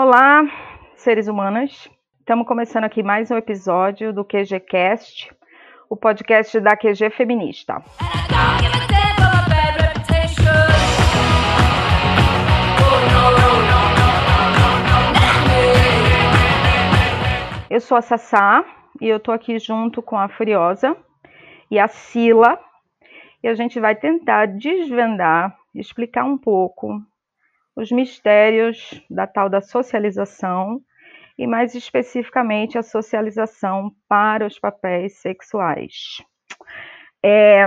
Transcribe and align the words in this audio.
Olá, 0.00 0.44
seres 0.94 1.26
humanos. 1.26 1.90
Estamos 2.20 2.46
começando 2.46 2.84
aqui 2.84 3.02
mais 3.02 3.32
um 3.32 3.36
episódio 3.36 4.12
do 4.12 4.24
QGCast, 4.24 5.28
o 5.90 5.96
podcast 5.96 6.60
da 6.60 6.76
QG 6.76 7.10
Feminista. 7.10 7.82
Eu 17.68 17.80
sou 17.80 17.98
a 17.98 18.00
Sassá 18.00 18.64
e 19.00 19.08
eu 19.08 19.18
tô 19.18 19.32
aqui 19.32 19.58
junto 19.58 20.00
com 20.00 20.16
a 20.16 20.28
Furiosa 20.28 20.96
e 21.68 21.76
a 21.76 21.88
Sila 21.88 22.56
e 23.42 23.48
a 23.48 23.54
gente 23.56 23.80
vai 23.80 23.96
tentar 23.96 24.46
desvendar, 24.46 25.58
explicar 25.74 26.22
um 26.22 26.38
pouco 26.38 27.02
os 27.78 27.92
mistérios 27.92 29.00
da 29.08 29.24
tal 29.24 29.48
da 29.48 29.60
socialização 29.60 30.82
e 31.38 31.46
mais 31.46 31.76
especificamente 31.76 32.76
a 32.76 32.82
socialização 32.82 33.92
para 34.08 34.44
os 34.44 34.58
papéis 34.58 35.18
sexuais. 35.18 36.20
É, 37.22 37.66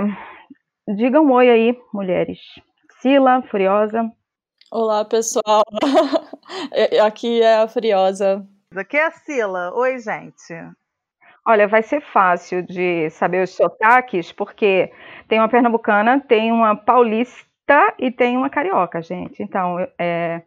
digam 0.86 1.24
um 1.24 1.32
oi 1.32 1.48
aí, 1.48 1.80
mulheres. 1.94 2.40
Sila, 3.00 3.40
Furiosa. 3.50 4.12
Olá, 4.70 5.02
pessoal. 5.02 5.62
Aqui 7.02 7.40
é 7.40 7.62
a 7.62 7.66
Furiosa. 7.66 8.46
Aqui 8.76 8.98
é 8.98 9.06
a 9.06 9.10
Sila. 9.10 9.72
Oi, 9.74 9.98
gente. 9.98 10.54
Olha, 11.46 11.66
vai 11.66 11.82
ser 11.82 12.02
fácil 12.02 12.62
de 12.62 13.08
saber 13.08 13.44
os 13.44 13.50
sotaques, 13.50 14.30
porque 14.30 14.92
tem 15.26 15.38
uma 15.38 15.48
pernambucana, 15.48 16.20
tem 16.20 16.52
uma 16.52 16.76
paulista 16.76 17.51
e 17.98 18.10
tem 18.10 18.36
uma 18.36 18.50
carioca, 18.50 19.00
gente. 19.02 19.42
Então, 19.42 19.78
é, 19.98 20.42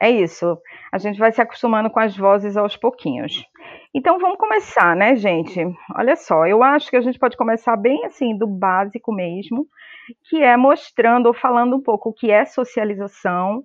é 0.00 0.10
isso. 0.10 0.58
A 0.90 0.98
gente 0.98 1.18
vai 1.18 1.30
se 1.30 1.42
acostumando 1.42 1.90
com 1.90 2.00
as 2.00 2.16
vozes 2.16 2.56
aos 2.56 2.76
pouquinhos. 2.76 3.44
Então, 3.94 4.18
vamos 4.18 4.38
começar, 4.38 4.96
né, 4.96 5.14
gente? 5.16 5.60
Olha 5.96 6.16
só, 6.16 6.46
eu 6.46 6.62
acho 6.62 6.90
que 6.90 6.96
a 6.96 7.00
gente 7.00 7.18
pode 7.18 7.36
começar 7.36 7.76
bem 7.76 8.04
assim, 8.06 8.36
do 8.36 8.46
básico 8.46 9.12
mesmo, 9.12 9.66
que 10.28 10.42
é 10.42 10.56
mostrando 10.56 11.26
ou 11.26 11.34
falando 11.34 11.76
um 11.76 11.82
pouco 11.82 12.10
o 12.10 12.12
que 12.12 12.30
é 12.30 12.44
socialização 12.44 13.62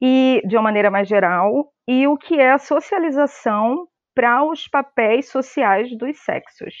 e 0.00 0.42
de 0.46 0.56
uma 0.56 0.64
maneira 0.64 0.90
mais 0.90 1.08
geral 1.08 1.72
e 1.86 2.06
o 2.06 2.16
que 2.16 2.38
é 2.38 2.50
a 2.50 2.58
socialização 2.58 3.86
para 4.14 4.42
os 4.44 4.66
papéis 4.66 5.30
sociais 5.30 5.96
dos 5.96 6.18
sexos. 6.18 6.74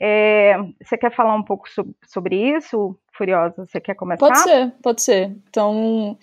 É, 0.00 0.56
você 0.82 0.96
quer 0.98 1.14
falar 1.14 1.34
um 1.34 1.42
pouco 1.42 1.64
sobre 2.06 2.56
isso, 2.56 2.96
Furiosa? 3.16 3.66
Você 3.66 3.80
quer 3.80 3.94
começar? 3.94 4.26
Pode 4.26 4.38
ser, 4.40 4.72
pode 4.82 5.02
ser. 5.02 5.36
Então, 5.48 6.18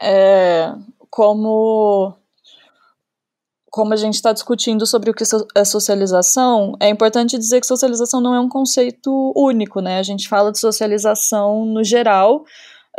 é, 0.00 0.72
como 1.10 2.14
como 3.76 3.92
a 3.92 3.96
gente 3.96 4.14
está 4.14 4.32
discutindo 4.32 4.86
sobre 4.86 5.10
o 5.10 5.12
que 5.12 5.22
é 5.54 5.64
socialização, 5.64 6.72
é 6.80 6.88
importante 6.88 7.36
dizer 7.36 7.60
que 7.60 7.66
socialização 7.66 8.22
não 8.22 8.34
é 8.34 8.40
um 8.40 8.48
conceito 8.48 9.34
único, 9.36 9.82
né? 9.82 9.98
A 9.98 10.02
gente 10.02 10.30
fala 10.30 10.50
de 10.50 10.58
socialização 10.58 11.66
no 11.66 11.84
geral, 11.84 12.46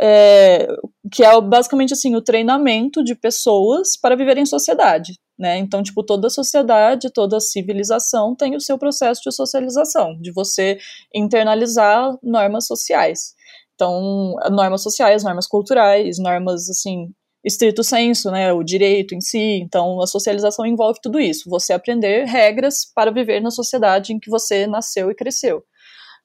é, 0.00 0.68
que 1.10 1.24
é 1.24 1.40
basicamente 1.40 1.94
assim 1.94 2.14
o 2.14 2.22
treinamento 2.22 3.02
de 3.02 3.16
pessoas 3.16 3.96
para 3.96 4.14
viver 4.14 4.38
em 4.38 4.46
sociedade. 4.46 5.14
Né? 5.38 5.58
Então, 5.58 5.82
tipo, 5.82 6.02
toda 6.02 6.28
sociedade, 6.28 7.12
toda 7.12 7.38
civilização 7.38 8.34
tem 8.34 8.56
o 8.56 8.60
seu 8.60 8.76
processo 8.76 9.22
de 9.22 9.32
socialização, 9.32 10.18
de 10.20 10.32
você 10.32 10.78
internalizar 11.14 12.16
normas 12.22 12.66
sociais. 12.66 13.34
Então, 13.74 14.34
normas 14.50 14.82
sociais, 14.82 15.22
normas 15.22 15.46
culturais, 15.46 16.18
normas, 16.18 16.68
assim, 16.68 17.12
estrito 17.44 17.84
senso, 17.84 18.30
né, 18.32 18.52
o 18.52 18.64
direito 18.64 19.14
em 19.14 19.20
si. 19.20 19.60
Então, 19.62 20.02
a 20.02 20.06
socialização 20.08 20.66
envolve 20.66 20.98
tudo 21.00 21.20
isso. 21.20 21.48
Você 21.48 21.72
aprender 21.72 22.24
regras 22.24 22.84
para 22.92 23.12
viver 23.12 23.40
na 23.40 23.52
sociedade 23.52 24.12
em 24.12 24.18
que 24.18 24.28
você 24.28 24.66
nasceu 24.66 25.08
e 25.08 25.14
cresceu. 25.14 25.62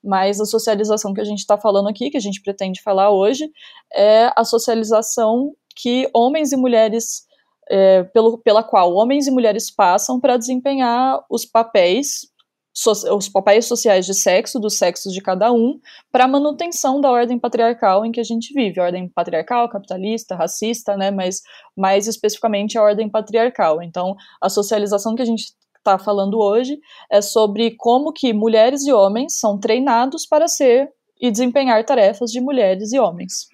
Mas 0.04 0.42
a 0.42 0.46
socialização 0.46 1.14
que 1.14 1.22
a 1.22 1.26
gente 1.26 1.40
está 1.40 1.58
falando 1.58 1.88
aqui, 1.88 2.10
que 2.10 2.18
a 2.18 2.22
gente 2.22 2.42
pretende 2.42 2.82
falar 2.82 3.12
hoje, 3.12 3.48
é 3.94 4.32
a 4.36 4.44
socialização 4.44 5.54
que 5.76 6.10
homens 6.14 6.52
e 6.52 6.58
mulheres 6.58 7.24
é, 7.70 8.04
pelo, 8.04 8.38
pela 8.38 8.64
qual 8.64 8.94
homens 8.94 9.28
e 9.28 9.32
mulheres 9.32 9.72
passam 9.72 10.20
para 10.20 10.38
desempenhar 10.38 11.24
os 11.30 11.46
papéis 11.46 12.32
so, 12.74 12.92
os 13.16 13.30
papéis 13.30 13.66
sociais 13.66 14.06
de 14.06 14.14
sexo, 14.14 14.60
dos 14.60 14.78
sexos 14.78 15.14
de 15.14 15.22
cada 15.22 15.52
um, 15.52 15.80
para 16.12 16.26
a 16.26 16.28
manutenção 16.28 17.00
da 17.00 17.12
ordem 17.12 17.38
patriarcal 17.38 18.06
em 18.06 18.12
que 18.12 18.20
a 18.20 18.24
gente 18.24 18.54
vive, 18.54 18.82
ordem 18.82 19.08
patriarcal, 19.08 19.70
capitalista, 19.70 20.36
racista, 20.36 20.98
né, 20.98 21.12
mas 21.12 21.42
mais 21.78 22.08
especificamente 22.08 22.78
a 22.78 22.82
ordem 22.82 23.08
patriarcal. 23.08 23.82
Então, 23.82 24.16
a 24.42 24.50
socialização 24.50 25.16
que 25.16 25.22
a 25.22 25.26
gente 25.26 25.54
está 25.78 26.00
falando 26.00 26.40
hoje 26.40 26.80
é 27.12 27.22
sobre 27.22 27.76
como 27.78 28.12
que 28.12 28.34
mulheres 28.34 28.88
e 28.88 28.92
homens 28.92 29.38
são 29.40 29.60
treinados 29.60 30.26
para 30.26 30.48
ser 30.48 30.90
e 31.22 31.30
desempenhar 31.30 31.86
tarefas 31.86 32.32
de 32.32 32.42
mulheres 32.42 32.92
e 32.92 33.00
homens 33.00 33.48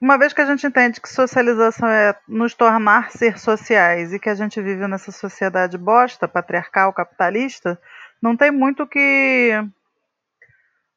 uma 0.00 0.16
vez 0.16 0.32
que 0.32 0.40
a 0.40 0.46
gente 0.46 0.66
entende 0.66 1.00
que 1.00 1.08
socialização 1.08 1.88
é 1.88 2.18
nos 2.28 2.54
tornar 2.54 3.10
ser 3.10 3.38
sociais 3.38 4.12
e 4.12 4.18
que 4.18 4.28
a 4.28 4.34
gente 4.34 4.60
vive 4.60 4.86
nessa 4.86 5.10
sociedade 5.10 5.76
bosta, 5.76 6.28
patriarcal, 6.28 6.92
capitalista, 6.92 7.80
não 8.22 8.36
tem 8.36 8.50
muito 8.50 8.86
que 8.86 9.50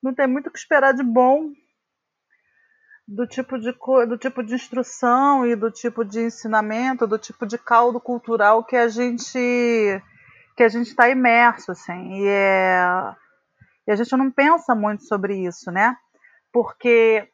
não 0.01 0.13
tem 0.13 0.27
muito 0.27 0.51
que 0.51 0.59
esperar 0.59 0.93
de 0.93 1.03
bom 1.03 1.51
do 3.07 3.25
tipo 3.25 3.57
de 3.57 3.73
do 4.07 4.17
tipo 4.17 4.43
de 4.43 4.53
instrução 4.53 5.45
e 5.45 5.55
do 5.55 5.71
tipo 5.71 6.05
de 6.05 6.19
ensinamento, 6.21 7.07
do 7.07 7.17
tipo 7.17 7.45
de 7.45 7.57
caldo 7.57 7.99
cultural 7.99 8.63
que 8.63 8.75
a 8.75 8.87
gente 8.87 10.01
que 10.55 10.63
a 10.63 10.69
gente 10.69 10.87
está 10.87 11.09
imerso 11.09 11.71
assim 11.71 12.21
e 12.21 12.27
é 12.27 13.15
e 13.87 13.91
a 13.91 13.95
gente 13.95 14.15
não 14.17 14.29
pensa 14.29 14.75
muito 14.75 15.05
sobre 15.05 15.37
isso, 15.47 15.71
né? 15.71 15.95
Porque 16.51 17.29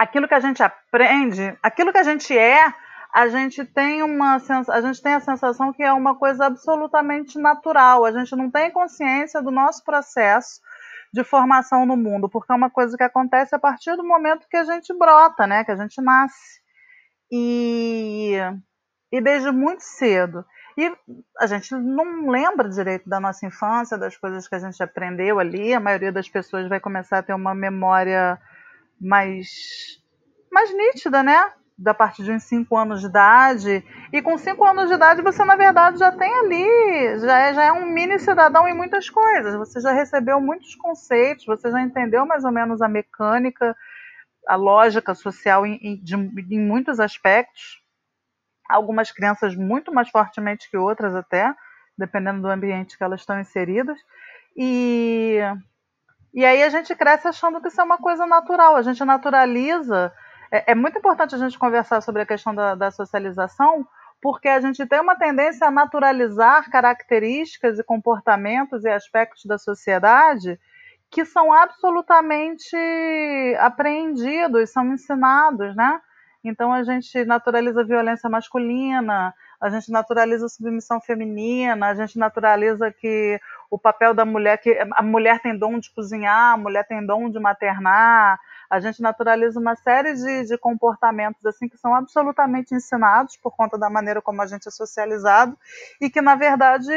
aquilo 0.00 0.26
que 0.26 0.34
a 0.34 0.40
gente 0.40 0.62
aprende, 0.62 1.54
aquilo 1.62 1.92
que 1.92 1.98
a 1.98 2.02
gente 2.02 2.36
é, 2.36 2.72
a 3.12 3.28
gente 3.28 3.66
tem 3.66 4.02
uma 4.02 4.38
a 4.68 4.80
gente 4.80 5.02
tem 5.02 5.12
a 5.12 5.20
sensação 5.20 5.74
que 5.74 5.82
é 5.82 5.92
uma 5.92 6.14
coisa 6.16 6.46
absolutamente 6.46 7.38
natural. 7.38 8.06
A 8.06 8.12
gente 8.12 8.34
não 8.34 8.50
tem 8.50 8.70
consciência 8.70 9.42
do 9.42 9.50
nosso 9.50 9.84
processo 9.84 10.58
de 11.12 11.22
formação 11.22 11.84
no 11.84 11.98
mundo, 11.98 12.30
porque 12.30 12.50
é 12.50 12.54
uma 12.54 12.70
coisa 12.70 12.96
que 12.96 13.02
acontece 13.02 13.54
a 13.54 13.58
partir 13.58 13.94
do 13.94 14.06
momento 14.06 14.46
que 14.48 14.56
a 14.56 14.64
gente 14.64 14.96
brota, 14.96 15.46
né? 15.46 15.64
Que 15.64 15.72
a 15.72 15.76
gente 15.76 16.00
nasce. 16.00 16.60
E, 17.30 18.38
e 19.12 19.20
desde 19.20 19.50
muito 19.50 19.82
cedo. 19.82 20.46
E 20.78 20.90
a 21.38 21.46
gente 21.46 21.74
não 21.74 22.30
lembra 22.30 22.70
direito 22.70 23.06
da 23.06 23.20
nossa 23.20 23.44
infância, 23.44 23.98
das 23.98 24.16
coisas 24.16 24.48
que 24.48 24.54
a 24.54 24.60
gente 24.60 24.82
aprendeu 24.82 25.38
ali. 25.38 25.74
A 25.74 25.80
maioria 25.80 26.12
das 26.12 26.28
pessoas 26.28 26.68
vai 26.68 26.80
começar 26.80 27.18
a 27.18 27.22
ter 27.22 27.34
uma 27.34 27.54
memória 27.54 28.40
mais, 29.00 29.48
mais 30.52 30.74
nítida, 30.74 31.22
né? 31.22 31.52
Da 31.78 31.94
partir 31.94 32.22
de 32.22 32.30
uns 32.30 32.42
5 32.42 32.76
anos 32.76 33.00
de 33.00 33.06
idade. 33.06 33.82
E 34.12 34.20
com 34.20 34.36
5 34.36 34.62
anos 34.64 34.88
de 34.88 34.94
idade 34.94 35.22
você, 35.22 35.42
na 35.44 35.56
verdade, 35.56 35.98
já 35.98 36.12
tem 36.12 36.30
ali, 36.40 37.18
já 37.20 37.38
é, 37.38 37.54
já 37.54 37.64
é 37.64 37.72
um 37.72 37.86
mini 37.86 38.18
cidadão 38.18 38.68
em 38.68 38.74
muitas 38.74 39.08
coisas. 39.08 39.54
Você 39.56 39.80
já 39.80 39.92
recebeu 39.92 40.40
muitos 40.40 40.74
conceitos, 40.74 41.46
você 41.46 41.70
já 41.70 41.80
entendeu 41.80 42.26
mais 42.26 42.44
ou 42.44 42.52
menos 42.52 42.82
a 42.82 42.88
mecânica, 42.88 43.74
a 44.46 44.56
lógica 44.56 45.14
social 45.14 45.64
em, 45.64 45.78
em, 45.82 45.96
de, 46.02 46.14
em 46.14 46.60
muitos 46.60 47.00
aspectos. 47.00 47.80
Algumas 48.68 49.10
crianças 49.10 49.56
muito 49.56 49.92
mais 49.92 50.10
fortemente 50.10 50.70
que 50.70 50.76
outras, 50.76 51.14
até, 51.14 51.54
dependendo 51.96 52.42
do 52.42 52.48
ambiente 52.48 52.98
que 52.98 53.02
elas 53.02 53.20
estão 53.20 53.40
inseridas. 53.40 53.98
E 54.54 55.38
e 56.32 56.44
aí 56.44 56.62
a 56.62 56.68
gente 56.68 56.94
cresce 56.94 57.26
achando 57.28 57.60
que 57.60 57.68
isso 57.68 57.80
é 57.80 57.84
uma 57.84 57.98
coisa 57.98 58.26
natural, 58.26 58.76
a 58.76 58.82
gente 58.82 59.04
naturaliza. 59.04 60.12
É, 60.50 60.72
é 60.72 60.74
muito 60.74 60.98
importante 60.98 61.34
a 61.34 61.38
gente 61.38 61.58
conversar 61.58 62.00
sobre 62.00 62.22
a 62.22 62.26
questão 62.26 62.54
da, 62.54 62.74
da 62.74 62.90
socialização, 62.90 63.86
porque 64.22 64.48
a 64.48 64.60
gente 64.60 64.84
tem 64.86 65.00
uma 65.00 65.16
tendência 65.16 65.66
a 65.66 65.70
naturalizar 65.70 66.70
características 66.70 67.78
e 67.78 67.84
comportamentos 67.84 68.84
e 68.84 68.88
aspectos 68.88 69.44
da 69.44 69.58
sociedade 69.58 70.58
que 71.10 71.24
são 71.24 71.52
absolutamente 71.52 72.76
apreendidos, 73.58 74.70
são 74.70 74.92
ensinados, 74.92 75.74
né? 75.74 76.00
Então 76.44 76.72
a 76.72 76.82
gente 76.84 77.24
naturaliza 77.24 77.84
violência 77.84 78.30
masculina, 78.30 79.34
a 79.60 79.68
gente 79.68 79.90
naturaliza 79.90 80.48
submissão 80.48 81.00
feminina, 81.00 81.88
a 81.88 81.94
gente 81.94 82.18
naturaliza 82.18 82.90
que 82.92 83.40
o 83.70 83.78
papel 83.78 84.12
da 84.12 84.24
mulher, 84.24 84.58
que 84.58 84.76
a 84.94 85.02
mulher 85.02 85.40
tem 85.40 85.56
dom 85.56 85.78
de 85.78 85.94
cozinhar, 85.94 86.54
a 86.54 86.56
mulher 86.56 86.84
tem 86.86 87.06
dom 87.06 87.30
de 87.30 87.38
maternar, 87.38 88.38
a 88.68 88.80
gente 88.80 89.00
naturaliza 89.00 89.60
uma 89.60 89.76
série 89.76 90.14
de, 90.14 90.46
de 90.46 90.58
comportamentos 90.58 91.44
assim 91.46 91.68
que 91.68 91.78
são 91.78 91.94
absolutamente 91.94 92.74
ensinados 92.74 93.36
por 93.36 93.54
conta 93.56 93.78
da 93.78 93.88
maneira 93.88 94.20
como 94.20 94.42
a 94.42 94.46
gente 94.46 94.66
é 94.66 94.70
socializado 94.70 95.56
e 96.00 96.10
que 96.10 96.20
na 96.20 96.34
verdade 96.34 96.92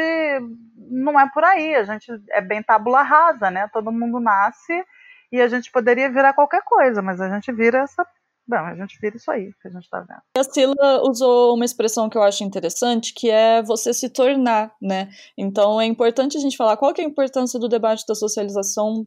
não 0.76 1.18
é 1.18 1.30
por 1.30 1.44
aí, 1.44 1.76
a 1.76 1.84
gente 1.84 2.10
é 2.30 2.40
bem 2.40 2.62
tábula 2.62 3.02
rasa, 3.02 3.50
né? 3.50 3.68
Todo 3.72 3.92
mundo 3.92 4.18
nasce 4.18 4.84
e 5.30 5.40
a 5.40 5.48
gente 5.48 5.70
poderia 5.70 6.10
virar 6.10 6.32
qualquer 6.32 6.62
coisa, 6.62 7.00
mas 7.00 7.20
a 7.20 7.28
gente 7.28 7.52
vira 7.52 7.78
essa 7.78 8.06
Bom, 8.46 8.56
a 8.56 8.74
gente 8.76 8.98
vira 9.00 9.16
isso 9.16 9.30
aí 9.30 9.52
que 9.60 9.68
a 9.68 9.70
gente 9.70 9.84
está 9.84 10.00
vendo. 10.00 10.20
A 10.36 10.44
Sila 10.44 11.02
usou 11.02 11.54
uma 11.54 11.64
expressão 11.64 12.10
que 12.10 12.18
eu 12.18 12.22
acho 12.22 12.44
interessante, 12.44 13.14
que 13.14 13.30
é 13.30 13.62
você 13.62 13.94
se 13.94 14.10
tornar, 14.10 14.74
né? 14.80 15.08
Então 15.36 15.80
é 15.80 15.86
importante 15.86 16.36
a 16.36 16.40
gente 16.40 16.56
falar 16.56 16.76
qual 16.76 16.92
que 16.92 17.00
é 17.00 17.04
a 17.04 17.08
importância 17.08 17.58
do 17.58 17.68
debate 17.68 18.04
da 18.06 18.14
socialização 18.14 19.06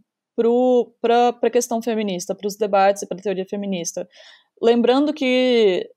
para 1.02 1.30
a 1.42 1.50
questão 1.50 1.82
feminista, 1.82 2.36
para 2.36 2.48
os 2.48 2.56
debates 2.56 3.02
e 3.04 3.08
para 3.08 3.18
a 3.18 3.22
teoria 3.22 3.46
feminista. 3.46 4.08
Lembrando 4.62 5.14
que 5.14 5.88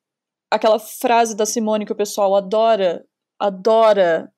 aquela 0.50 0.78
frase 0.78 1.36
da 1.36 1.46
Simone 1.46 1.86
que 1.86 1.92
o 1.92 1.96
pessoal 1.96 2.34
adora, 2.34 3.04
adora 3.38 4.30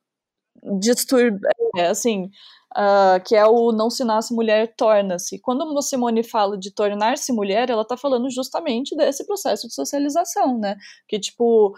disturbar, 0.78 1.52
é, 1.76 1.87
assim, 1.88 2.31
uh, 2.77 3.23
que 3.25 3.35
é 3.35 3.47
o 3.47 3.73
não 3.73 3.91
se 3.91 4.05
nasce 4.05 4.35
mulher, 4.35 4.75
torna-se. 4.77 5.39
Quando 5.41 5.77
a 5.77 5.83
Simone 5.83 6.23
fala 6.23 6.59
de 6.59 6.71
tornar-se 6.71 7.33
mulher, 7.33 7.71
ela 7.71 7.83
está 7.83 7.97
falando 7.97 8.31
justamente 8.31 8.97
desse 8.97 9.27
processo 9.27 9.67
de 9.67 9.75
socialização, 9.75 10.59
né? 10.59 10.77
Que, 11.09 11.19
tipo, 11.19 11.75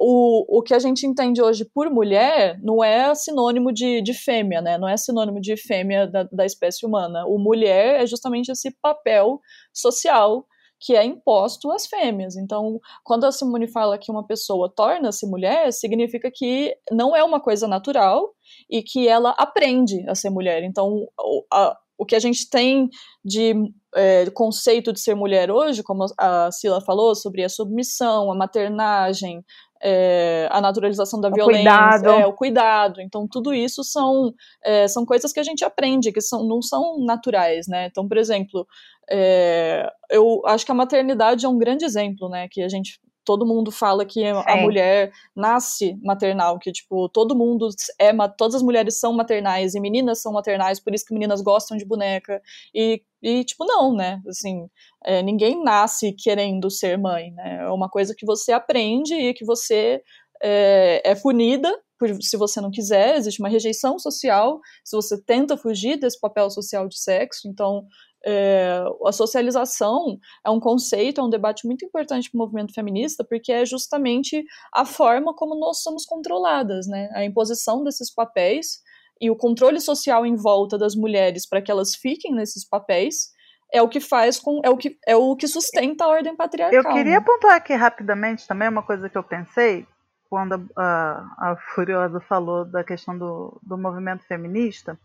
o, 0.00 0.58
o 0.58 0.62
que 0.62 0.74
a 0.74 0.78
gente 0.78 1.06
entende 1.06 1.42
hoje 1.42 1.64
por 1.64 1.90
mulher 1.90 2.58
não 2.62 2.82
é 2.82 3.14
sinônimo 3.14 3.72
de, 3.72 4.02
de 4.02 4.14
fêmea, 4.14 4.60
né? 4.60 4.78
Não 4.78 4.88
é 4.88 4.96
sinônimo 4.96 5.40
de 5.40 5.56
fêmea 5.56 6.06
da, 6.06 6.24
da 6.24 6.46
espécie 6.46 6.84
humana. 6.84 7.24
O 7.26 7.38
mulher 7.38 8.02
é 8.02 8.06
justamente 8.06 8.50
esse 8.50 8.70
papel 8.70 9.40
social 9.72 10.46
que 10.82 10.96
é 10.96 11.04
imposto 11.04 11.70
às 11.70 11.86
fêmeas. 11.86 12.36
Então, 12.36 12.80
quando 13.04 13.24
a 13.24 13.32
Simone 13.32 13.68
fala 13.68 13.96
que 13.96 14.10
uma 14.10 14.26
pessoa 14.26 14.68
torna-se 14.68 15.24
mulher, 15.26 15.72
significa 15.72 16.28
que 16.28 16.76
não 16.90 17.14
é 17.14 17.22
uma 17.22 17.40
coisa 17.40 17.68
natural 17.68 18.34
e 18.68 18.82
que 18.82 19.06
ela 19.06 19.30
aprende 19.38 20.04
a 20.08 20.14
ser 20.16 20.30
mulher. 20.30 20.64
Então, 20.64 21.06
o, 21.16 21.44
a, 21.52 21.78
o 21.96 22.04
que 22.04 22.16
a 22.16 22.18
gente 22.18 22.50
tem 22.50 22.88
de 23.24 23.54
é, 23.94 24.28
conceito 24.30 24.92
de 24.92 24.98
ser 24.98 25.14
mulher 25.14 25.52
hoje, 25.52 25.84
como 25.84 26.04
a 26.18 26.50
Sila 26.50 26.80
falou, 26.80 27.14
sobre 27.14 27.44
a 27.44 27.48
submissão, 27.48 28.32
a 28.32 28.34
maternagem, 28.34 29.44
é, 29.82 30.48
a 30.50 30.60
naturalização 30.60 31.20
da 31.20 31.28
o 31.28 31.32
violência, 31.32 31.64
cuidado. 31.64 32.08
É, 32.08 32.26
o 32.26 32.32
cuidado. 32.32 33.00
Então, 33.00 33.26
tudo 33.26 33.52
isso 33.52 33.82
são, 33.82 34.32
é, 34.62 34.86
são 34.86 35.04
coisas 35.04 35.32
que 35.32 35.40
a 35.40 35.42
gente 35.42 35.64
aprende, 35.64 36.12
que 36.12 36.20
são, 36.20 36.46
não 36.46 36.62
são 36.62 36.98
naturais, 37.04 37.66
né? 37.66 37.86
Então, 37.86 38.06
por 38.06 38.16
exemplo, 38.16 38.66
é, 39.10 39.90
eu 40.10 40.42
acho 40.46 40.64
que 40.64 40.72
a 40.72 40.74
maternidade 40.74 41.44
é 41.44 41.48
um 41.48 41.58
grande 41.58 41.84
exemplo, 41.84 42.28
né? 42.28 42.46
Que 42.48 42.62
a 42.62 42.68
gente 42.68 43.00
todo 43.24 43.46
mundo 43.46 43.70
fala 43.70 44.04
que 44.04 44.24
a 44.24 44.56
mulher 44.56 45.12
nasce 45.34 45.96
maternal, 46.02 46.58
que 46.58 46.72
tipo, 46.72 47.08
todo 47.08 47.36
mundo 47.36 47.68
é, 47.98 48.12
todas 48.36 48.56
as 48.56 48.62
mulheres 48.62 48.98
são 48.98 49.12
maternais 49.12 49.74
e 49.74 49.80
meninas 49.80 50.20
são 50.20 50.32
maternais, 50.32 50.80
por 50.80 50.94
isso 50.94 51.04
que 51.04 51.14
meninas 51.14 51.40
gostam 51.40 51.76
de 51.76 51.84
boneca. 51.84 52.40
E, 52.74 53.02
e 53.22 53.44
tipo, 53.44 53.64
não, 53.64 53.94
né, 53.94 54.20
assim, 54.28 54.68
é, 55.04 55.22
ninguém 55.22 55.62
nasce 55.62 56.12
querendo 56.12 56.70
ser 56.70 56.98
mãe, 56.98 57.30
né, 57.32 57.60
é 57.62 57.70
uma 57.70 57.88
coisa 57.88 58.14
que 58.16 58.26
você 58.26 58.52
aprende 58.52 59.14
e 59.14 59.34
que 59.34 59.44
você 59.44 60.02
é, 60.42 61.02
é 61.04 61.14
punida 61.14 61.72
se 62.20 62.36
você 62.36 62.60
não 62.60 62.70
quiser, 62.70 63.16
existe 63.16 63.40
uma 63.40 63.48
rejeição 63.48 63.98
social 63.98 64.60
se 64.84 64.96
você 64.96 65.20
tenta 65.22 65.56
fugir 65.56 65.98
desse 65.98 66.18
papel 66.18 66.50
social 66.50 66.88
de 66.88 66.98
sexo, 66.98 67.48
então 67.48 67.86
é, 68.24 68.84
a 69.04 69.12
socialização 69.12 70.18
é 70.44 70.50
um 70.50 70.60
conceito, 70.60 71.20
é 71.20 71.24
um 71.24 71.30
debate 71.30 71.66
muito 71.66 71.84
importante 71.84 72.30
para 72.30 72.36
o 72.36 72.40
movimento 72.40 72.72
feminista, 72.72 73.24
porque 73.24 73.52
é 73.52 73.64
justamente 73.64 74.44
a 74.72 74.84
forma 74.84 75.34
como 75.34 75.58
nós 75.58 75.82
somos 75.82 76.04
controladas, 76.04 76.86
né? 76.86 77.10
A 77.14 77.24
imposição 77.24 77.82
desses 77.82 78.12
papéis 78.12 78.80
e 79.20 79.30
o 79.30 79.36
controle 79.36 79.80
social 79.80 80.26
em 80.26 80.36
volta 80.36 80.76
das 80.76 80.94
mulheres 80.94 81.48
para 81.48 81.62
que 81.62 81.70
elas 81.70 81.94
fiquem 81.94 82.34
nesses 82.34 82.68
papéis 82.68 83.30
é 83.72 83.80
o 83.80 83.88
que 83.88 84.00
faz 84.00 84.38
com 84.38 84.60
é 84.62 84.68
o 84.68 84.76
que 84.76 84.98
é 85.06 85.16
o 85.16 85.34
que 85.34 85.48
sustenta 85.48 86.04
a 86.04 86.08
ordem 86.08 86.36
patriarcal. 86.36 86.78
Eu 86.78 86.92
queria 86.92 87.18
né? 87.18 87.24
pontuar 87.24 87.56
aqui 87.56 87.74
rapidamente 87.74 88.46
também 88.46 88.68
uma 88.68 88.82
coisa 88.82 89.08
que 89.08 89.16
eu 89.16 89.22
pensei 89.22 89.86
quando 90.28 90.66
a, 90.76 91.26
a 91.38 91.56
Furiosa 91.74 92.18
falou 92.20 92.64
da 92.64 92.82
questão 92.82 93.16
do, 93.16 93.60
do 93.62 93.76
movimento 93.76 94.24
feminista 94.26 94.98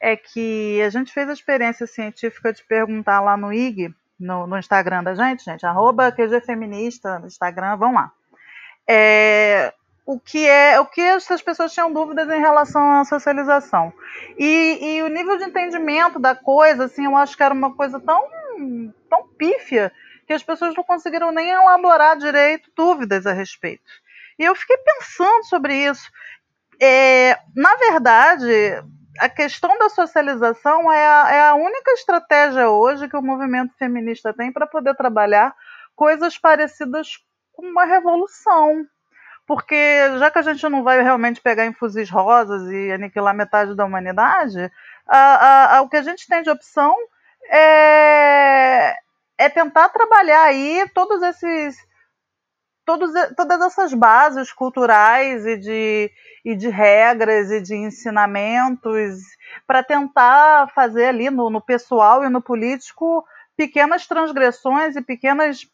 é 0.00 0.16
que 0.16 0.80
a 0.82 0.90
gente 0.90 1.12
fez 1.12 1.28
a 1.28 1.32
experiência 1.32 1.86
científica 1.86 2.52
de 2.52 2.62
perguntar 2.64 3.20
lá 3.20 3.36
no 3.36 3.52
IG, 3.52 3.94
no, 4.18 4.46
no 4.46 4.58
Instagram 4.58 5.02
da 5.02 5.14
gente, 5.14 5.44
gente, 5.44 5.66
arroba 5.66 6.12
QGFeminista 6.12 7.18
no 7.18 7.26
Instagram, 7.26 7.76
vão 7.76 7.94
lá. 7.94 8.12
É, 8.88 9.72
o 10.06 10.20
que 10.20 10.46
é 10.46 10.78
o 10.78 10.86
que 10.86 11.00
essas 11.00 11.40
pessoas 11.40 11.72
tinham 11.72 11.92
dúvidas 11.92 12.28
em 12.28 12.40
relação 12.40 13.00
à 13.00 13.04
socialização. 13.04 13.92
E, 14.38 14.78
e, 14.96 15.02
o 15.02 15.08
nível 15.08 15.38
de 15.38 15.44
entendimento 15.44 16.18
da 16.18 16.34
coisa, 16.34 16.84
assim, 16.84 17.06
eu 17.06 17.16
acho 17.16 17.36
que 17.36 17.42
era 17.42 17.54
uma 17.54 17.74
coisa 17.74 17.98
tão, 17.98 18.22
tão 19.08 19.26
pífia 19.38 19.90
que 20.26 20.32
as 20.32 20.42
pessoas 20.42 20.74
não 20.74 20.84
conseguiram 20.84 21.32
nem 21.32 21.50
elaborar 21.50 22.16
direito 22.16 22.70
dúvidas 22.76 23.26
a 23.26 23.32
respeito. 23.32 23.90
E 24.38 24.44
eu 24.44 24.54
fiquei 24.54 24.76
pensando 24.78 25.44
sobre 25.44 25.74
isso. 25.74 26.10
É, 26.80 27.38
na 27.54 27.74
verdade, 27.76 28.82
a 29.18 29.28
questão 29.28 29.78
da 29.78 29.88
socialização 29.88 30.92
é 30.92 31.06
a, 31.06 31.30
é 31.30 31.40
a 31.48 31.54
única 31.54 31.92
estratégia 31.92 32.68
hoje 32.68 33.08
que 33.08 33.16
o 33.16 33.22
movimento 33.22 33.74
feminista 33.78 34.32
tem 34.32 34.52
para 34.52 34.66
poder 34.66 34.94
trabalhar 34.94 35.54
coisas 35.94 36.36
parecidas 36.38 37.18
com 37.52 37.66
uma 37.66 37.84
revolução. 37.84 38.84
Porque 39.46 39.76
já 40.18 40.30
que 40.30 40.38
a 40.38 40.42
gente 40.42 40.66
não 40.68 40.82
vai 40.82 41.02
realmente 41.02 41.40
pegar 41.40 41.66
em 41.66 41.72
fuzis 41.72 42.10
rosas 42.10 42.70
e 42.70 42.92
aniquilar 42.92 43.34
metade 43.34 43.74
da 43.74 43.84
humanidade, 43.84 44.70
a, 45.06 45.76
a, 45.76 45.82
o 45.82 45.88
que 45.88 45.98
a 45.98 46.02
gente 46.02 46.26
tem 46.26 46.42
de 46.42 46.50
opção 46.50 46.94
é, 47.50 48.96
é 49.36 49.48
tentar 49.50 49.90
trabalhar 49.90 50.44
aí 50.44 50.88
todos 50.94 51.22
esses 51.22 51.76
todos, 52.84 53.10
todas 53.36 53.60
essas 53.60 53.94
bases 53.94 54.52
culturais 54.52 55.44
e 55.46 55.56
de, 55.56 56.10
e 56.44 56.54
de 56.54 56.68
regras 56.68 57.50
e 57.50 57.60
de 57.60 57.74
ensinamentos 57.74 59.20
para 59.66 59.82
tentar 59.82 60.68
fazer 60.74 61.06
ali 61.06 61.30
no, 61.30 61.50
no 61.50 61.60
pessoal 61.60 62.24
e 62.24 62.28
no 62.28 62.42
político 62.42 63.24
pequenas 63.56 64.06
transgressões 64.06 64.96
e 64.96 65.02
pequenas 65.02 65.66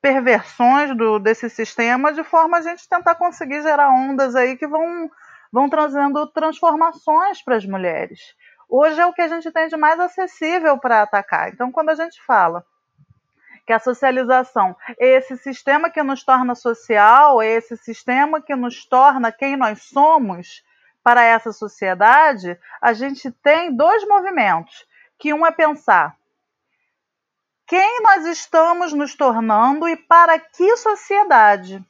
perversões 0.00 0.96
do, 0.96 1.18
desse 1.18 1.48
sistema 1.48 2.12
de 2.12 2.22
forma 2.22 2.58
a 2.58 2.62
gente 2.62 2.88
tentar 2.88 3.14
conseguir 3.14 3.62
gerar 3.62 3.90
ondas 3.90 4.36
aí 4.36 4.56
que 4.56 4.66
vão, 4.66 5.10
vão 5.52 5.68
trazendo 5.68 6.26
transformações 6.28 7.42
para 7.42 7.56
as 7.56 7.64
mulheres. 7.64 8.20
Hoje 8.68 9.00
é 9.00 9.06
o 9.06 9.12
que 9.12 9.22
a 9.22 9.28
gente 9.28 9.50
tem 9.50 9.68
de 9.68 9.76
mais 9.76 9.98
acessível 9.98 10.78
para 10.78 11.02
atacar. 11.02 11.48
Então, 11.48 11.70
quando 11.70 11.90
a 11.90 11.94
gente 11.94 12.20
fala 12.24 12.64
que 13.66 13.72
a 13.72 13.78
socialização 13.78 14.76
é 14.98 15.16
esse 15.16 15.36
sistema 15.36 15.90
que 15.90 16.02
nos 16.02 16.22
torna 16.22 16.54
social, 16.54 17.42
é 17.42 17.48
esse 17.48 17.76
sistema 17.76 18.40
que 18.40 18.54
nos 18.54 18.86
torna 18.86 19.32
quem 19.32 19.56
nós 19.56 19.82
somos 19.82 20.62
para 21.02 21.22
essa 21.22 21.52
sociedade, 21.52 22.58
a 22.80 22.92
gente 22.92 23.30
tem 23.30 23.74
dois 23.74 24.06
movimentos, 24.06 24.86
que 25.18 25.32
um 25.32 25.46
é 25.46 25.50
pensar 25.50 26.16
quem 27.66 28.00
nós 28.02 28.24
estamos 28.26 28.92
nos 28.92 29.14
tornando 29.14 29.88
e 29.88 29.96
para 29.96 30.38
que 30.38 30.76
sociedade. 30.76 31.84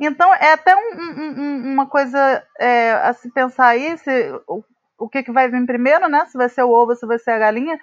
Então, 0.00 0.32
é 0.34 0.52
até 0.52 0.74
um, 0.74 0.98
um, 0.98 1.72
uma 1.72 1.86
coisa 1.86 2.42
é, 2.58 2.92
a 2.92 3.12
se 3.12 3.30
pensar 3.30 3.68
aí, 3.68 3.96
se, 3.98 4.32
o, 4.98 5.08
que, 5.08 5.22
que 5.22 5.32
vai 5.32 5.48
vir 5.48 5.66
primeiro, 5.66 6.08
né? 6.08 6.24
Se 6.26 6.36
vai 6.36 6.48
ser 6.48 6.62
o 6.62 6.70
ovo, 6.70 6.94
se 6.94 7.06
vai 7.06 7.18
ser 7.18 7.32
a 7.32 7.38
galinha, 7.38 7.78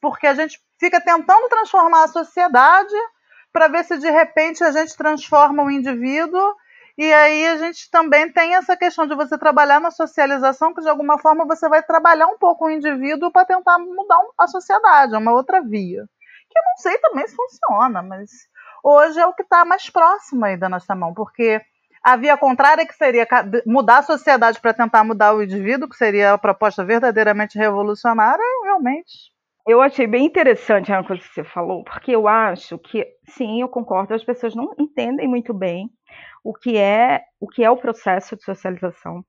porque 0.00 0.26
a 0.26 0.34
gente 0.34 0.60
fica 0.78 1.00
tentando 1.00 1.48
transformar 1.48 2.04
a 2.04 2.08
sociedade 2.08 2.94
para 3.52 3.68
ver 3.68 3.84
se 3.84 3.98
de 3.98 4.10
repente 4.10 4.62
a 4.62 4.70
gente 4.70 4.96
transforma 4.96 5.62
o 5.62 5.70
indivíduo. 5.70 6.54
E 6.98 7.12
aí 7.12 7.46
a 7.46 7.58
gente 7.58 7.90
também 7.90 8.32
tem 8.32 8.54
essa 8.54 8.74
questão 8.76 9.06
de 9.06 9.14
você 9.14 9.36
trabalhar 9.36 9.80
na 9.80 9.90
socialização, 9.90 10.72
que 10.72 10.80
de 10.80 10.88
alguma 10.88 11.18
forma 11.18 11.44
você 11.44 11.68
vai 11.68 11.82
trabalhar 11.82 12.26
um 12.26 12.38
pouco 12.38 12.66
o 12.66 12.70
indivíduo 12.70 13.30
para 13.30 13.44
tentar 13.44 13.78
mudar 13.78 14.18
a 14.38 14.46
sociedade, 14.46 15.14
é 15.14 15.18
uma 15.18 15.32
outra 15.32 15.60
via. 15.60 16.06
Que 16.48 16.58
eu 16.58 16.62
não 16.64 16.76
sei 16.78 16.98
também 16.98 17.26
se 17.26 17.36
funciona, 17.36 18.02
mas 18.02 18.30
hoje 18.82 19.20
é 19.20 19.26
o 19.26 19.34
que 19.34 19.42
está 19.42 19.64
mais 19.64 19.90
próximo 19.90 20.46
aí 20.46 20.56
da 20.56 20.70
nossa 20.70 20.94
mão, 20.94 21.12
porque 21.12 21.60
a 22.06 22.16
via 22.16 22.36
contrária, 22.36 22.86
que 22.86 22.94
seria 22.94 23.26
mudar 23.66 23.98
a 23.98 24.02
sociedade 24.02 24.60
para 24.60 24.72
tentar 24.72 25.02
mudar 25.02 25.34
o 25.34 25.42
indivíduo, 25.42 25.88
que 25.88 25.96
seria 25.96 26.34
a 26.34 26.38
proposta 26.38 26.84
verdadeiramente 26.84 27.58
revolucionária, 27.58 28.44
realmente 28.62 29.34
eu 29.66 29.82
achei 29.82 30.06
bem 30.06 30.24
interessante 30.24 30.92
a 30.92 31.02
coisa 31.02 31.20
que 31.20 31.34
você 31.34 31.42
falou, 31.42 31.82
porque 31.82 32.12
eu 32.12 32.28
acho 32.28 32.78
que, 32.78 33.04
sim, 33.30 33.60
eu 33.60 33.68
concordo, 33.68 34.14
as 34.14 34.22
pessoas 34.22 34.54
não 34.54 34.72
entendem 34.78 35.26
muito 35.26 35.52
bem 35.52 35.90
o 36.44 36.54
que 36.54 36.76
é 36.76 37.24
o 37.40 37.48
que 37.48 37.64
é 37.64 37.70
o 37.70 37.76
processo 37.76 38.36
de 38.36 38.44
socialização. 38.44 39.24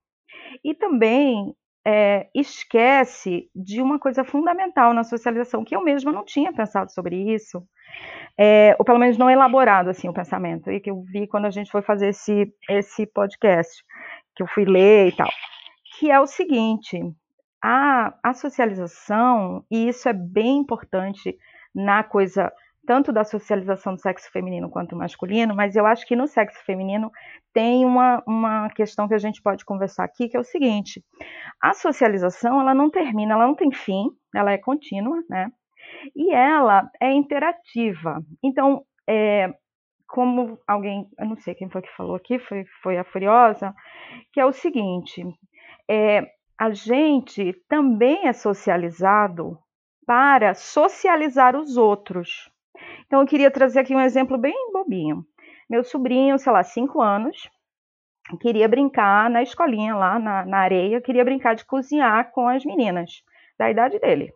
E 0.63 0.75
também 0.75 1.55
é, 1.84 2.29
esquece 2.36 3.50
de 3.55 3.81
uma 3.81 3.98
coisa 3.98 4.24
fundamental 4.24 4.93
na 4.93 5.03
socialização, 5.03 5.65
que 5.65 5.75
eu 5.75 5.84
mesma 5.84 6.12
não 6.12 6.24
tinha 6.24 6.53
pensado 6.53 6.91
sobre 6.91 7.15
isso, 7.34 7.63
é, 8.38 8.75
ou 8.77 8.86
pelo 8.86 9.00
menos 9.00 9.18
não 9.18 9.30
elaborado 9.30 9.89
assim 9.89 10.08
o 10.08 10.13
pensamento, 10.13 10.72
e 10.72 10.80
que 10.80 10.92
eu 10.92 11.01
vi 11.01 11.27
quando 11.27 11.46
a 11.46 11.51
gente 11.51 11.72
foi 11.72 11.82
fazer 11.82 12.10
esse, 12.10 12.54
esse 12.70 13.06
podcast, 13.08 13.84
que 14.36 14.44
eu 14.44 14.48
fui 14.48 14.66
ler 14.66 15.10
e 15.10 15.16
tal, 15.16 15.30
que 15.98 16.12
é 16.12 16.20
o 16.20 16.27
seguinte, 16.27 17.00
a, 17.63 18.13
a 18.24 18.34
socialização, 18.34 19.66
e 19.72 19.88
isso 19.88 20.08
é 20.08 20.13
bem 20.13 20.58
importante 20.58 21.36
na 21.74 22.04
coisa 22.04 22.51
tanto 22.88 23.12
da 23.12 23.25
socialização 23.25 23.96
do 23.96 24.01
sexo 24.01 24.32
feminino 24.32 24.70
quanto 24.70 24.96
masculino, 24.96 25.54
mas 25.54 25.75
eu 25.75 25.86
acho 25.86 26.08
que 26.08 26.16
no 26.16 26.25
sexo 26.25 26.63
feminino 26.66 27.12
tem 27.54 27.84
uma, 27.84 28.24
uma 28.25 28.70
questão 28.70 29.10
que 29.10 29.13
a 29.13 29.18
gente 29.18 29.42
pode 29.42 29.66
conversar 29.66 30.06
aqui, 30.06 30.30
que 30.30 30.38
é 30.38 30.39
o 30.39 30.44
seguinte: 30.44 31.04
a 31.62 31.74
socialização 31.74 32.62
ela 32.62 32.74
não 32.74 32.89
termina, 32.89 33.34
ela 33.34 33.46
não 33.46 33.56
tem 33.56 33.74
fim, 33.74 34.08
ela 34.34 34.54
é 34.54 34.58
contínua, 34.58 35.22
né? 35.30 35.51
E 36.15 36.34
ela 36.34 36.89
é 37.01 37.12
interativa. 37.12 38.22
Então, 38.44 38.84
é, 39.08 39.53
como 40.08 40.60
alguém, 40.67 41.08
eu 41.20 41.25
não 41.25 41.36
sei 41.38 41.53
quem 41.53 41.70
foi 41.70 41.82
que 41.82 41.96
falou 41.96 42.15
aqui, 42.15 42.39
foi, 42.39 42.65
foi 42.82 42.98
a 42.98 43.03
Furiosa, 43.03 43.74
que 44.32 44.39
é 44.39 44.46
o 44.46 44.53
seguinte: 44.53 45.24
é, 45.89 46.29
a 46.58 46.72
gente 46.72 47.53
também 47.67 48.27
é 48.27 48.34
socializado 48.34 49.58
para 50.06 50.53
socializar 50.53 51.56
os 51.56 51.77
outros. 51.77 52.50
Então, 53.06 53.22
eu 53.22 53.27
queria 53.27 53.51
trazer 53.51 53.79
aqui 53.79 53.96
um 53.96 54.01
exemplo 54.01 54.38
bem 54.38 54.72
bobinho. 54.72 55.25
Meu 55.70 55.84
sobrinho, 55.84 56.39
sei 56.39 56.51
lá, 56.53 56.63
cinco 56.63 57.01
anos, 57.01 57.50
queria 58.39 58.67
brincar 58.67 59.29
na 59.29 59.41
escolinha 59.41 59.96
lá 59.96 60.20
na, 60.20 60.46
na 60.46 60.58
areia, 60.60 61.01
queria 61.01 61.25
brincar 61.25 61.56
de 61.56 61.65
cozinhar 61.65 62.32
com 62.32 62.48
as 62.48 62.63
meninas 62.65 63.24
da 63.58 63.70
idade 63.70 64.00
dele. 64.00 64.34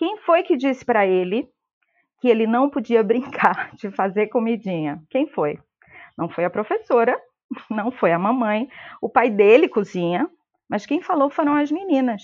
Quem 0.00 0.16
foi 0.16 0.42
que 0.42 0.56
disse 0.56 0.82
para 0.82 1.06
ele 1.06 1.46
que 2.22 2.28
ele 2.28 2.46
não 2.46 2.70
podia 2.70 3.02
brincar 3.04 3.70
de 3.74 3.90
fazer 3.90 4.28
comidinha? 4.28 5.02
Quem 5.10 5.26
foi? 5.26 5.58
Não 6.16 6.26
foi 6.26 6.46
a 6.46 6.50
professora, 6.50 7.20
não 7.68 7.90
foi 7.90 8.10
a 8.10 8.18
mamãe, 8.18 8.66
o 9.02 9.10
pai 9.10 9.28
dele 9.28 9.68
cozinha, 9.68 10.26
mas 10.66 10.86
quem 10.86 11.02
falou 11.02 11.28
foram 11.28 11.54
as 11.54 11.70
meninas. 11.70 12.22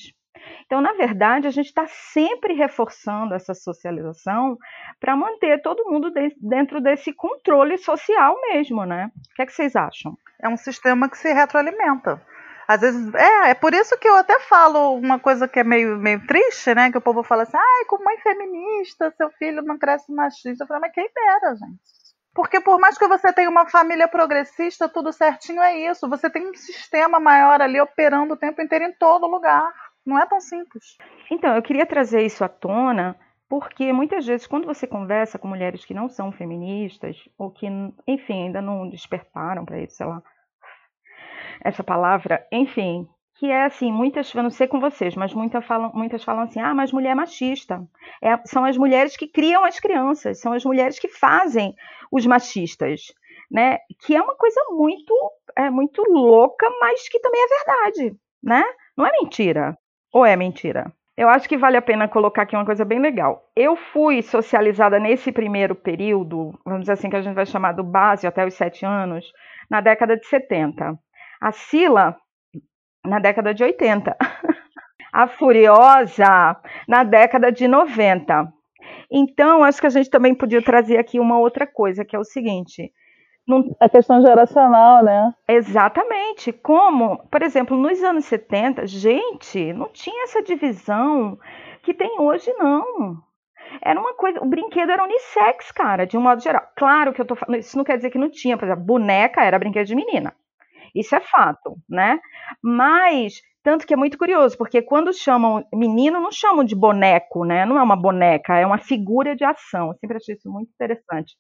Então, 0.65 0.81
na 0.81 0.95
verdade, 0.95 1.47
a 1.47 1.51
gente 1.51 1.67
está 1.67 1.87
sempre 1.87 2.55
reforçando 2.55 3.35
essa 3.35 3.53
socialização 3.53 4.57
para 4.99 5.15
manter 5.15 5.61
todo 5.61 5.85
mundo 5.85 6.11
de, 6.11 6.35
dentro 6.41 6.81
desse 6.81 7.13
controle 7.13 7.77
social 7.77 8.41
mesmo, 8.53 8.87
né? 8.87 9.11
O 9.15 9.35
que, 9.35 9.43
é 9.43 9.47
que 9.47 9.53
vocês 9.53 9.77
acham? 9.77 10.17
É 10.43 10.49
um 10.49 10.57
sistema 10.57 11.11
que 11.11 11.19
se 11.19 11.31
retroalimenta. 11.31 12.23
Às 12.69 12.81
vezes, 12.81 13.15
é, 13.15 13.51
é 13.51 13.55
por 13.55 13.73
isso 13.73 13.97
que 13.99 14.09
eu 14.09 14.17
até 14.17 14.41
falo 14.41 14.95
uma 14.95 15.19
coisa 15.19 15.47
que 15.47 15.61
é 15.61 15.65
meio, 15.65 15.97
meio 15.97 16.27
triste, 16.27 16.75
né? 16.75 16.91
Que 16.91 16.99
o 16.99 17.03
povo 17.03 17.23
fala 17.23 17.45
assim, 17.45 17.57
ai, 17.57 17.85
como 17.87 18.05
mãe 18.05 18.19
feminista, 18.19 19.13
seu 19.17 19.31
filho 19.31 19.63
não 19.63 19.79
cresce 19.79 20.13
machista. 20.13 20.65
Eu 20.65 20.69
falo, 20.69 20.81
mas 20.81 20.93
quem 20.93 21.09
dera, 21.15 21.55
gente. 21.55 21.97
Porque 22.35 22.61
por 22.61 22.79
mais 22.79 22.99
que 22.99 23.07
você 23.07 23.33
tenha 23.33 23.49
uma 23.49 23.67
família 23.67 24.07
progressista, 24.07 24.89
tudo 24.89 25.13
certinho 25.13 25.63
é 25.63 25.91
isso. 25.91 26.09
Você 26.09 26.29
tem 26.29 26.47
um 26.47 26.55
sistema 26.55 27.19
maior 27.19 27.63
ali 27.63 27.81
operando 27.81 28.35
o 28.35 28.37
tempo 28.37 28.61
inteiro 28.61 28.85
em 28.85 28.93
todo 28.93 29.27
lugar. 29.27 29.73
Não 30.05 30.19
é 30.19 30.27
tão 30.27 30.41
simples. 30.41 30.99
Então, 31.31 31.57
eu 31.57 31.63
queria 31.63 31.87
trazer 31.87 32.23
isso 32.23 32.45
à 32.45 32.49
tona, 32.49 33.17
porque 33.49 33.93
muitas 33.93 34.27
vezes, 34.27 34.47
quando 34.47 34.67
você 34.67 34.87
conversa 34.87 35.39
com 35.39 35.49
mulheres 35.49 35.85
que 35.85 35.95
não 35.95 36.09
são 36.09 36.31
feministas, 36.31 37.17
ou 37.39 37.51
que, 37.51 37.67
enfim, 38.07 38.45
ainda 38.45 38.61
não 38.61 38.89
despertaram 38.89 39.65
para 39.65 39.81
isso, 39.81 39.97
sei 39.97 40.07
lá, 40.07 40.23
essa 41.63 41.83
palavra, 41.83 42.47
enfim, 42.53 43.09
que 43.39 43.51
é 43.51 43.65
assim, 43.65 43.93
muitas, 43.93 44.35
eu 44.35 44.43
não 44.43 44.51
sei 44.51 44.67
com 44.67 44.81
vocês, 44.81 45.15
mas 45.15 45.35
muitas 45.35 45.65
falam, 45.65 45.91
muitas 45.95 46.25
falam 46.25 46.43
assim, 46.43 46.61
ah, 46.61 46.75
mas 46.75 46.93
mulher 46.93 47.11
é 47.11 47.15
machista. 47.15 47.87
É, 48.23 48.37
são 48.47 48.65
as 48.65 48.79
mulheres 48.79 49.17
que 49.17 49.29
criam 49.29 49.65
as 49.65 49.79
crianças, 49.79 50.41
são 50.41 50.53
as 50.53 50.65
mulheres 50.65 50.99
que 50.99 51.09
fazem 51.09 51.75
os 52.11 52.25
machistas, 52.25 53.13
né? 53.51 53.79
Que 54.01 54.17
é 54.17 54.23
uma 54.23 54.35
coisa 54.37 54.61
muito, 54.71 55.15
é 55.55 55.69
muito 55.69 56.03
louca, 56.11 56.67
mas 56.81 57.09
que 57.09 57.21
também 57.21 57.43
é 57.43 57.47
verdade, 57.47 58.17
né? 58.43 58.65
Não 58.97 59.07
é 59.07 59.13
mentira. 59.21 59.77
Ou 60.13 60.25
é 60.25 60.35
mentira? 60.35 60.91
Eu 61.17 61.29
acho 61.29 61.49
que 61.49 61.57
vale 61.57 61.77
a 61.77 61.83
pena 61.83 62.09
colocar 62.09 62.43
aqui 62.43 62.55
uma 62.55 62.65
coisa 62.65 62.85
bem 62.85 62.99
legal. 62.99 63.51
Eu 63.55 63.75
fui 63.75 64.23
socializada 64.23 64.99
nesse 64.99 65.33
primeiro 65.33 65.75
período, 65.75 66.59
vamos 66.65 66.81
dizer 66.81 66.93
assim, 66.93 67.09
que 67.09 67.17
a 67.17 67.23
gente 67.23 67.35
vai 67.35 67.47
chamar 67.47 67.73
do 67.73 67.83
base 67.83 68.27
até 68.27 68.47
os 68.47 68.55
sete 68.55 68.85
anos, 68.85 69.31
na 69.69 69.81
década 69.81 70.17
de 70.17 70.27
70. 70.27 70.99
A 71.41 71.53
Sila, 71.53 72.17
na 73.05 73.19
década 73.19 73.55
de 73.55 73.63
80. 73.65 74.17
a 75.13 75.27
Furiosa, 75.27 76.57
na 76.87 77.05
década 77.05 77.51
de 77.51 77.67
90. 77.67 78.53
Então, 79.11 79.65
acho 79.65 79.81
que 79.81 79.87
a 79.87 79.91
gente 79.91 80.11
também 80.11 80.35
podia 80.35 80.63
trazer 80.63 80.99
aqui 80.99 81.19
uma 81.19 81.39
outra 81.39 81.67
coisa, 81.67 82.05
que 82.05 82.15
é 82.15 82.19
o 82.19 82.25
seguinte: 82.25 82.93
não... 83.47 83.75
A 83.81 83.89
questão 83.89 84.21
geracional, 84.21 85.05
né? 85.05 85.33
Exatamente. 85.49 86.53
Como, 86.53 87.19
por 87.31 87.43
exemplo, 87.43 87.77
nos 87.77 88.03
anos 88.03 88.25
70, 88.25 88.87
gente, 88.87 89.73
não 89.73 89.89
tinha 89.89 90.25
essa 90.25 90.43
divisão 90.43 91.39
que 91.83 91.95
tem 91.95 92.21
hoje, 92.21 92.53
não. 92.59 93.17
Era 93.83 93.99
uma 93.99 94.15
coisa, 94.15 94.41
o 94.41 94.47
brinquedo 94.47 94.91
era 94.91 95.05
unissex, 95.05 95.73
cara, 95.73 96.07
de 96.07 96.17
um 96.17 96.21
modo 96.21 96.43
geral. 96.43 96.63
Claro 96.77 97.13
que 97.13 97.21
eu 97.21 97.25
tô 97.25 97.35
falando, 97.35 97.61
isso 97.61 97.77
não 97.77 97.85
quer 97.85 97.97
dizer 97.97 98.11
que 98.11 98.19
não 98.19 98.31
tinha, 98.31 98.57
por 98.57 98.65
exemplo, 98.65 98.85
boneca 98.85 99.43
era 99.43 99.59
brinquedo 99.59 99.87
de 99.87 99.95
menina. 99.95 100.35
Isso 100.99 101.15
é 101.15 101.21
fato, 101.21 101.77
né? 101.89 102.19
Mas 102.63 103.41
tanto 103.63 103.85
que 103.85 103.93
é 103.93 103.97
muito 103.97 104.17
curioso, 104.17 104.57
porque 104.57 104.81
quando 104.81 105.13
chamam 105.13 105.67
menino, 105.75 106.21
não 106.21 106.31
chamam 106.31 106.65
de 106.65 106.77
boneco, 106.77 107.45
né? 107.45 107.67
Não 107.67 107.77
é 107.77 107.83
uma 107.83 107.97
boneca, 107.97 108.57
é 108.57 108.65
uma 108.65 108.79
figura 108.79 109.35
de 109.35 109.45
ação. 109.45 109.89
Eu 109.89 109.95
sempre 109.95 110.17
achei 110.17 110.37
isso 110.37 110.49
muito 110.49 110.71
interessante. 110.73 111.35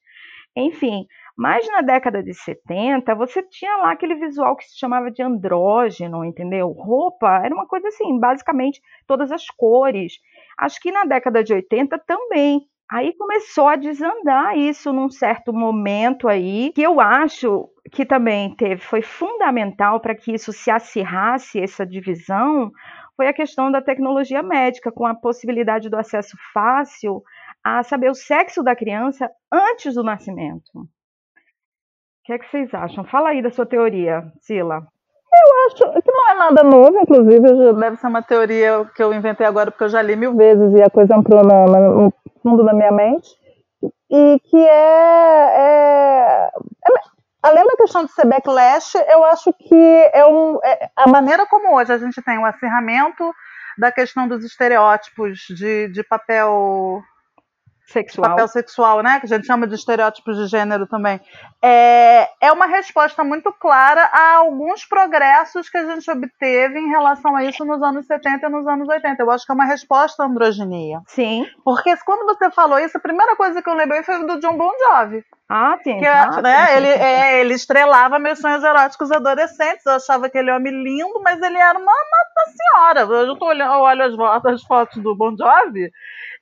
Enfim, 0.56 1.06
mas 1.36 1.68
na 1.68 1.82
década 1.82 2.22
de 2.22 2.34
70, 2.34 3.14
você 3.14 3.42
tinha 3.42 3.76
lá 3.76 3.92
aquele 3.92 4.14
visual 4.16 4.56
que 4.56 4.64
se 4.64 4.78
chamava 4.78 5.10
de 5.10 5.22
andrógeno, 5.22 6.24
entendeu? 6.24 6.70
Roupa 6.72 7.42
era 7.44 7.54
uma 7.54 7.66
coisa 7.66 7.88
assim, 7.88 8.18
basicamente 8.18 8.80
todas 9.06 9.30
as 9.30 9.46
cores. 9.46 10.14
Acho 10.58 10.80
que 10.80 10.90
na 10.90 11.04
década 11.04 11.44
de 11.44 11.52
80 11.52 11.98
também. 12.06 12.66
Aí 12.90 13.12
começou 13.14 13.66
a 13.66 13.74
desandar 13.74 14.56
isso 14.56 14.92
num 14.92 15.10
certo 15.10 15.52
momento 15.52 16.28
aí, 16.28 16.72
que 16.72 16.82
eu 16.82 17.00
acho 17.00 17.68
que 17.90 18.06
também 18.06 18.54
teve, 18.54 18.80
foi 18.80 19.02
fundamental 19.02 20.00
para 20.00 20.14
que 20.14 20.32
isso 20.32 20.52
se 20.52 20.70
acirrasse, 20.70 21.60
essa 21.60 21.84
divisão, 21.84 22.70
foi 23.16 23.26
a 23.26 23.32
questão 23.32 23.72
da 23.72 23.82
tecnologia 23.82 24.42
médica, 24.42 24.92
com 24.92 25.04
a 25.04 25.14
possibilidade 25.14 25.88
do 25.88 25.96
acesso 25.96 26.36
fácil 26.52 27.22
a 27.64 27.82
saber 27.82 28.10
o 28.10 28.14
sexo 28.14 28.62
da 28.62 28.76
criança 28.76 29.28
antes 29.50 29.94
do 29.94 30.04
nascimento. 30.04 30.70
O 30.74 30.86
que 32.24 32.32
é 32.34 32.38
que 32.38 32.48
vocês 32.48 32.72
acham? 32.72 33.04
Fala 33.04 33.30
aí 33.30 33.42
da 33.42 33.50
sua 33.50 33.66
teoria, 33.66 34.32
Sila. 34.40 34.86
Eu 35.38 35.66
acho 35.66 36.02
que 36.02 36.12
não 36.12 36.30
é 36.30 36.34
nada 36.34 36.62
novo, 36.62 36.98
inclusive 36.98 37.72
deve 37.74 37.96
ser 37.96 38.06
uma 38.06 38.22
teoria 38.22 38.84
que 38.94 39.02
eu 39.02 39.12
inventei 39.12 39.46
agora 39.46 39.70
porque 39.70 39.84
eu 39.84 39.88
já 39.88 40.02
li 40.02 40.16
mil 40.16 40.34
vezes 40.34 40.74
e 40.74 40.82
a 40.82 40.90
coisa 40.90 41.14
entrou 41.14 41.44
no, 41.44 41.66
no 41.66 42.12
fundo 42.42 42.64
da 42.64 42.72
minha 42.72 42.92
mente. 42.92 43.28
E 44.10 44.40
que 44.44 44.56
é, 44.56 45.52
é, 45.58 46.48
é, 46.48 47.16
Além 47.46 47.64
da 47.64 47.76
questão 47.76 48.04
de 48.04 48.12
ser 48.12 48.26
backlash, 48.26 48.94
eu 49.08 49.22
acho 49.24 49.52
que 49.52 50.10
é, 50.12 50.26
um, 50.26 50.58
é 50.64 50.90
a 50.96 51.08
maneira 51.08 51.46
como 51.46 51.76
hoje 51.76 51.92
a 51.92 51.98
gente 51.98 52.20
tem 52.20 52.38
o 52.38 52.40
um 52.40 52.44
acirramento 52.44 53.32
da 53.78 53.92
questão 53.92 54.26
dos 54.26 54.44
estereótipos 54.44 55.38
de, 55.50 55.86
de 55.88 56.02
papel 56.02 57.02
sexual. 57.86 58.30
papel 58.30 58.48
sexual, 58.48 59.02
né? 59.02 59.20
Que 59.20 59.26
a 59.26 59.28
gente 59.28 59.46
chama 59.46 59.66
de 59.66 59.74
estereótipos 59.74 60.36
de 60.36 60.46
gênero 60.46 60.86
também. 60.86 61.20
É, 61.62 62.28
é 62.40 62.52
uma 62.52 62.66
resposta 62.66 63.22
muito 63.22 63.52
clara 63.52 64.10
a 64.12 64.36
alguns 64.36 64.84
progressos 64.84 65.68
que 65.68 65.78
a 65.78 65.94
gente 65.94 66.10
obteve 66.10 66.78
em 66.78 66.88
relação 66.88 67.36
a 67.36 67.44
isso 67.44 67.64
nos 67.64 67.82
anos 67.82 68.06
70 68.06 68.46
e 68.46 68.50
nos 68.50 68.66
anos 68.66 68.88
80. 68.88 69.22
Eu 69.22 69.30
acho 69.30 69.46
que 69.46 69.52
é 69.52 69.54
uma 69.54 69.64
resposta 69.64 70.22
à 70.22 70.26
androginia. 70.26 71.00
Sim. 71.06 71.46
Porque 71.64 71.96
quando 72.04 72.26
você 72.26 72.50
falou 72.50 72.78
isso, 72.78 72.96
a 72.96 73.00
primeira 73.00 73.36
coisa 73.36 73.62
que 73.62 73.68
eu 73.68 73.74
lembrei 73.74 74.02
foi 74.02 74.24
do 74.26 74.40
John 74.40 74.56
Bon 74.56 74.72
Jovi. 74.78 75.24
Ah, 75.48 75.78
sim. 75.82 75.98
Que, 75.98 76.06
ah, 76.06 76.42
né, 76.42 76.66
sim, 76.66 76.76
ele, 76.76 76.88
É, 76.88 77.40
ele 77.40 77.54
estrelava 77.54 78.18
meus 78.18 78.40
sonhos 78.40 78.64
eróticos 78.64 79.12
adolescentes. 79.12 79.86
Eu 79.86 79.92
achava 79.92 80.26
aquele 80.26 80.50
homem 80.50 80.72
lindo, 80.82 81.20
mas 81.22 81.40
ele 81.40 81.58
era 81.58 81.78
uma 81.78 81.92
Nossa 81.92 82.56
Senhora. 82.56 83.00
Eu, 83.00 83.36
tô 83.36 83.46
olhando, 83.46 83.74
eu 83.74 83.80
olho 83.80 84.02
as, 84.04 84.44
as 84.44 84.62
fotos 84.62 85.02
do 85.02 85.14
Bon 85.14 85.36
Jovi 85.36 85.90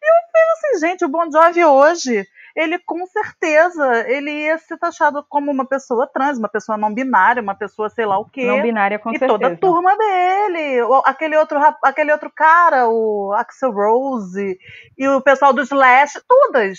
e 0.05 0.07
eu 0.07 0.15
penso 0.33 0.77
assim, 0.77 0.87
gente, 0.87 1.05
o 1.05 1.09
Bon 1.09 1.31
Jovi 1.31 1.65
hoje, 1.65 2.27
ele 2.55 2.79
com 2.79 3.07
certeza, 3.07 4.07
ele 4.07 4.31
ia 4.31 4.59
ser 4.59 4.77
taxado 4.77 5.25
como 5.29 5.51
uma 5.51 5.65
pessoa 5.67 6.07
trans, 6.07 6.37
uma 6.37 6.49
pessoa 6.49 6.77
não 6.77 6.93
binária, 6.93 7.43
uma 7.43 7.55
pessoa 7.55 7.89
sei 7.89 8.05
lá 8.05 8.19
o 8.19 8.27
quê. 8.27 8.47
Não 8.47 8.61
binária, 8.61 8.99
com 8.99 9.11
e 9.11 9.19
certeza. 9.19 9.35
E 9.35 9.39
toda 9.39 9.55
a 9.55 9.57
turma 9.57 9.97
dele, 9.97 10.81
aquele 11.07 11.37
outro, 11.39 11.59
aquele 11.83 12.13
outro 12.13 12.31
cara, 12.31 12.87
o 12.87 13.33
Axel 13.33 13.73
Rose, 13.73 14.59
e 14.99 15.09
o 15.09 15.23
pessoal 15.23 15.55
do 15.55 15.63
Slash, 15.63 16.21
todas 16.29 16.79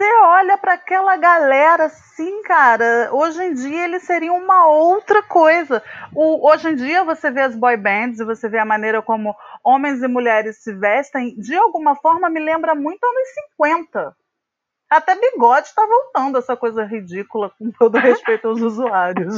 você 0.00 0.16
olha 0.22 0.56
para 0.56 0.72
aquela 0.72 1.14
galera 1.18 1.84
assim, 1.84 2.42
cara, 2.44 3.10
hoje 3.12 3.42
em 3.42 3.52
dia 3.52 3.84
eles 3.84 4.02
seriam 4.04 4.38
uma 4.38 4.66
outra 4.66 5.22
coisa. 5.22 5.82
O, 6.14 6.48
hoje 6.48 6.70
em 6.70 6.74
dia 6.74 7.04
você 7.04 7.30
vê 7.30 7.42
as 7.42 7.54
boy 7.54 7.76
bands 7.76 8.18
e 8.18 8.24
você 8.24 8.48
vê 8.48 8.58
a 8.58 8.64
maneira 8.64 9.02
como 9.02 9.36
homens 9.62 10.02
e 10.02 10.08
mulheres 10.08 10.62
se 10.62 10.72
vestem, 10.72 11.36
de 11.36 11.54
alguma 11.54 11.94
forma 11.96 12.30
me 12.30 12.40
lembra 12.40 12.74
muito 12.74 13.04
anos 13.04 13.28
50. 13.58 14.16
Até 14.88 15.14
bigode 15.16 15.68
está 15.68 15.86
voltando, 15.86 16.38
essa 16.38 16.56
coisa 16.56 16.82
ridícula, 16.82 17.52
com 17.58 17.70
todo 17.70 17.98
respeito 17.98 18.48
aos 18.48 18.62
usuários. 18.62 19.34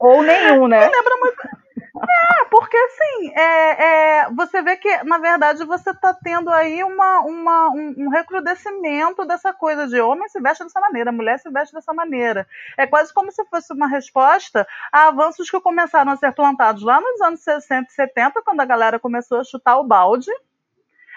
Ou 0.00 0.24
nenhum, 0.24 0.66
né? 0.66 0.80
Me 0.90 0.92
lembra 0.92 1.16
muito. 1.20 1.61
É, 2.02 2.44
porque 2.46 2.76
assim, 2.76 3.32
é, 3.34 3.84
é, 4.22 4.30
você 4.30 4.60
vê 4.60 4.76
que, 4.76 5.04
na 5.04 5.18
verdade, 5.18 5.64
você 5.64 5.90
está 5.90 6.12
tendo 6.12 6.50
aí 6.50 6.82
uma, 6.82 7.20
uma, 7.20 7.70
um, 7.70 7.94
um, 7.96 8.08
recrudescimento 8.08 9.24
dessa 9.24 9.52
coisa 9.52 9.86
de 9.86 10.00
homem 10.00 10.28
se 10.28 10.40
veste 10.40 10.64
dessa 10.64 10.80
maneira, 10.80 11.12
mulher 11.12 11.38
se 11.38 11.48
veste 11.48 11.72
dessa 11.72 11.94
maneira. 11.94 12.46
É 12.76 12.86
quase 12.88 13.14
como 13.14 13.30
se 13.30 13.44
fosse 13.44 13.72
uma 13.72 13.86
resposta 13.86 14.66
a 14.90 15.08
avanços 15.08 15.48
que 15.48 15.60
começaram 15.60 16.10
a 16.10 16.16
ser 16.16 16.32
plantados 16.32 16.82
lá 16.82 17.00
nos 17.00 17.20
anos 17.20 17.40
60 17.40 17.88
e 17.88 17.94
70, 17.94 18.42
quando 18.42 18.60
a 18.60 18.64
galera 18.66 18.98
começou 18.98 19.38
a 19.38 19.44
chutar 19.44 19.78
o 19.78 19.84
balde. 19.84 20.30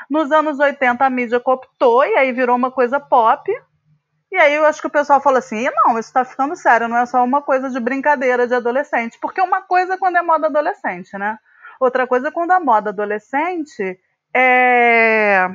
Nos 0.08 0.32
anos 0.32 0.60
80 0.60 1.04
a 1.04 1.10
mídia 1.10 1.40
cooptou 1.40 2.06
e 2.06 2.16
aí 2.16 2.32
virou 2.32 2.56
uma 2.56 2.70
coisa 2.70 3.00
pop. 3.00 3.52
E 4.32 4.38
aí 4.38 4.54
eu 4.56 4.66
acho 4.66 4.82
que 4.82 4.88
o 4.88 4.92
pessoal 4.92 5.22
fala 5.22 5.40
assim: 5.40 5.70
não, 5.86 6.00
isso 6.00 6.10
está 6.10 6.26
ficando 6.26 6.56
sério, 6.56 6.88
não 6.88 6.98
é 6.98 7.06
só 7.06 7.24
uma 7.24 7.42
coisa 7.42 7.70
de 7.70 7.80
brincadeira 7.80 8.48
de 8.48 8.54
adolescente. 8.54 9.18
Porque 9.20 9.42
uma 9.42 9.62
coisa 9.62 9.94
é 9.94 9.98
quando 9.98 10.18
é 10.18 10.22
moda 10.22 10.48
adolescente, 10.48 11.18
né? 11.18 11.38
Outra 11.80 12.08
coisa 12.08 12.30
é 12.30 12.32
quando 12.32 12.52
a 12.52 12.60
moda 12.60 12.90
adolescente 12.90 14.00
é... 14.34 15.50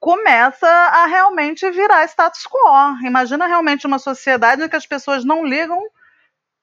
começa 0.00 0.66
a 0.68 1.06
realmente 1.06 1.70
virar 1.70 2.04
status 2.04 2.46
quo. 2.46 3.06
Imagina 3.06 3.46
realmente 3.46 3.86
uma 3.86 3.98
sociedade 3.98 4.62
em 4.62 4.68
que 4.68 4.76
as 4.76 4.86
pessoas 4.86 5.24
não 5.24 5.44
ligam 5.44 5.82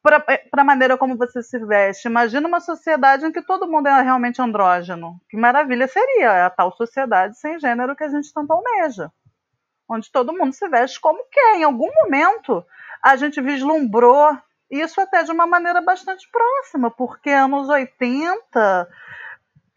para 0.03 0.62
a 0.62 0.63
maneira 0.63 0.98
como 0.98 1.17
você 1.17 1.41
se 1.41 1.58
veste. 1.65 2.08
Imagina 2.08 2.48
uma 2.48 2.60
sociedade 2.60 3.25
em 3.25 3.32
que 3.32 3.41
todo 3.41 3.67
mundo 3.67 3.88
é 3.88 4.01
realmente 4.01 4.41
andrógeno. 4.41 5.20
Que 5.27 5.36
maravilha 5.36 5.88
seria 5.88 6.46
a 6.46 6.50
tal 6.50 6.72
sociedade 6.74 7.39
sem 7.39 7.60
gênero 7.60 7.96
que 7.96 8.03
a 8.03 8.10
gente 8.10 8.32
tanto 8.32 8.53
almeja. 8.53 9.12
Onde 9.87 10.11
todo 10.11 10.33
mundo 10.33 10.53
se 10.53 10.67
veste 10.67 10.99
como 10.99 11.23
quer. 11.31 11.57
Em 11.57 11.63
algum 11.63 11.89
momento, 12.03 12.65
a 13.03 13.15
gente 13.15 13.39
vislumbrou 13.39 14.37
isso 14.69 14.99
até 14.99 15.23
de 15.23 15.31
uma 15.31 15.45
maneira 15.45 15.81
bastante 15.81 16.27
próxima, 16.31 16.89
porque 16.89 17.29
anos 17.29 17.69
80, 17.69 18.89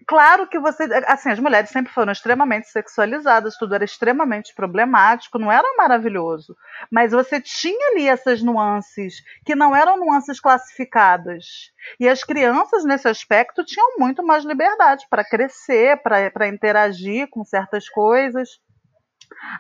claro 0.06 0.48
que 0.48 0.58
você. 0.58 0.84
Assim, 1.06 1.30
as 1.30 1.38
mulheres 1.38 1.68
sempre 1.68 1.92
foram 1.92 2.10
extremamente 2.10 2.68
sexualizadas, 2.68 3.58
tudo 3.58 3.74
era 3.74 3.84
extremamente 3.84 4.54
problemático, 4.54 5.38
não 5.38 5.52
era 5.52 5.76
maravilhoso. 5.76 6.56
Mas 6.90 7.12
você 7.12 7.38
tinha 7.40 7.90
ali 7.90 8.08
essas 8.08 8.42
nuances, 8.42 9.22
que 9.44 9.54
não 9.54 9.76
eram 9.76 9.98
nuances 9.98 10.40
classificadas. 10.40 11.70
E 12.00 12.08
as 12.08 12.24
crianças, 12.24 12.84
nesse 12.84 13.06
aspecto, 13.06 13.62
tinham 13.64 13.98
muito 13.98 14.24
mais 14.24 14.44
liberdade 14.44 15.06
para 15.10 15.22
crescer, 15.22 16.02
para 16.02 16.48
interagir 16.48 17.28
com 17.28 17.44
certas 17.44 17.88
coisas. 17.90 18.58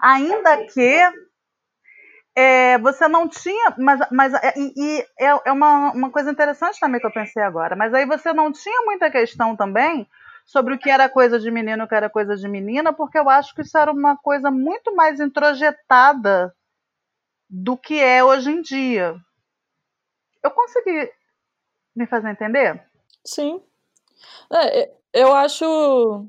Ainda 0.00 0.66
que 0.66 1.02
é, 2.36 2.78
você 2.78 3.08
não 3.08 3.28
tinha, 3.28 3.74
mas, 3.76 4.00
mas 4.12 4.34
é, 4.34 4.54
e, 4.56 4.72
e 4.76 5.00
é, 5.18 5.40
é 5.46 5.52
uma, 5.52 5.92
uma 5.92 6.10
coisa 6.10 6.30
interessante 6.30 6.78
também 6.78 7.00
que 7.00 7.06
eu 7.06 7.12
pensei 7.12 7.42
agora, 7.42 7.74
mas 7.74 7.92
aí 7.92 8.06
você 8.06 8.32
não 8.32 8.52
tinha 8.52 8.82
muita 8.84 9.10
questão 9.10 9.56
também 9.56 10.08
sobre 10.46 10.74
o 10.74 10.78
que 10.78 10.88
era 10.88 11.08
coisa 11.08 11.38
de 11.38 11.50
menino 11.50 11.82
e 11.82 11.84
o 11.84 11.88
que 11.88 11.94
era 11.94 12.08
coisa 12.08 12.36
de 12.36 12.48
menina, 12.48 12.92
porque 12.92 13.18
eu 13.18 13.28
acho 13.28 13.54
que 13.54 13.62
isso 13.62 13.76
era 13.76 13.90
uma 13.90 14.16
coisa 14.16 14.50
muito 14.50 14.94
mais 14.94 15.18
introjetada 15.18 16.54
do 17.50 17.76
que 17.76 18.00
é 18.00 18.22
hoje 18.22 18.50
em 18.50 18.62
dia. 18.62 19.16
Eu 20.42 20.50
consegui 20.52 21.10
me 21.94 22.06
fazer 22.06 22.30
entender? 22.30 22.82
Sim. 23.24 23.60
É, 24.52 24.90
eu 25.12 25.34
acho 25.34 26.24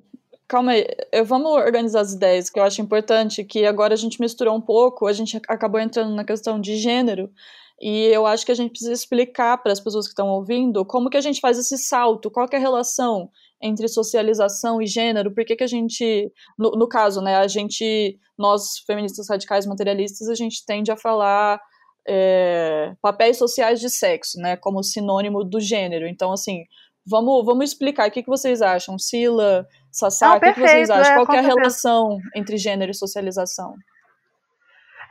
Calma 0.49 0.71
aí, 0.71 0.83
vamos 1.27 1.51
organizar 1.51 2.01
as 2.01 2.11
ideias, 2.11 2.49
que 2.49 2.59
eu 2.59 2.63
acho 2.63 2.81
importante, 2.81 3.43
que 3.43 3.67
agora 3.67 3.93
a 3.93 3.97
gente 3.97 4.19
misturou 4.19 4.55
um 4.55 4.59
pouco, 4.59 5.05
a 5.05 5.13
gente 5.13 5.39
acabou 5.47 5.79
entrando 5.79 6.15
na 6.15 6.23
questão 6.23 6.59
de 6.59 6.75
gênero, 6.75 7.31
e 7.79 8.07
eu 8.07 8.25
acho 8.25 8.47
que 8.47 8.51
a 8.51 8.55
gente 8.55 8.71
precisa 8.71 8.91
explicar 8.91 9.61
para 9.61 9.71
as 9.71 9.79
pessoas 9.79 10.07
que 10.07 10.13
estão 10.13 10.27
ouvindo 10.27 10.83
como 10.83 11.07
que 11.07 11.17
a 11.17 11.21
gente 11.21 11.39
faz 11.39 11.59
esse 11.59 11.77
salto, 11.77 12.31
qual 12.31 12.47
é 12.51 12.55
a 12.55 12.59
relação 12.59 13.29
entre 13.61 13.87
socialização 13.87 14.81
e 14.81 14.87
gênero, 14.87 15.31
por 15.31 15.45
que, 15.45 15.55
que 15.55 15.63
a 15.63 15.67
gente, 15.67 16.31
no, 16.57 16.71
no 16.71 16.89
caso, 16.89 17.21
né, 17.21 17.35
a 17.35 17.47
gente, 17.47 18.17
nós 18.35 18.79
feministas 18.87 19.29
radicais 19.29 19.67
materialistas, 19.67 20.29
a 20.29 20.35
gente 20.35 20.65
tende 20.65 20.91
a 20.91 20.97
falar 20.97 21.61
é, 22.07 22.95
papéis 23.03 23.37
sociais 23.37 23.79
de 23.79 23.89
sexo, 23.91 24.39
né, 24.39 24.57
como 24.57 24.81
sinônimo 24.81 25.43
do 25.43 25.59
gênero. 25.59 26.07
Então, 26.07 26.31
assim, 26.31 26.63
vamos, 27.05 27.45
vamos 27.45 27.65
explicar 27.65 28.09
o 28.09 28.11
que, 28.11 28.23
que 28.23 28.29
vocês 28.29 28.63
acham, 28.63 28.97
Sila, 28.97 29.67
Sassá, 29.91 30.35
o 30.35 30.39
que, 30.39 30.53
vocês 30.53 30.89
acham? 30.89 31.21
É, 31.21 31.25
Qual 31.25 31.37
é 31.37 31.39
a 31.39 31.41
relação 31.41 32.19
entre 32.35 32.57
gênero 32.57 32.91
e 32.91 32.95
socialização? 32.95 33.75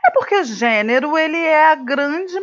É 0.05 0.11
porque 0.11 0.43
gênero 0.45 1.17
ele 1.17 1.37
é 1.37 1.71
a 1.71 1.75
grande, 1.75 2.33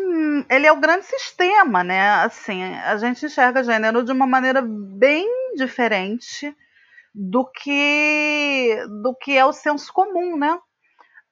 ele 0.51 0.67
é 0.67 0.73
o 0.73 0.81
grande 0.81 1.07
sistema, 1.07 1.83
né? 1.83 2.11
Assim, 2.17 2.63
a 2.63 2.97
gente 2.99 3.25
enxerga 3.25 3.65
gênero 3.65 4.05
de 4.05 4.13
uma 4.13 4.27
maneira 4.27 4.63
bem 4.63 5.27
diferente 5.57 6.55
do 7.15 7.45
que 7.51 8.79
do 9.03 9.15
que 9.15 9.37
é 9.37 9.45
o 9.45 9.53
senso 9.53 9.91
comum, 9.93 10.37
né? 10.37 10.59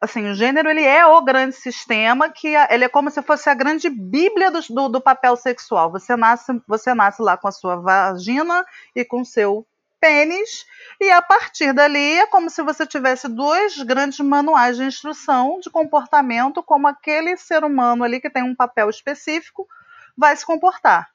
Assim, 0.00 0.28
o 0.30 0.34
gênero 0.34 0.68
ele 0.68 0.82
é 0.82 1.06
o 1.06 1.22
grande 1.22 1.54
sistema 1.54 2.30
que 2.30 2.48
ele 2.48 2.84
é 2.84 2.88
como 2.88 3.10
se 3.10 3.22
fosse 3.22 3.48
a 3.48 3.54
grande 3.54 3.88
bíblia 3.88 4.50
do, 4.50 4.60
do, 4.60 4.88
do 4.88 5.00
papel 5.00 5.36
sexual. 5.36 5.90
Você 5.92 6.16
nasce, 6.16 6.52
você 6.66 6.94
nasce 6.94 7.22
lá 7.22 7.36
com 7.36 7.48
a 7.48 7.52
sua 7.52 7.76
vagina 7.76 8.64
e 8.94 9.04
com 9.04 9.20
o 9.20 9.24
seu 9.24 9.66
pênis, 10.04 10.66
e 11.00 11.10
a 11.10 11.22
partir 11.22 11.72
dali 11.72 12.18
é 12.18 12.26
como 12.26 12.50
se 12.50 12.62
você 12.62 12.86
tivesse 12.86 13.26
dois 13.26 13.82
grandes 13.82 14.20
manuais 14.20 14.76
de 14.76 14.84
instrução 14.84 15.58
de 15.60 15.70
comportamento, 15.70 16.62
como 16.62 16.86
aquele 16.86 17.38
ser 17.38 17.64
humano 17.64 18.04
ali 18.04 18.20
que 18.20 18.28
tem 18.28 18.42
um 18.42 18.54
papel 18.54 18.90
específico 18.90 19.66
vai 20.14 20.36
se 20.36 20.44
comportar. 20.44 21.08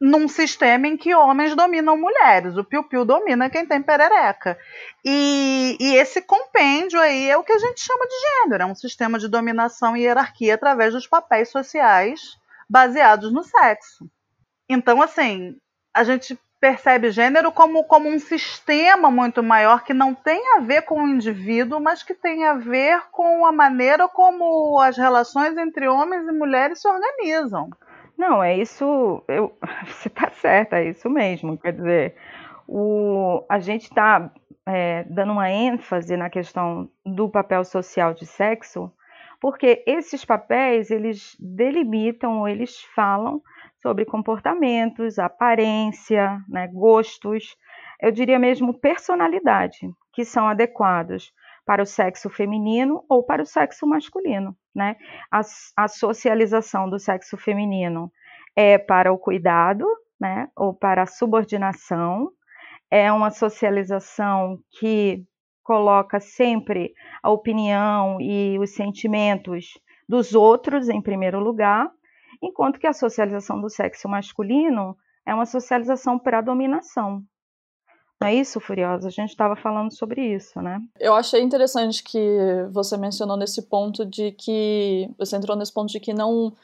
Num 0.00 0.26
sistema 0.26 0.88
em 0.88 0.96
que 0.96 1.14
homens 1.14 1.54
dominam 1.54 1.96
mulheres, 1.96 2.56
o 2.56 2.64
piu-piu 2.64 3.04
domina 3.04 3.48
quem 3.48 3.64
tem 3.64 3.80
perereca. 3.80 4.58
E, 5.04 5.76
e 5.78 5.94
esse 5.94 6.20
compêndio 6.20 6.98
aí 6.98 7.30
é 7.30 7.36
o 7.36 7.44
que 7.44 7.52
a 7.52 7.58
gente 7.58 7.80
chama 7.80 8.04
de 8.08 8.14
gênero, 8.42 8.64
é 8.64 8.66
um 8.66 8.74
sistema 8.74 9.20
de 9.20 9.28
dominação 9.28 9.96
e 9.96 10.02
hierarquia 10.02 10.56
através 10.56 10.94
dos 10.94 11.06
papéis 11.06 11.48
sociais 11.50 12.36
baseados 12.68 13.32
no 13.32 13.44
sexo. 13.44 14.10
Então, 14.68 15.00
assim, 15.00 15.56
a 15.94 16.02
gente 16.02 16.36
percebe 16.60 17.10
gênero 17.10 17.50
como, 17.50 17.82
como 17.84 18.08
um 18.08 18.18
sistema 18.18 19.10
muito 19.10 19.42
maior 19.42 19.82
que 19.82 19.94
não 19.94 20.14
tem 20.14 20.56
a 20.56 20.60
ver 20.60 20.82
com 20.82 21.02
o 21.02 21.08
indivíduo, 21.08 21.80
mas 21.80 22.02
que 22.02 22.14
tem 22.14 22.44
a 22.44 22.54
ver 22.54 23.02
com 23.10 23.46
a 23.46 23.50
maneira 23.50 24.06
como 24.06 24.78
as 24.78 24.96
relações 24.98 25.56
entre 25.56 25.88
homens 25.88 26.28
e 26.28 26.32
mulheres 26.32 26.80
se 26.80 26.88
organizam. 26.88 27.70
Não, 28.16 28.42
é 28.42 28.54
isso. 28.56 29.24
Eu, 29.26 29.56
você 29.88 30.08
está 30.08 30.28
certa, 30.30 30.78
é 30.78 30.90
isso 30.90 31.08
mesmo. 31.08 31.56
Quer 31.56 31.72
dizer, 31.72 32.14
o, 32.68 33.42
a 33.48 33.58
gente 33.58 33.84
está 33.84 34.30
é, 34.66 35.04
dando 35.08 35.32
uma 35.32 35.50
ênfase 35.50 36.14
na 36.16 36.28
questão 36.28 36.90
do 37.06 37.30
papel 37.30 37.64
social 37.64 38.12
de 38.12 38.26
sexo, 38.26 38.92
porque 39.40 39.82
esses 39.86 40.26
papéis 40.26 40.90
eles 40.90 41.34
delimitam, 41.40 42.46
eles 42.46 42.82
falam 42.94 43.40
sobre 43.82 44.04
comportamentos, 44.04 45.18
aparência, 45.18 46.38
né, 46.48 46.68
gostos, 46.68 47.56
eu 48.00 48.10
diria 48.10 48.38
mesmo 48.38 48.78
personalidade, 48.78 49.90
que 50.12 50.24
são 50.24 50.48
adequados 50.48 51.32
para 51.64 51.82
o 51.82 51.86
sexo 51.86 52.28
feminino 52.28 53.04
ou 53.08 53.22
para 53.22 53.42
o 53.42 53.46
sexo 53.46 53.86
masculino. 53.86 54.56
Né? 54.74 54.96
A, 55.30 55.40
a 55.76 55.88
socialização 55.88 56.88
do 56.88 56.98
sexo 56.98 57.36
feminino 57.36 58.10
é 58.56 58.78
para 58.78 59.12
o 59.12 59.18
cuidado, 59.18 59.86
né, 60.20 60.48
ou 60.54 60.74
para 60.74 61.02
a 61.02 61.06
subordinação, 61.06 62.30
é 62.90 63.10
uma 63.10 63.30
socialização 63.30 64.58
que 64.78 65.24
coloca 65.62 66.18
sempre 66.18 66.92
a 67.22 67.30
opinião 67.30 68.20
e 68.20 68.58
os 68.58 68.74
sentimentos 68.74 69.78
dos 70.08 70.34
outros 70.34 70.88
em 70.88 71.00
primeiro 71.00 71.38
lugar, 71.38 71.88
enquanto 72.42 72.78
que 72.78 72.86
a 72.86 72.92
socialização 72.92 73.60
do 73.60 73.68
sexo 73.68 74.08
masculino 74.08 74.96
é 75.26 75.34
uma 75.34 75.46
socialização 75.46 76.18
para 76.18 76.40
dominação. 76.40 77.22
Não 78.20 78.28
é 78.28 78.34
isso, 78.34 78.60
Furiosa? 78.60 79.08
A 79.08 79.10
gente 79.10 79.30
estava 79.30 79.56
falando 79.56 79.96
sobre 79.96 80.22
isso, 80.34 80.60
né? 80.60 80.78
Eu 80.98 81.14
achei 81.14 81.40
interessante 81.40 82.04
que 82.04 82.18
você 82.70 82.96
mencionou 82.98 83.36
nesse 83.36 83.62
ponto 83.62 84.04
de 84.04 84.32
que. 84.32 85.10
Você 85.18 85.36
entrou 85.36 85.56
nesse 85.56 85.72
ponto 85.72 85.90
de 85.90 85.98
que 85.98 86.12
não. 86.12 86.54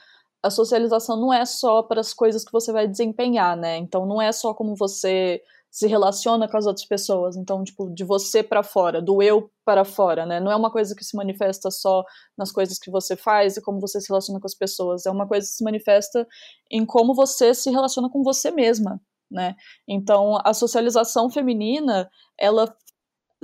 A 0.42 0.50
socialização 0.50 1.16
não 1.16 1.32
é 1.32 1.46
só 1.46 1.82
para 1.82 2.00
as 2.00 2.12
coisas 2.12 2.44
que 2.44 2.52
você 2.52 2.70
vai 2.72 2.86
desempenhar, 2.86 3.56
né? 3.56 3.78
Então 3.78 4.04
não 4.04 4.20
é 4.20 4.30
só 4.32 4.52
como 4.52 4.76
você 4.76 5.42
se 5.70 5.86
relaciona 5.86 6.48
com 6.48 6.56
as 6.56 6.66
outras 6.66 6.86
pessoas. 6.86 7.36
Então, 7.36 7.62
tipo, 7.62 7.90
de 7.90 8.04
você 8.04 8.42
para 8.42 8.62
fora, 8.62 9.02
do 9.02 9.22
eu 9.22 9.50
para 9.64 9.84
fora, 9.84 10.24
né? 10.24 10.40
Não 10.40 10.50
é 10.50 10.56
uma 10.56 10.70
coisa 10.70 10.94
que 10.94 11.04
se 11.04 11.16
manifesta 11.16 11.70
só 11.70 12.04
nas 12.36 12.50
coisas 12.50 12.78
que 12.78 12.90
você 12.90 13.16
faz 13.16 13.56
e 13.56 13.62
como 13.62 13.80
você 13.80 14.00
se 14.00 14.08
relaciona 14.08 14.40
com 14.40 14.46
as 14.46 14.54
pessoas. 14.54 15.06
É 15.06 15.10
uma 15.10 15.26
coisa 15.26 15.46
que 15.46 15.52
se 15.52 15.64
manifesta 15.64 16.26
em 16.70 16.84
como 16.86 17.14
você 17.14 17.54
se 17.54 17.70
relaciona 17.70 18.08
com 18.08 18.22
você 18.22 18.50
mesma, 18.50 19.00
né? 19.30 19.54
Então, 19.86 20.38
a 20.44 20.54
socialização 20.54 21.28
feminina, 21.28 22.08
ela 22.38 22.74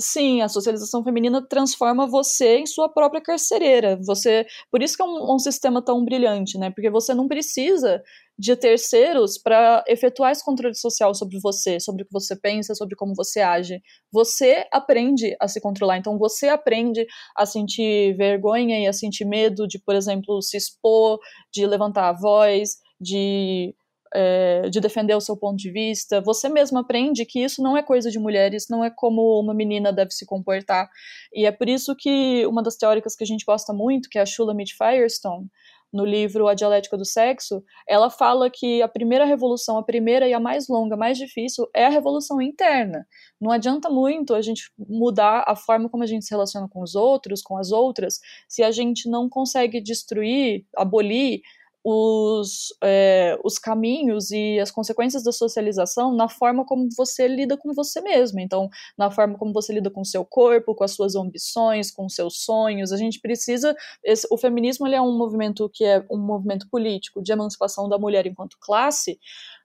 Sim, 0.00 0.40
a 0.40 0.48
socialização 0.48 1.04
feminina 1.04 1.46
transforma 1.46 2.06
você 2.06 2.56
em 2.58 2.66
sua 2.66 2.88
própria 2.88 3.20
carcereira. 3.20 3.98
Você, 4.06 4.46
por 4.70 4.82
isso 4.82 4.96
que 4.96 5.02
é 5.02 5.04
um, 5.04 5.34
um 5.34 5.38
sistema 5.38 5.84
tão 5.84 6.02
brilhante, 6.02 6.56
né? 6.58 6.70
Porque 6.70 6.88
você 6.88 7.12
não 7.14 7.28
precisa 7.28 8.02
de 8.38 8.56
terceiros 8.56 9.36
para 9.36 9.84
efetuar 9.86 10.32
esse 10.32 10.42
controle 10.42 10.74
social 10.74 11.14
sobre 11.14 11.38
você, 11.38 11.78
sobre 11.78 12.02
o 12.02 12.06
que 12.06 12.12
você 12.12 12.34
pensa, 12.34 12.74
sobre 12.74 12.96
como 12.96 13.14
você 13.14 13.40
age. 13.42 13.82
Você 14.10 14.66
aprende 14.72 15.36
a 15.38 15.46
se 15.46 15.60
controlar. 15.60 15.98
Então 15.98 16.18
você 16.18 16.48
aprende 16.48 17.06
a 17.36 17.44
sentir 17.44 18.16
vergonha 18.16 18.80
e 18.80 18.86
a 18.86 18.92
sentir 18.94 19.26
medo 19.26 19.68
de, 19.68 19.78
por 19.78 19.94
exemplo, 19.94 20.40
se 20.40 20.56
expor, 20.56 21.18
de 21.52 21.66
levantar 21.66 22.08
a 22.08 22.12
voz, 22.14 22.78
de 22.98 23.74
é, 24.14 24.68
de 24.68 24.80
defender 24.80 25.14
o 25.14 25.20
seu 25.20 25.36
ponto 25.36 25.56
de 25.56 25.70
vista. 25.70 26.20
Você 26.20 26.48
mesmo 26.48 26.78
aprende 26.78 27.24
que 27.24 27.42
isso 27.42 27.62
não 27.62 27.76
é 27.76 27.82
coisa 27.82 28.10
de 28.10 28.18
mulheres, 28.18 28.66
não 28.68 28.84
é 28.84 28.90
como 28.90 29.40
uma 29.40 29.54
menina 29.54 29.92
deve 29.92 30.10
se 30.12 30.26
comportar. 30.26 30.88
E 31.32 31.46
é 31.46 31.52
por 31.52 31.68
isso 31.68 31.94
que 31.96 32.46
uma 32.46 32.62
das 32.62 32.76
teóricas 32.76 33.16
que 33.16 33.24
a 33.24 33.26
gente 33.26 33.44
gosta 33.44 33.72
muito, 33.72 34.08
que 34.08 34.18
é 34.18 34.22
a 34.22 34.26
Shulamit 34.26 34.74
Firestone, 34.76 35.48
no 35.92 36.06
livro 36.06 36.48
A 36.48 36.54
Dialética 36.54 36.96
do 36.96 37.04
Sexo, 37.04 37.62
ela 37.86 38.08
fala 38.08 38.48
que 38.48 38.80
a 38.80 38.88
primeira 38.88 39.26
revolução, 39.26 39.76
a 39.76 39.82
primeira 39.82 40.26
e 40.26 40.32
a 40.32 40.40
mais 40.40 40.66
longa, 40.66 40.96
mais 40.96 41.18
difícil, 41.18 41.68
é 41.74 41.84
a 41.84 41.90
revolução 41.90 42.40
interna. 42.40 43.06
Não 43.38 43.50
adianta 43.50 43.90
muito 43.90 44.34
a 44.34 44.40
gente 44.40 44.72
mudar 44.78 45.44
a 45.46 45.54
forma 45.54 45.90
como 45.90 46.02
a 46.02 46.06
gente 46.06 46.24
se 46.24 46.30
relaciona 46.30 46.66
com 46.66 46.82
os 46.82 46.94
outros, 46.94 47.42
com 47.42 47.58
as 47.58 47.70
outras, 47.70 48.20
se 48.48 48.62
a 48.62 48.70
gente 48.70 49.08
não 49.08 49.28
consegue 49.28 49.82
destruir, 49.82 50.64
abolir 50.74 51.42
os, 51.84 52.74
é, 52.82 53.38
os 53.44 53.58
caminhos 53.58 54.30
e 54.30 54.60
as 54.60 54.70
consequências 54.70 55.22
da 55.22 55.32
socialização 55.32 56.14
na 56.14 56.28
forma 56.28 56.64
como 56.64 56.88
você 56.96 57.26
lida 57.26 57.56
com 57.56 57.72
você 57.72 58.00
mesmo. 58.00 58.38
Então, 58.40 58.68
na 58.96 59.10
forma 59.10 59.36
como 59.36 59.52
você 59.52 59.72
lida 59.72 59.90
com 59.90 60.02
o 60.02 60.06
seu 60.06 60.24
corpo, 60.24 60.74
com 60.74 60.84
as 60.84 60.92
suas 60.92 61.16
ambições, 61.16 61.90
com 61.90 62.06
os 62.06 62.14
seus 62.14 62.44
sonhos. 62.44 62.92
A 62.92 62.96
gente 62.96 63.20
precisa. 63.20 63.74
Esse, 64.04 64.26
o 64.30 64.38
feminismo 64.38 64.86
ele 64.86 64.94
é 64.94 65.02
um 65.02 65.16
movimento 65.16 65.68
que 65.68 65.84
é 65.84 66.04
um 66.10 66.18
movimento 66.18 66.68
político 66.68 67.22
de 67.22 67.32
emancipação 67.32 67.88
da 67.88 67.98
mulher 67.98 68.26
enquanto 68.26 68.56
classe, 68.60 69.18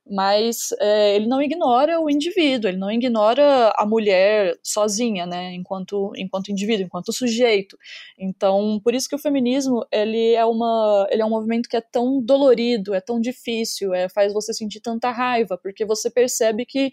mas 0.09 0.69
é, 0.79 1.15
ele 1.15 1.27
não 1.27 1.41
ignora 1.41 1.99
o 1.99 2.09
indivíduo, 2.09 2.69
ele 2.69 2.77
não 2.77 2.91
ignora 2.91 3.73
a 3.75 3.85
mulher 3.85 4.57
sozinha, 4.63 5.25
né, 5.25 5.53
enquanto, 5.53 6.11
enquanto 6.15 6.51
indivíduo, 6.51 6.85
enquanto 6.85 7.13
sujeito. 7.13 7.77
Então, 8.17 8.79
por 8.83 8.93
isso 8.93 9.09
que 9.09 9.15
o 9.15 9.19
feminismo 9.19 9.85
ele 9.91 10.33
é, 10.33 10.45
uma, 10.45 11.07
ele 11.11 11.21
é 11.21 11.25
um 11.25 11.29
movimento 11.29 11.69
que 11.69 11.77
é 11.77 11.81
tão 11.81 12.21
dolorido, 12.21 12.93
é 12.93 13.01
tão 13.01 13.19
difícil, 13.19 13.93
é, 13.93 14.09
faz 14.09 14.33
você 14.33 14.53
sentir 14.53 14.79
tanta 14.79 15.11
raiva, 15.11 15.57
porque 15.57 15.85
você 15.85 16.09
percebe 16.09 16.65
que 16.65 16.91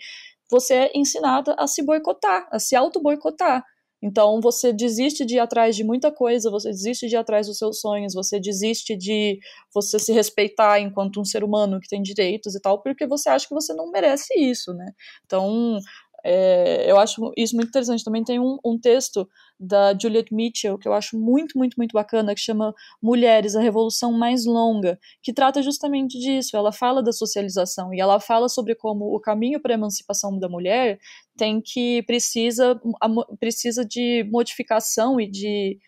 você 0.51 0.75
é 0.75 0.91
ensinada 0.95 1.55
a 1.59 1.67
se 1.67 1.83
boicotar, 1.83 2.47
a 2.51 2.59
se 2.59 2.77
auto-boicotar. 2.77 3.65
Então 4.05 4.41
você 4.41 4.73
desiste 4.73 5.25
de 5.25 5.37
ir 5.37 5.39
atrás 5.39 5.75
de 5.75 5.83
muita 5.83 6.13
coisa, 6.13 6.51
você 6.51 6.69
desiste 6.71 7.09
de 7.09 7.15
ir 7.15 7.19
atrás 7.19 7.47
dos 7.47 7.57
seus 7.59 7.81
sonhos, 7.81 8.13
você 8.15 8.39
desiste 8.39 8.95
de 8.97 9.39
você 9.73 9.99
se 9.99 10.13
respeitar 10.13 10.79
enquanto 10.81 11.21
um 11.21 11.25
ser 11.25 11.43
humano 11.43 11.81
que 11.81 11.89
tem 11.89 12.03
direitos 12.03 12.55
e 12.55 12.61
tal, 12.61 12.83
porque 12.83 13.07
você 13.07 13.31
acha 13.31 13.49
que 13.49 13.55
você 13.55 13.73
não 13.73 13.91
merece 13.91 14.35
isso, 14.39 14.75
né? 14.75 14.93
Então 15.25 15.79
é, 16.25 16.91
eu 16.91 16.99
acho 16.99 17.33
isso 17.37 17.55
muito 17.55 17.69
interessante. 17.69 18.03
Também 18.03 18.25
tem 18.25 18.41
um, 18.41 18.59
um, 18.65 18.79
texto 18.79 19.29
da 19.61 19.97
Juliet 19.97 20.33
Mitchell 20.33 20.79
que 20.79 20.89
eu 20.89 20.95
acho 20.95 21.19
muito, 21.19 21.59
muito, 21.59 21.75
muito 21.77 21.93
bacana, 21.93 22.35
que 22.35 22.41
chama 22.41 22.75
Mulheres, 23.03 23.55
a 23.55 23.61
Revolução 23.61 24.11
Mais 24.11 24.47
Longa, 24.47 24.99
que 25.23 25.35
trata 25.35 25.63
justamente 25.63 26.19
disso. 26.19 26.57
Ela 26.57 26.73
fala 26.73 27.03
da 27.03 27.13
socialização 27.13 27.93
e 27.93 28.01
ela 28.01 28.19
fala 28.19 28.49
sobre 28.49 28.75
como 28.75 29.15
o 29.15 29.21
caminho 29.21 29.61
para 29.61 29.75
a 29.75 29.79
emancipação 29.79 30.39
da 30.39 30.49
mulher 30.49 30.99
tem 31.37 31.61
que 31.61 32.03
precisa, 32.05 32.81
precisa 33.39 33.85
de 33.85 34.25
modificação 34.31 35.21
e 35.21 35.29
de, 35.29 35.79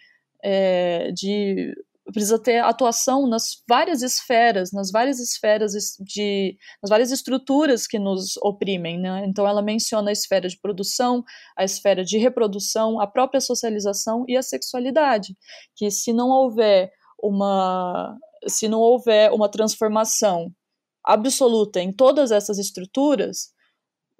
é, 0.44 1.12
de 1.12 1.72
precisa 2.12 2.38
ter 2.38 2.59
atuação 2.59 3.27
nas 3.27 3.62
várias 3.69 4.03
esferas, 4.03 4.73
nas 4.73 4.90
várias 4.90 5.19
esferas 5.19 5.73
de, 6.01 6.57
nas 6.83 6.88
várias 6.88 7.11
estruturas 7.11 7.87
que 7.87 7.99
nos 7.99 8.37
oprimem, 8.42 8.99
né? 8.99 9.25
Então 9.27 9.47
ela 9.47 9.62
menciona 9.62 10.11
a 10.11 10.12
esfera 10.12 10.49
de 10.49 10.59
produção, 10.61 11.25
a 11.57 11.64
esfera 11.64 12.05
de 12.05 12.19
reprodução, 12.19 13.01
a 13.01 13.07
própria 13.07 13.40
socialização 13.40 14.25
e 14.29 14.37
a 14.37 14.42
sexualidade, 14.42 15.37
que 15.75 15.90
se 15.90 16.12
não 16.12 16.29
houver 16.29 16.90
uma 17.23 18.16
se 18.49 18.69
não 18.69 18.79
houver 18.79 19.33
uma 19.33 19.49
transformação 19.49 20.53
absoluta 21.05 21.81
em 21.81 21.92
todas 21.92 22.31
essas 22.31 22.59
estruturas, 22.59 23.49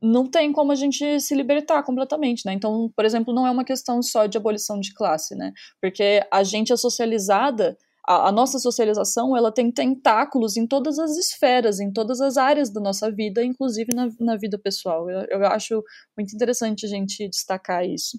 não 0.03 0.29
tem 0.29 0.53
como 0.53 0.73
a 0.73 0.75
gente 0.75 1.21
se 1.21 1.35
libertar 1.35 1.83
completamente, 1.83 2.45
né? 2.45 2.53
Então, 2.53 2.91
por 2.95 3.05
exemplo, 3.05 3.35
não 3.35 3.47
é 3.47 3.51
uma 3.51 3.65
questão 3.65 4.03
só 4.03 4.27
de 4.27 4.37
abolição 4.37 4.79
de 4.79 4.93
classe, 4.95 5.35
né? 5.35 5.53
Porque 5.81 6.23
a 6.31 6.43
gente 6.43 6.73
é 6.73 6.77
socializada, 6.77 7.77
a, 8.07 8.29
a, 8.29 8.33
nossa 8.33 8.59
socialização, 8.59 9.37
ela 9.37 9.53
tem 9.53 9.73
tentáculos 9.73 10.57
em 10.57 10.67
todas 10.67 10.99
as 10.99 11.17
esferas, 11.17 11.81
em 11.81 11.93
todas 11.93 12.21
as 12.21 12.37
áreas 12.37 12.71
da 12.71 12.81
nossa 12.81 13.11
vida, 13.11 13.43
inclusive 13.45 13.95
na, 13.95 14.09
na 14.21 14.37
vida 14.37 14.59
pessoal. 14.59 15.09
Eu, 15.11 15.27
eu 15.31 15.47
acho 15.47 15.83
muito 16.17 16.35
interessante 16.35 16.87
a 16.87 16.89
gente 16.89 17.29
destacar 17.29 17.85
isso. 17.85 18.19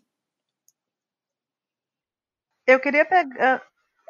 Eu 2.67 2.79
queria 2.81 3.05
pegar. 3.05 3.63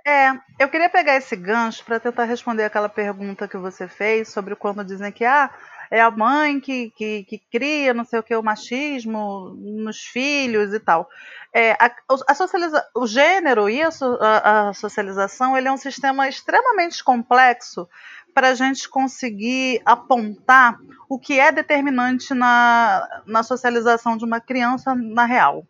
É, 0.05 0.31
eu 0.57 0.69
queria 0.69 0.89
pegar 0.89 1.17
esse 1.17 1.35
gancho 1.35 1.83
para 1.83 1.99
tentar 1.99 2.23
responder 2.23 2.63
aquela 2.63 2.87
pergunta 2.87 3.47
que 3.47 3.57
você 3.57 3.89
fez 3.89 4.29
sobre 4.29 4.55
quando 4.55 4.83
dizem 4.83 5.11
que 5.11 5.25
ah, 5.25 5.53
é 5.89 6.01
a 6.01 6.11
mãe 6.11 6.59
que, 6.59 6.91
que, 6.91 7.23
que 7.23 7.37
cria, 7.51 7.93
não 7.93 8.03
sei 8.03 8.19
o 8.19 8.23
que, 8.23 8.35
o 8.35 8.43
machismo 8.43 9.55
nos 9.55 9.99
filhos 9.99 10.73
e 10.73 10.79
tal. 10.79 11.09
É, 11.53 11.71
a, 11.73 11.91
a 12.27 12.35
socializa, 12.35 12.85
o 12.95 13.07
gênero 13.07 13.69
e 13.69 13.81
a, 13.81 13.89
a, 14.21 14.69
a 14.69 14.73
socialização 14.73 15.57
ele 15.57 15.67
é 15.67 15.71
um 15.71 15.77
sistema 15.77 16.27
extremamente 16.27 17.03
complexo 17.03 17.87
para 18.33 18.49
a 18.49 18.53
gente 18.53 18.87
conseguir 18.87 19.81
apontar 19.83 20.77
o 21.09 21.17
que 21.17 21.39
é 21.39 21.51
determinante 21.51 22.33
na, 22.33 23.23
na 23.25 23.41
socialização 23.41 24.15
de 24.15 24.25
uma 24.25 24.39
criança 24.39 24.93
na 24.93 25.25
real. 25.25 25.65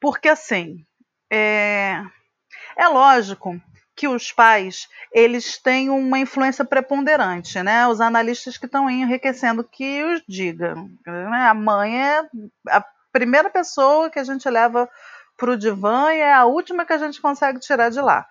Porque 0.00 0.28
assim, 0.28 0.84
é, 1.30 2.02
é 2.76 2.88
lógico 2.88 3.60
que 3.96 4.08
os 4.08 4.32
pais 4.32 4.88
eles 5.12 5.58
têm 5.58 5.90
uma 5.90 6.18
influência 6.18 6.64
preponderante, 6.64 7.62
né? 7.62 7.86
Os 7.86 8.00
analistas 8.00 8.56
que 8.56 8.66
estão 8.66 8.90
enriquecendo 8.90 9.62
que 9.62 10.02
os 10.02 10.22
digam. 10.28 10.90
Né? 11.06 11.48
A 11.48 11.54
mãe 11.54 12.00
é 12.00 12.22
a 12.68 12.84
primeira 13.12 13.48
pessoa 13.48 14.10
que 14.10 14.18
a 14.18 14.24
gente 14.24 14.48
leva 14.50 14.88
para 15.36 15.50
o 15.52 15.56
divã 15.56 16.12
e 16.12 16.18
é 16.18 16.32
a 16.32 16.44
última 16.44 16.84
que 16.84 16.92
a 16.92 16.98
gente 16.98 17.20
consegue 17.20 17.60
tirar 17.60 17.90
de 17.90 18.00
lá. 18.00 18.26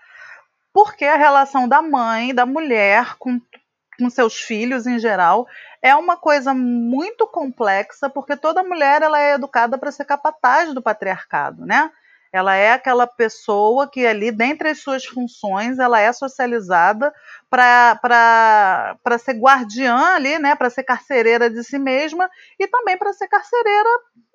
Porque 0.74 1.06
a 1.06 1.16
relação 1.16 1.68
da 1.68 1.82
mãe, 1.82 2.34
da 2.34 2.46
mulher 2.46 3.16
com, 3.18 3.40
com 3.98 4.10
seus 4.10 4.36
filhos 4.36 4.86
em 4.88 5.00
geral, 5.00 5.48
é 5.82 5.96
uma 5.96 6.18
coisa 6.18 6.54
muito 6.54 7.28
complexa, 7.28 8.10
porque 8.10 8.36
toda 8.36 8.64
mulher 8.64 9.02
ela 9.02 9.20
é 9.20 9.36
educada 9.36 9.78
para 9.78 9.92
ser 9.92 10.06
capataz 10.06 10.74
do 10.74 10.82
patriarcado, 10.82 11.66
né? 11.66 11.92
Ela 12.34 12.56
é 12.56 12.74
aquela 12.74 13.06
pessoa 13.06 13.88
que 13.88 14.04
ali, 14.08 14.32
dentre 14.32 14.70
as 14.70 14.80
suas 14.80 15.06
funções, 15.06 15.78
ela 15.78 16.00
é 16.00 16.12
socializada 16.12 17.14
para 17.48 18.98
ser 19.20 19.34
guardiã 19.34 20.16
ali, 20.16 20.40
né, 20.40 20.56
para 20.56 20.72
ser 20.72 20.82
carcereira 20.82 21.48
de 21.48 21.64
si 21.64 21.78
mesma 21.78 22.28
e 22.60 22.68
também 22.68 22.98
para 22.98 23.14
ser 23.14 23.28
carcereira 23.28 23.90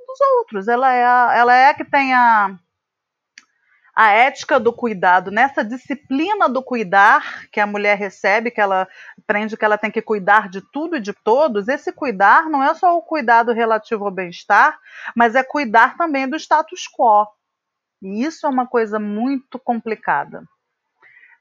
dos 0.07 0.21
outros. 0.39 0.69
Ela 0.69 0.93
é 0.93 1.05
a, 1.05 1.33
ela 1.35 1.55
é 1.57 1.71
a 1.71 1.75
que 1.75 1.85
tem 1.85 2.15
a, 2.15 2.57
a 3.97 4.11
ética 4.13 4.61
do 4.61 4.73
cuidado, 4.73 5.33
nessa 5.33 5.65
disciplina 5.65 6.49
do 6.49 6.63
cuidar 6.63 7.49
que 7.51 7.59
a 7.59 7.67
mulher 7.67 7.99
recebe, 7.99 8.53
que 8.53 8.61
ela 8.61 8.87
aprende 9.19 9.57
que 9.57 9.65
ela 9.65 9.77
tem 9.77 9.91
que 9.91 10.01
cuidar 10.01 10.49
de 10.49 10.61
tudo 10.73 10.97
e 10.97 11.01
de 11.01 11.13
todos, 11.13 11.67
esse 11.67 11.93
cuidar 11.93 12.49
não 12.49 12.63
é 12.63 12.73
só 12.75 12.97
o 12.97 13.03
cuidado 13.03 13.53
relativo 13.53 14.05
ao 14.05 14.13
bem-estar, 14.13 14.79
mas 15.17 15.35
é 15.35 15.43
cuidar 15.43 15.97
também 15.97 16.29
do 16.29 16.37
status 16.37 16.87
quo. 16.87 17.27
E 18.03 18.25
isso 18.25 18.47
é 18.47 18.49
uma 18.49 18.67
coisa 18.67 18.99
muito 18.99 19.59
complicada. 19.59 20.43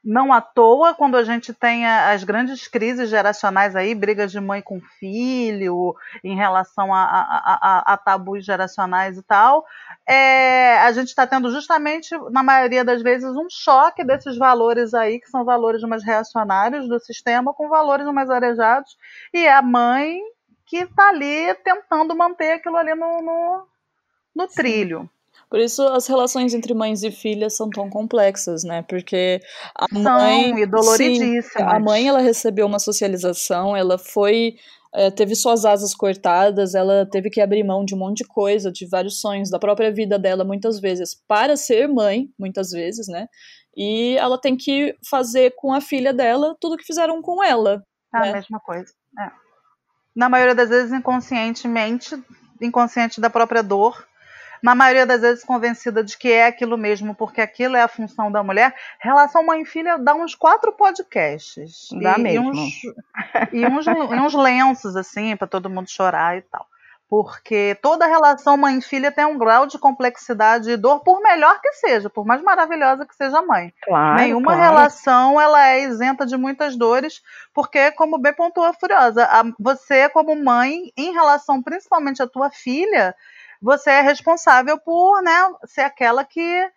Não 0.04 0.32
à 0.32 0.40
toa, 0.40 0.94
quando 0.94 1.16
a 1.16 1.24
gente 1.24 1.52
tem 1.52 1.84
as 1.84 2.22
grandes 2.22 2.68
crises 2.68 3.10
geracionais 3.10 3.74
aí, 3.74 3.94
brigas 3.94 4.30
de 4.30 4.40
mãe 4.40 4.62
com 4.62 4.80
filho, 4.80 5.94
em 6.22 6.36
relação 6.36 6.94
a, 6.94 7.02
a, 7.02 7.58
a, 7.60 7.92
a 7.92 7.96
tabus 7.96 8.44
geracionais 8.44 9.18
e 9.18 9.22
tal, 9.22 9.66
é, 10.06 10.78
a 10.78 10.92
gente 10.92 11.08
está 11.08 11.26
tendo 11.26 11.50
justamente, 11.50 12.16
na 12.30 12.42
maioria 12.42 12.84
das 12.84 13.02
vezes, 13.02 13.28
um 13.36 13.48
choque 13.50 14.04
desses 14.04 14.38
valores 14.38 14.94
aí, 14.94 15.20
que 15.20 15.28
são 15.28 15.44
valores 15.44 15.82
mais 15.82 16.04
reacionários 16.04 16.88
do 16.88 16.98
sistema, 17.00 17.52
com 17.52 17.68
valores 17.68 18.06
mais 18.06 18.30
arejados, 18.30 18.96
e 19.34 19.44
é 19.44 19.52
a 19.52 19.62
mãe 19.62 20.20
que 20.64 20.78
está 20.78 21.08
ali 21.08 21.54
tentando 21.64 22.16
manter 22.16 22.52
aquilo 22.52 22.76
ali 22.76 22.94
no, 22.94 23.20
no, 23.20 23.66
no 24.34 24.46
trilho. 24.46 25.10
Por 25.48 25.58
isso 25.58 25.82
as 25.82 26.06
relações 26.06 26.52
entre 26.54 26.74
mães 26.74 27.02
e 27.02 27.10
filhas 27.10 27.56
são 27.56 27.70
tão 27.70 27.88
complexas, 27.88 28.64
né? 28.64 28.82
Porque 28.82 29.40
a 29.74 29.86
São, 29.88 30.02
mãe, 30.02 30.60
e 30.60 30.66
doloridíssimas. 30.66 31.46
sim, 31.46 31.62
a 31.62 31.80
mãe 31.80 32.08
ela 32.08 32.20
recebeu 32.20 32.66
uma 32.66 32.78
socialização, 32.78 33.76
ela 33.76 33.96
foi 33.98 34.56
é, 34.94 35.10
teve 35.10 35.34
suas 35.34 35.64
asas 35.64 35.94
cortadas, 35.94 36.74
ela 36.74 37.06
teve 37.06 37.28
que 37.28 37.40
abrir 37.40 37.62
mão 37.62 37.84
de 37.84 37.94
um 37.94 37.98
monte 37.98 38.18
de 38.18 38.24
coisa, 38.24 38.72
de 38.72 38.86
vários 38.86 39.20
sonhos 39.20 39.50
da 39.50 39.58
própria 39.58 39.92
vida 39.92 40.18
dela, 40.18 40.44
muitas 40.44 40.80
vezes, 40.80 41.14
para 41.26 41.56
ser 41.56 41.86
mãe, 41.88 42.28
muitas 42.38 42.70
vezes, 42.70 43.06
né? 43.06 43.26
E 43.76 44.16
ela 44.18 44.40
tem 44.40 44.56
que 44.56 44.96
fazer 45.08 45.54
com 45.56 45.72
a 45.72 45.80
filha 45.80 46.12
dela 46.12 46.56
tudo 46.60 46.76
que 46.76 46.84
fizeram 46.84 47.20
com 47.22 47.44
ela. 47.44 47.82
É 48.14 48.20
né? 48.20 48.30
a 48.30 48.32
mesma 48.32 48.58
coisa. 48.60 48.92
É. 49.18 49.30
Na 50.16 50.28
maioria 50.28 50.54
das 50.54 50.68
vezes, 50.68 50.92
inconscientemente, 50.92 52.20
inconsciente 52.60 53.20
da 53.20 53.30
própria 53.30 53.62
dor. 53.62 54.04
Na 54.62 54.74
maioria 54.74 55.06
das 55.06 55.20
vezes, 55.20 55.44
convencida 55.44 56.02
de 56.02 56.16
que 56.16 56.30
é 56.30 56.46
aquilo 56.46 56.76
mesmo, 56.76 57.14
porque 57.14 57.40
aquilo 57.40 57.76
é 57.76 57.82
a 57.82 57.88
função 57.88 58.30
da 58.30 58.42
mulher. 58.42 58.74
Relação 59.00 59.44
mãe 59.44 59.62
e 59.62 59.66
filha 59.66 59.98
dá 59.98 60.14
uns 60.14 60.34
quatro 60.34 60.72
podcasts. 60.72 61.88
Dá 62.02 62.18
e, 62.18 62.22
mesmo. 62.22 62.44
E 62.44 62.48
uns, 62.50 62.82
e 63.52 63.66
uns, 63.66 63.86
e 63.86 64.20
uns 64.20 64.34
lenços, 64.34 64.96
assim, 64.96 65.36
para 65.36 65.46
todo 65.48 65.70
mundo 65.70 65.88
chorar 65.90 66.36
e 66.36 66.42
tal. 66.42 66.66
Porque 67.10 67.74
toda 67.80 68.06
relação 68.06 68.58
mãe 68.58 68.76
e 68.76 68.82
filha 68.82 69.10
tem 69.10 69.24
um 69.24 69.38
grau 69.38 69.66
de 69.66 69.78
complexidade 69.78 70.70
e 70.70 70.76
dor, 70.76 71.00
por 71.00 71.22
melhor 71.22 71.58
que 71.58 71.72
seja, 71.72 72.10
por 72.10 72.26
mais 72.26 72.42
maravilhosa 72.42 73.06
que 73.06 73.16
seja 73.16 73.38
a 73.38 73.42
mãe. 73.42 73.72
Claro, 73.82 74.16
Nenhuma 74.20 74.52
claro. 74.54 74.60
relação 74.60 75.40
ela 75.40 75.68
é 75.68 75.84
isenta 75.84 76.26
de 76.26 76.36
muitas 76.36 76.76
dores, 76.76 77.22
porque, 77.54 77.90
como 77.92 78.18
bem 78.18 78.34
pontuou 78.34 78.66
a 78.66 78.74
Furiosa, 78.74 79.24
a- 79.24 79.44
você, 79.58 80.10
como 80.10 80.36
mãe, 80.36 80.92
em 80.98 81.12
relação 81.14 81.62
principalmente 81.62 82.22
à 82.22 82.26
tua 82.26 82.50
filha, 82.50 83.14
você 83.60 83.90
é 83.90 84.00
responsável 84.00 84.78
por 84.80 85.22
né, 85.22 85.32
ser 85.66 85.82
aquela 85.82 86.24
que, 86.24 86.70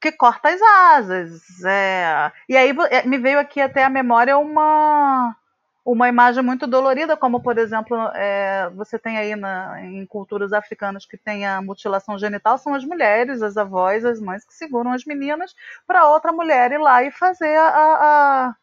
que 0.00 0.12
corta 0.12 0.48
as 0.50 0.60
asas. 0.62 1.64
é. 1.64 2.32
E 2.48 2.56
aí 2.56 2.74
é, 2.90 3.06
me 3.06 3.18
veio 3.18 3.38
aqui 3.38 3.60
até 3.60 3.84
a 3.84 3.90
memória 3.90 4.38
uma, 4.38 5.36
uma 5.84 6.08
imagem 6.08 6.42
muito 6.42 6.66
dolorida, 6.66 7.16
como, 7.16 7.42
por 7.42 7.58
exemplo, 7.58 7.96
é, 8.14 8.70
você 8.74 8.98
tem 8.98 9.18
aí 9.18 9.36
na- 9.36 9.82
em 9.82 10.06
culturas 10.06 10.52
africanas 10.52 11.06
que 11.06 11.16
tem 11.18 11.46
a 11.46 11.60
mutilação 11.62 12.18
genital, 12.18 12.58
são 12.58 12.74
as 12.74 12.84
mulheres, 12.84 13.42
as 13.42 13.56
avós, 13.56 14.04
as 14.04 14.20
mães 14.20 14.44
que 14.44 14.54
seguram 14.54 14.92
as 14.92 15.04
meninas 15.04 15.54
para 15.86 16.08
outra 16.08 16.32
mulher 16.32 16.72
ir 16.72 16.78
lá 16.78 17.02
e 17.04 17.10
fazer 17.10 17.56
a, 17.58 17.68
a, 17.68 18.48
a 18.50 18.56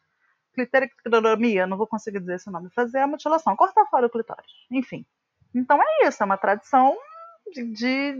clitorictomia, 0.54 1.66
não 1.66 1.76
vou 1.76 1.86
conseguir 1.86 2.20
dizer 2.20 2.36
esse 2.36 2.50
nome, 2.50 2.70
fazer 2.70 2.98
a 3.00 3.06
mutilação, 3.06 3.56
cortar 3.56 3.86
fora 3.86 4.06
o 4.06 4.10
clitóris, 4.10 4.50
enfim. 4.70 5.06
Então 5.54 5.80
é 5.82 6.08
isso, 6.08 6.22
é 6.22 6.26
uma 6.26 6.36
tradição 6.36 6.96
de, 7.50 7.64
de, 7.72 8.12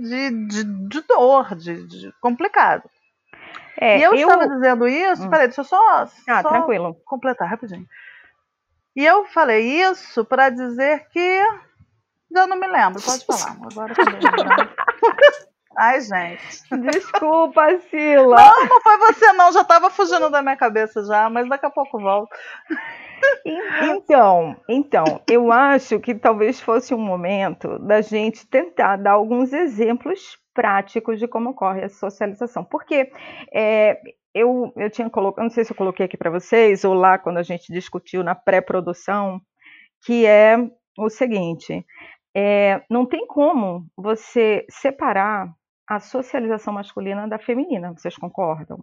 de, 0.48 0.64
de, 0.88 1.00
dor, 1.02 1.54
de, 1.54 1.86
de 1.86 2.12
complicado. 2.20 2.88
É, 3.80 3.98
e 3.98 4.02
eu, 4.02 4.14
estava 4.14 4.48
dizendo 4.48 4.88
isso, 4.88 5.24
Hum. 5.24 5.30
peraí, 5.30 5.46
deixa 5.46 5.60
eu 5.60 5.64
só, 5.64 6.08
Ah, 6.26 6.42
só 6.42 6.48
tranquilo. 6.48 6.94
completar 7.04 7.48
rapidinho. 7.48 7.86
E 8.96 9.04
eu 9.04 9.24
falei 9.26 9.80
isso 9.82 10.24
para 10.24 10.50
dizer 10.50 11.08
que 11.10 11.42
já 12.32 12.46
não 12.46 12.56
me 12.56 12.66
lembro, 12.66 13.00
pode 13.00 13.24
falar. 13.26 13.56
Agora 13.64 13.94
Ai, 15.78 16.00
gente. 16.00 16.42
Desculpa, 16.90 17.78
Sila. 17.90 18.36
Não, 18.36 18.66
não 18.68 18.80
foi 18.80 18.96
você 18.98 19.32
não, 19.32 19.52
já 19.52 19.60
estava 19.62 19.88
fugindo 19.90 20.28
da 20.28 20.42
minha 20.42 20.56
cabeça 20.56 21.04
já, 21.04 21.30
mas 21.30 21.48
daqui 21.48 21.66
a 21.66 21.70
pouco 21.70 21.98
volto. 22.00 22.34
En- 23.44 23.96
Então, 23.96 24.56
então, 24.68 25.20
eu 25.28 25.52
acho 25.52 25.98
que 26.00 26.14
talvez 26.14 26.60
fosse 26.60 26.94
um 26.94 26.98
momento 26.98 27.78
da 27.78 28.00
gente 28.00 28.46
tentar 28.46 28.96
dar 28.96 29.12
alguns 29.12 29.52
exemplos 29.52 30.36
práticos 30.54 31.18
de 31.18 31.28
como 31.28 31.50
ocorre 31.50 31.84
a 31.84 31.88
socialização. 31.88 32.64
Porque 32.64 33.10
é, 33.52 34.00
eu, 34.34 34.72
eu 34.76 34.90
tinha 34.90 35.08
colocado, 35.08 35.44
não 35.44 35.50
sei 35.50 35.64
se 35.64 35.72
eu 35.72 35.76
coloquei 35.76 36.06
aqui 36.06 36.16
para 36.16 36.30
vocês, 36.30 36.84
ou 36.84 36.94
lá 36.94 37.18
quando 37.18 37.38
a 37.38 37.42
gente 37.42 37.72
discutiu 37.72 38.24
na 38.24 38.34
pré-produção, 38.34 39.40
que 40.04 40.26
é 40.26 40.56
o 40.98 41.08
seguinte: 41.08 41.84
é, 42.34 42.82
não 42.90 43.06
tem 43.06 43.26
como 43.26 43.86
você 43.96 44.64
separar 44.70 45.52
a 45.88 45.98
socialização 46.00 46.74
masculina 46.74 47.26
da 47.26 47.38
feminina, 47.38 47.92
vocês 47.92 48.16
concordam? 48.16 48.78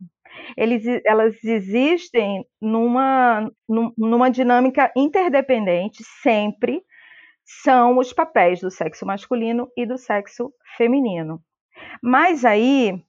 Eles, 0.58 0.84
elas 1.06 1.36
existem 1.44 2.46
numa, 2.60 3.50
num- 3.70 3.94
numa 3.96 4.30
dinâmica 4.32 4.92
interdependente, 4.96 6.04
sempre 6.24 6.82
são 7.46 8.00
os 8.00 8.12
papéis 8.12 8.60
do 8.60 8.72
sexo 8.72 9.06
masculino 9.06 9.70
e 9.78 9.86
do 9.86 9.98
sexo 9.98 10.52
feminino. 10.76 11.40
Mas 12.02 12.44
aí, 12.44 13.00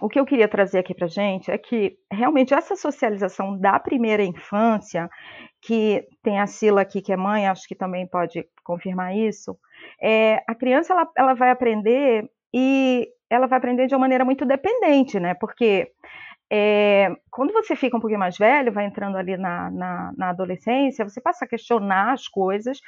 o 0.00 0.08
que 0.08 0.18
eu 0.18 0.26
queria 0.26 0.48
trazer 0.48 0.78
aqui 0.80 0.94
para 0.94 1.06
gente 1.06 1.52
é 1.52 1.58
que 1.58 1.96
realmente 2.12 2.52
essa 2.52 2.74
socialização 2.74 3.56
da 3.58 3.78
primeira 3.78 4.24
infância, 4.24 5.08
que 5.62 6.04
tem 6.22 6.40
a 6.40 6.48
Sila 6.48 6.80
aqui 6.80 7.00
que 7.00 7.12
é 7.12 7.16
mãe, 7.16 7.46
acho 7.46 7.68
que 7.68 7.76
também 7.76 8.08
pode 8.08 8.44
confirmar 8.64 9.16
isso, 9.16 9.56
é, 10.02 10.42
a 10.48 10.54
criança 10.54 10.92
ela, 10.92 11.08
ela 11.16 11.34
vai 11.34 11.50
aprender 11.50 12.28
e 12.52 13.08
ela 13.30 13.46
vai 13.46 13.58
aprender 13.58 13.86
de 13.86 13.94
uma 13.94 14.00
maneira 14.00 14.24
muito 14.24 14.44
dependente, 14.44 15.20
né? 15.20 15.34
Porque 15.34 15.90
é, 16.52 17.14
quando 17.30 17.52
você 17.52 17.76
fica 17.76 17.96
um 17.96 18.00
pouquinho 18.00 18.18
mais 18.18 18.36
velho, 18.36 18.72
vai 18.72 18.84
entrando 18.84 19.16
ali 19.16 19.36
na, 19.36 19.70
na, 19.70 20.12
na 20.16 20.30
adolescência, 20.30 21.08
você 21.08 21.20
passa 21.20 21.44
a 21.44 21.48
questionar 21.48 22.12
as 22.12 22.26
coisas 22.26 22.80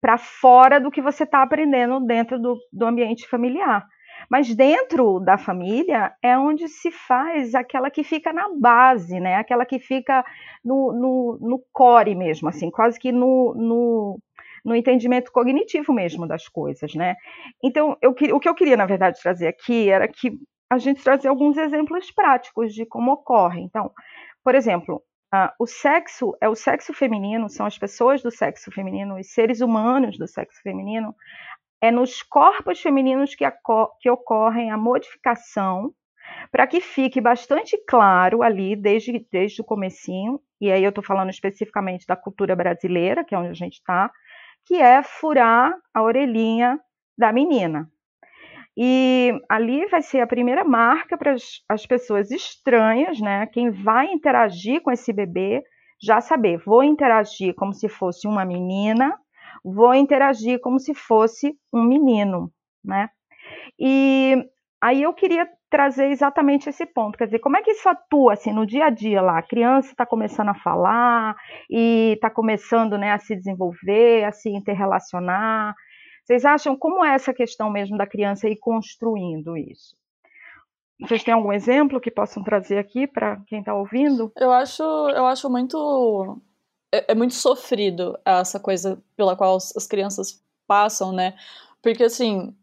para 0.00 0.16
fora 0.16 0.78
do 0.80 0.90
que 0.90 1.02
você 1.02 1.24
está 1.24 1.42
aprendendo 1.42 1.98
dentro 2.00 2.40
do, 2.40 2.56
do 2.72 2.86
ambiente 2.86 3.26
familiar. 3.28 3.84
Mas 4.30 4.54
dentro 4.54 5.20
da 5.20 5.36
família 5.36 6.12
é 6.22 6.38
onde 6.38 6.68
se 6.68 6.90
faz 6.90 7.54
aquela 7.54 7.90
que 7.90 8.02
fica 8.02 8.32
na 8.32 8.48
base, 8.56 9.20
né? 9.20 9.36
Aquela 9.36 9.66
que 9.66 9.78
fica 9.78 10.24
no, 10.64 10.92
no, 10.92 11.38
no 11.40 11.64
core 11.72 12.14
mesmo, 12.14 12.48
assim, 12.48 12.70
quase 12.70 12.98
que 12.98 13.12
no, 13.12 13.54
no, 13.54 14.18
no 14.66 14.74
entendimento 14.74 15.30
cognitivo 15.30 15.92
mesmo 15.92 16.26
das 16.26 16.48
coisas, 16.48 16.92
né? 16.94 17.14
Então, 17.62 17.96
eu, 18.02 18.10
o 18.10 18.40
que 18.40 18.48
eu 18.48 18.54
queria, 18.54 18.76
na 18.76 18.84
verdade, 18.84 19.22
trazer 19.22 19.46
aqui 19.46 19.88
era 19.88 20.08
que 20.08 20.32
a 20.68 20.76
gente 20.76 21.04
trazer 21.04 21.28
alguns 21.28 21.56
exemplos 21.56 22.10
práticos 22.10 22.74
de 22.74 22.84
como 22.84 23.12
ocorre. 23.12 23.60
Então, 23.60 23.92
por 24.42 24.56
exemplo, 24.56 25.00
ah, 25.32 25.54
o 25.60 25.68
sexo 25.68 26.36
é 26.40 26.48
o 26.48 26.56
sexo 26.56 26.92
feminino, 26.92 27.48
são 27.48 27.64
as 27.64 27.78
pessoas 27.78 28.22
do 28.22 28.30
sexo 28.32 28.72
feminino, 28.72 29.16
os 29.16 29.32
seres 29.32 29.60
humanos 29.60 30.18
do 30.18 30.26
sexo 30.26 30.60
feminino, 30.62 31.14
é 31.80 31.92
nos 31.92 32.20
corpos 32.20 32.80
femininos 32.80 33.36
que, 33.36 33.44
que 34.00 34.10
ocorrem 34.10 34.72
a 34.72 34.76
modificação 34.76 35.94
para 36.50 36.66
que 36.66 36.80
fique 36.80 37.20
bastante 37.20 37.78
claro 37.86 38.42
ali 38.42 38.74
desde, 38.74 39.24
desde 39.30 39.60
o 39.60 39.64
comecinho, 39.64 40.40
e 40.60 40.72
aí 40.72 40.82
eu 40.82 40.88
estou 40.88 41.04
falando 41.04 41.30
especificamente 41.30 42.04
da 42.04 42.16
cultura 42.16 42.56
brasileira, 42.56 43.24
que 43.24 43.32
é 43.32 43.38
onde 43.38 43.50
a 43.50 43.54
gente 43.54 43.74
está, 43.74 44.10
que 44.66 44.74
é 44.74 45.02
furar 45.02 45.74
a 45.94 46.02
orelhinha 46.02 46.78
da 47.16 47.32
menina. 47.32 47.90
E 48.76 49.32
ali 49.48 49.86
vai 49.86 50.02
ser 50.02 50.20
a 50.20 50.26
primeira 50.26 50.62
marca 50.62 51.16
para 51.16 51.34
as 51.68 51.86
pessoas 51.86 52.30
estranhas, 52.30 53.18
né? 53.20 53.46
Quem 53.46 53.70
vai 53.70 54.06
interagir 54.12 54.82
com 54.82 54.90
esse 54.90 55.12
bebê 55.12 55.62
já 56.02 56.20
saber, 56.20 56.58
vou 56.58 56.82
interagir 56.82 57.54
como 57.54 57.72
se 57.72 57.88
fosse 57.88 58.28
uma 58.28 58.44
menina, 58.44 59.18
vou 59.64 59.94
interagir 59.94 60.60
como 60.60 60.78
se 60.78 60.92
fosse 60.92 61.56
um 61.72 61.82
menino, 61.82 62.52
né? 62.84 63.08
E 63.78 64.46
aí 64.80 65.02
eu 65.02 65.14
queria 65.14 65.48
trazer 65.76 66.06
exatamente 66.06 66.70
esse 66.70 66.86
ponto, 66.86 67.18
quer 67.18 67.26
dizer, 67.26 67.38
como 67.38 67.58
é 67.58 67.62
que 67.62 67.70
isso 67.70 67.86
atua 67.86 68.32
assim 68.32 68.50
no 68.50 68.64
dia 68.64 68.86
a 68.86 68.90
dia 68.90 69.20
lá? 69.20 69.36
A 69.36 69.42
criança 69.42 69.90
está 69.90 70.06
começando 70.06 70.48
a 70.48 70.54
falar 70.54 71.36
e 71.68 72.14
está 72.14 72.30
começando, 72.30 72.96
né, 72.96 73.12
a 73.12 73.18
se 73.18 73.36
desenvolver, 73.36 74.24
a 74.24 74.32
se 74.32 74.48
interrelacionar. 74.48 75.74
Vocês 76.24 76.46
acham 76.46 76.74
como 76.78 77.04
é 77.04 77.14
essa 77.14 77.34
questão 77.34 77.68
mesmo 77.70 77.98
da 77.98 78.06
criança 78.06 78.48
ir 78.48 78.56
construindo 78.56 79.54
isso? 79.54 79.94
Vocês 80.98 81.22
têm 81.22 81.34
algum 81.34 81.52
exemplo 81.52 82.00
que 82.00 82.10
possam 82.10 82.42
trazer 82.42 82.78
aqui 82.78 83.06
para 83.06 83.36
quem 83.46 83.58
está 83.58 83.74
ouvindo? 83.74 84.32
Eu 84.34 84.50
acho, 84.50 84.82
eu 84.82 85.26
acho 85.26 85.50
muito. 85.50 86.40
É, 86.90 87.12
é 87.12 87.14
muito 87.14 87.34
sofrido 87.34 88.18
essa 88.24 88.58
coisa 88.58 88.98
pela 89.14 89.36
qual 89.36 89.56
as 89.56 89.76
as 89.76 89.86
crianças 89.86 90.42
passam, 90.66 91.12
né? 91.12 91.34
Porque, 91.82 92.04
assim, 92.04 92.56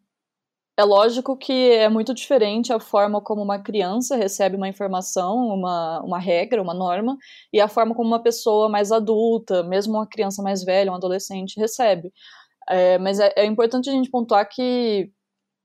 é 0.78 0.84
lógico 0.84 1.38
que 1.38 1.54
é 1.72 1.88
muito 1.90 2.14
diferente 2.14 2.74
a 2.74 2.80
forma 2.80 3.22
como 3.22 3.42
uma 3.44 3.60
criança 3.60 4.16
recebe 4.16 4.56
uma 4.58 4.68
informação, 4.68 5.38
uma, 5.48 6.02
uma 6.02 6.20
regra, 6.20 6.62
uma 6.62 6.74
norma, 6.74 7.18
e 7.52 7.62
a 7.62 7.68
forma 7.68 7.94
como 7.96 8.08
uma 8.10 8.22
pessoa 8.24 8.68
mais 8.70 8.92
adulta, 8.92 9.64
mesmo 9.64 9.94
uma 9.94 10.08
criança 10.08 10.42
mais 10.42 10.64
velha, 10.64 10.92
um 10.92 10.96
adolescente, 10.96 11.60
recebe. 11.60 12.12
É, 12.70 12.98
mas 13.00 13.20
é, 13.20 13.34
é 13.38 13.46
importante 13.46 13.90
a 13.90 13.94
gente 13.94 14.10
pontuar 14.12 14.48
que 14.50 15.12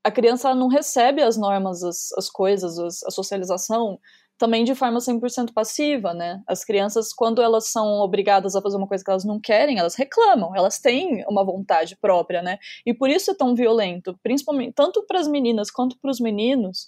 a 0.03 0.11
criança 0.11 0.55
não 0.55 0.67
recebe 0.67 1.21
as 1.21 1.37
normas, 1.37 1.83
as, 1.83 2.11
as 2.17 2.29
coisas, 2.29 2.79
as- 2.79 3.03
a 3.03 3.11
socialização 3.11 3.99
também 4.39 4.63
de 4.63 4.73
forma 4.73 4.99
100% 4.99 5.51
passiva, 5.53 6.13
né? 6.13 6.41
As 6.47 6.63
crianças, 6.63 7.13
quando 7.13 7.41
elas 7.41 7.69
são 7.69 7.99
obrigadas 7.99 8.55
a 8.55 8.61
fazer 8.61 8.77
uma 8.77 8.87
coisa 8.87 9.03
que 9.03 9.09
elas 9.11 9.25
não 9.25 9.37
querem, 9.37 9.77
elas 9.77 9.95
reclamam, 9.95 10.55
elas 10.55 10.79
têm 10.79 11.25
uma 11.27 11.43
vontade 11.43 11.97
própria, 11.97 12.41
né? 12.41 12.57
E 12.85 12.93
por 12.93 13.09
isso 13.09 13.29
é 13.29 13.35
tão 13.35 13.53
violento, 13.53 14.17
principalmente 14.23 14.71
tanto 14.73 15.05
para 15.05 15.19
as 15.19 15.27
meninas 15.27 15.69
quanto 15.69 15.97
para 15.99 16.09
os 16.09 16.21
meninos, 16.21 16.87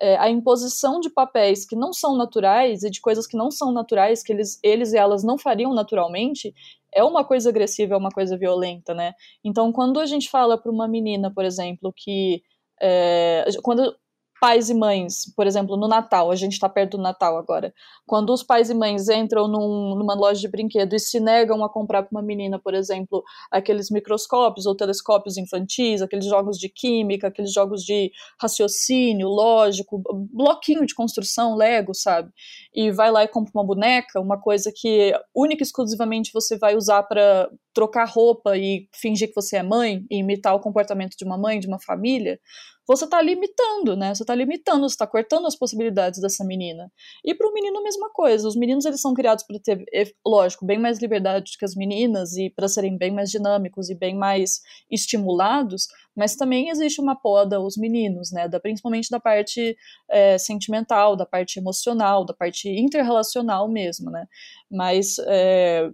é, 0.00 0.16
a 0.16 0.30
imposição 0.30 1.00
de 1.00 1.10
papéis 1.10 1.66
que 1.66 1.74
não 1.74 1.92
são 1.92 2.16
naturais 2.16 2.84
e 2.84 2.90
de 2.90 3.00
coisas 3.00 3.26
que 3.26 3.36
não 3.36 3.50
são 3.50 3.72
naturais, 3.72 4.22
que 4.22 4.32
eles, 4.32 4.60
eles 4.62 4.92
e 4.92 4.96
elas 4.96 5.24
não 5.24 5.36
fariam 5.36 5.74
naturalmente, 5.74 6.54
é 6.92 7.02
uma 7.02 7.24
coisa 7.24 7.50
agressiva, 7.50 7.94
é 7.94 7.98
uma 7.98 8.10
coisa 8.10 8.38
violenta, 8.38 8.94
né? 8.94 9.14
Então, 9.42 9.72
quando 9.72 9.98
a 9.98 10.06
gente 10.06 10.30
fala 10.30 10.56
para 10.56 10.70
uma 10.70 10.86
menina, 10.86 11.28
por 11.32 11.44
exemplo, 11.44 11.92
que 11.92 12.40
é, 12.80 13.44
quando 13.62 13.96
pais 14.44 14.68
e 14.68 14.74
mães, 14.74 15.24
por 15.34 15.46
exemplo, 15.46 15.74
no 15.74 15.88
Natal, 15.88 16.30
a 16.30 16.36
gente 16.36 16.52
está 16.52 16.68
perto 16.68 16.98
do 16.98 17.02
Natal 17.02 17.38
agora, 17.38 17.72
quando 18.06 18.30
os 18.30 18.42
pais 18.42 18.68
e 18.68 18.74
mães 18.74 19.08
entram 19.08 19.48
num, 19.48 19.94
numa 19.94 20.14
loja 20.14 20.38
de 20.38 20.48
brinquedo 20.48 20.92
e 20.92 20.98
se 20.98 21.18
negam 21.18 21.64
a 21.64 21.68
comprar 21.70 22.02
para 22.02 22.10
uma 22.10 22.20
menina, 22.20 22.58
por 22.58 22.74
exemplo, 22.74 23.24
aqueles 23.50 23.90
microscópios 23.90 24.66
ou 24.66 24.76
telescópios 24.76 25.38
infantis, 25.38 26.02
aqueles 26.02 26.26
jogos 26.26 26.58
de 26.58 26.68
química, 26.68 27.28
aqueles 27.28 27.54
jogos 27.54 27.82
de 27.82 28.12
raciocínio, 28.38 29.28
lógico, 29.28 30.02
bloquinho 30.30 30.84
de 30.84 30.94
construção, 30.94 31.56
Lego, 31.56 31.94
sabe? 31.94 32.30
E 32.74 32.90
vai 32.90 33.10
lá 33.10 33.24
e 33.24 33.28
compra 33.28 33.52
uma 33.54 33.64
boneca, 33.64 34.20
uma 34.20 34.38
coisa 34.38 34.70
que 34.70 35.18
única 35.34 35.62
e 35.62 35.64
exclusivamente 35.64 36.30
você 36.34 36.58
vai 36.58 36.76
usar 36.76 37.02
para 37.04 37.48
trocar 37.72 38.06
roupa 38.06 38.56
e 38.56 38.88
fingir 38.92 39.28
que 39.28 39.34
você 39.34 39.56
é 39.56 39.62
mãe 39.62 40.04
e 40.10 40.18
imitar 40.18 40.54
o 40.54 40.60
comportamento 40.60 41.16
de 41.16 41.24
uma 41.24 41.38
mãe, 41.38 41.58
de 41.58 41.66
uma 41.66 41.80
família, 41.80 42.38
você 42.86 43.04
está 43.04 43.20
limitando, 43.22 43.96
né? 43.96 44.14
Você 44.14 44.22
está 44.22 44.34
limitando, 44.34 44.88
você 44.88 44.94
está 44.94 45.06
cortando 45.06 45.46
as 45.46 45.56
possibilidades 45.56 46.20
dessa 46.20 46.44
menina. 46.44 46.92
E 47.24 47.34
para 47.34 47.48
o 47.48 47.52
menino 47.52 47.78
a 47.78 47.82
mesma 47.82 48.10
coisa. 48.10 48.46
Os 48.46 48.56
meninos 48.56 48.84
eles 48.84 49.00
são 49.00 49.14
criados 49.14 49.44
para 49.44 49.58
ter, 49.58 49.84
lógico, 50.26 50.66
bem 50.66 50.78
mais 50.78 51.00
liberdade 51.00 51.56
que 51.58 51.64
as 51.64 51.74
meninas 51.74 52.36
e 52.36 52.50
para 52.50 52.68
serem 52.68 52.96
bem 52.98 53.10
mais 53.10 53.30
dinâmicos 53.30 53.88
e 53.88 53.94
bem 53.94 54.14
mais 54.14 54.60
estimulados. 54.90 55.88
Mas 56.14 56.36
também 56.36 56.68
existe 56.68 57.00
uma 57.00 57.16
poda 57.16 57.56
aos 57.56 57.76
meninos, 57.76 58.30
né? 58.30 58.48
Da, 58.48 58.60
principalmente 58.60 59.10
da 59.10 59.18
parte 59.18 59.76
é, 60.10 60.36
sentimental, 60.38 61.16
da 61.16 61.26
parte 61.26 61.58
emocional, 61.58 62.24
da 62.24 62.34
parte 62.34 62.68
interrelacional 62.68 63.68
mesmo, 63.68 64.10
né? 64.10 64.26
Mas 64.70 65.16
é, 65.26 65.90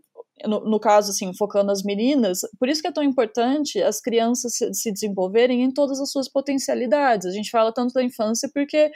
no, 0.46 0.60
no, 0.60 0.80
caso, 0.80 1.10
assim, 1.10 1.32
focando 1.36 1.70
as 1.70 1.82
meninas, 1.82 2.40
por 2.58 2.68
isso 2.68 2.80
que 2.80 2.88
é 2.88 2.92
tão 2.92 3.02
importante 3.02 3.82
as 3.82 4.00
crianças 4.00 4.54
se, 4.56 4.72
se, 4.72 4.92
desenvolverem 4.92 5.62
em 5.62 5.72
todas 5.72 6.00
as 6.00 6.10
suas 6.10 6.28
potencialidades. 6.30 7.26
A 7.26 7.30
gente 7.30 7.50
fala 7.50 7.72
tanto 7.72 7.92
da 7.92 8.02
infância 8.02 8.48
porque 8.52 8.90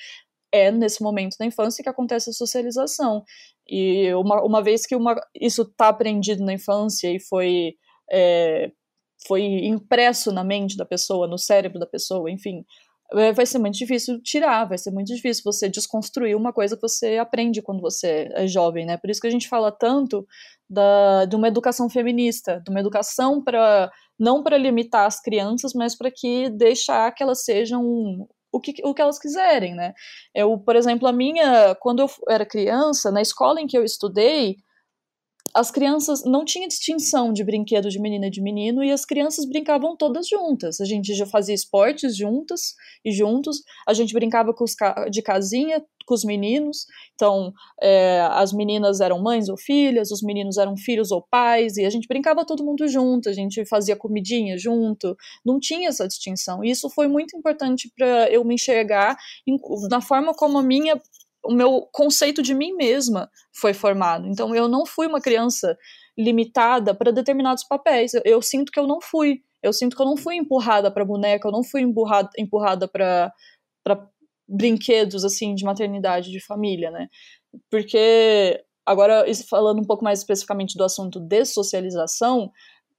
é 0.52 0.70
nesse 0.70 1.02
momento 1.02 1.36
da 1.38 1.44
infância 1.44 1.82
que 1.82 1.88
acontece 1.88 2.30
a 2.30 2.32
socialização. 2.32 3.24
E 3.68 4.12
uma, 4.14 4.42
uma 4.44 4.62
vez 4.62 4.86
que 4.86 4.94
uma, 4.94 5.14
isso 5.34 5.62
está 5.62 5.88
aprendido 5.88 6.44
na 6.44 6.52
infância 6.52 7.08
e 7.10 7.18
foi, 7.20 7.74
é, 8.10 8.70
foi 9.26 9.42
impresso 9.42 10.32
na 10.32 10.44
mente 10.44 10.76
da 10.76 10.84
pessoa, 10.84 11.26
no 11.26 11.38
cérebro 11.38 11.78
da 11.78 11.86
pessoa, 11.86 12.30
enfim, 12.30 12.64
vai 13.34 13.46
ser 13.46 13.58
muito 13.58 13.76
difícil 13.76 14.20
tirar, 14.22 14.64
vai 14.64 14.78
ser 14.78 14.90
muito 14.90 15.14
difícil 15.14 15.42
você 15.44 15.68
desconstruir 15.68 16.36
uma 16.36 16.52
coisa 16.52 16.74
que 16.76 16.82
você 16.82 17.18
aprende 17.18 17.62
quando 17.62 17.80
você 17.80 18.28
é 18.32 18.46
jovem, 18.46 18.84
né? 18.84 18.96
Por 18.96 19.10
isso 19.10 19.20
que 19.20 19.26
a 19.26 19.30
gente 19.30 19.48
fala 19.48 19.70
tanto 19.70 20.26
da, 20.68 21.24
de 21.24 21.36
uma 21.36 21.48
educação 21.48 21.88
feminista, 21.88 22.60
de 22.64 22.70
uma 22.70 22.80
educação 22.80 23.42
para 23.42 23.90
não 24.18 24.42
para 24.42 24.56
limitar 24.56 25.06
as 25.06 25.20
crianças, 25.20 25.72
mas 25.74 25.96
para 25.96 26.10
que 26.10 26.48
deixar 26.50 27.12
que 27.12 27.22
elas 27.22 27.44
sejam 27.44 28.26
o 28.52 28.60
que, 28.60 28.74
o 28.84 28.94
que 28.94 29.02
elas 29.02 29.18
quiserem, 29.18 29.74
né? 29.74 29.92
Eu, 30.34 30.56
por 30.58 30.76
exemplo, 30.76 31.08
a 31.08 31.12
minha, 31.12 31.74
quando 31.80 32.00
eu 32.00 32.10
era 32.28 32.46
criança, 32.46 33.10
na 33.10 33.20
escola 33.20 33.60
em 33.60 33.66
que 33.66 33.76
eu 33.76 33.84
estudei, 33.84 34.56
as 35.54 35.70
crianças 35.70 36.24
não 36.24 36.44
tinha 36.44 36.66
distinção 36.66 37.32
de 37.32 37.44
brinquedo 37.44 37.88
de 37.88 38.00
menina 38.00 38.26
e 38.26 38.30
de 38.30 38.42
menino 38.42 38.82
e 38.82 38.90
as 38.90 39.04
crianças 39.04 39.46
brincavam 39.46 39.96
todas 39.96 40.28
juntas. 40.28 40.80
A 40.80 40.84
gente 40.84 41.14
já 41.14 41.26
fazia 41.26 41.54
esportes 41.54 42.16
juntas 42.16 42.74
e 43.04 43.12
juntos. 43.12 43.62
A 43.86 43.94
gente 43.94 44.12
brincava 44.12 44.52
com 44.52 44.64
os 44.64 44.74
de 45.10 45.22
casinha 45.22 45.84
com 46.06 46.14
os 46.14 46.24
meninos. 46.24 46.86
Então, 47.14 47.52
é, 47.80 48.20
as 48.32 48.52
meninas 48.52 49.00
eram 49.00 49.22
mães 49.22 49.48
ou 49.48 49.56
filhas, 49.56 50.10
os 50.10 50.22
meninos 50.22 50.58
eram 50.58 50.76
filhos 50.76 51.10
ou 51.10 51.22
pais 51.22 51.76
e 51.76 51.84
a 51.84 51.90
gente 51.90 52.06
brincava 52.06 52.44
todo 52.44 52.64
mundo 52.64 52.86
junto. 52.88 53.28
A 53.28 53.32
gente 53.32 53.64
fazia 53.66 53.96
comidinha 53.96 54.56
junto. 54.58 55.16
Não 55.44 55.58
tinha 55.58 55.88
essa 55.88 56.06
distinção. 56.06 56.64
E 56.64 56.70
isso 56.70 56.90
foi 56.90 57.08
muito 57.08 57.36
importante 57.36 57.90
para 57.96 58.30
eu 58.30 58.44
me 58.44 58.54
enxergar 58.54 59.16
em, 59.46 59.58
na 59.88 60.00
forma 60.00 60.34
como 60.34 60.58
a 60.58 60.62
minha 60.62 61.00
o 61.44 61.52
meu 61.52 61.88
conceito 61.92 62.42
de 62.42 62.54
mim 62.54 62.72
mesma 62.72 63.30
foi 63.52 63.74
formado. 63.74 64.26
Então 64.26 64.54
eu 64.54 64.68
não 64.68 64.86
fui 64.86 65.06
uma 65.06 65.20
criança 65.20 65.76
limitada 66.16 66.94
para 66.94 67.12
determinados 67.12 67.64
papéis. 67.64 68.14
Eu, 68.14 68.22
eu, 68.24 68.42
sinto 68.42 68.72
que 68.72 68.78
eu 68.78 68.86
não 68.86 69.00
fui. 69.00 69.42
Eu 69.62 69.72
sinto 69.72 69.96
que 69.96 70.02
eu 70.02 70.06
não 70.06 70.16
fui 70.16 70.36
empurrada 70.36 70.90
para 70.90 71.04
boneca, 71.04 71.48
eu 71.48 71.52
não 71.52 71.64
fui 71.64 71.82
empurrada, 71.82 72.30
empurrada 72.38 72.88
para 72.88 73.32
brinquedos 74.48 75.24
assim 75.24 75.54
de 75.54 75.64
maternidade, 75.64 76.30
de 76.30 76.40
família, 76.40 76.90
né? 76.90 77.08
Porque 77.70 78.62
agora 78.84 79.24
falando 79.48 79.80
um 79.80 79.86
pouco 79.86 80.04
mais 80.04 80.18
especificamente 80.18 80.76
do 80.76 80.84
assunto 80.84 81.18
dessocialização, 81.18 82.50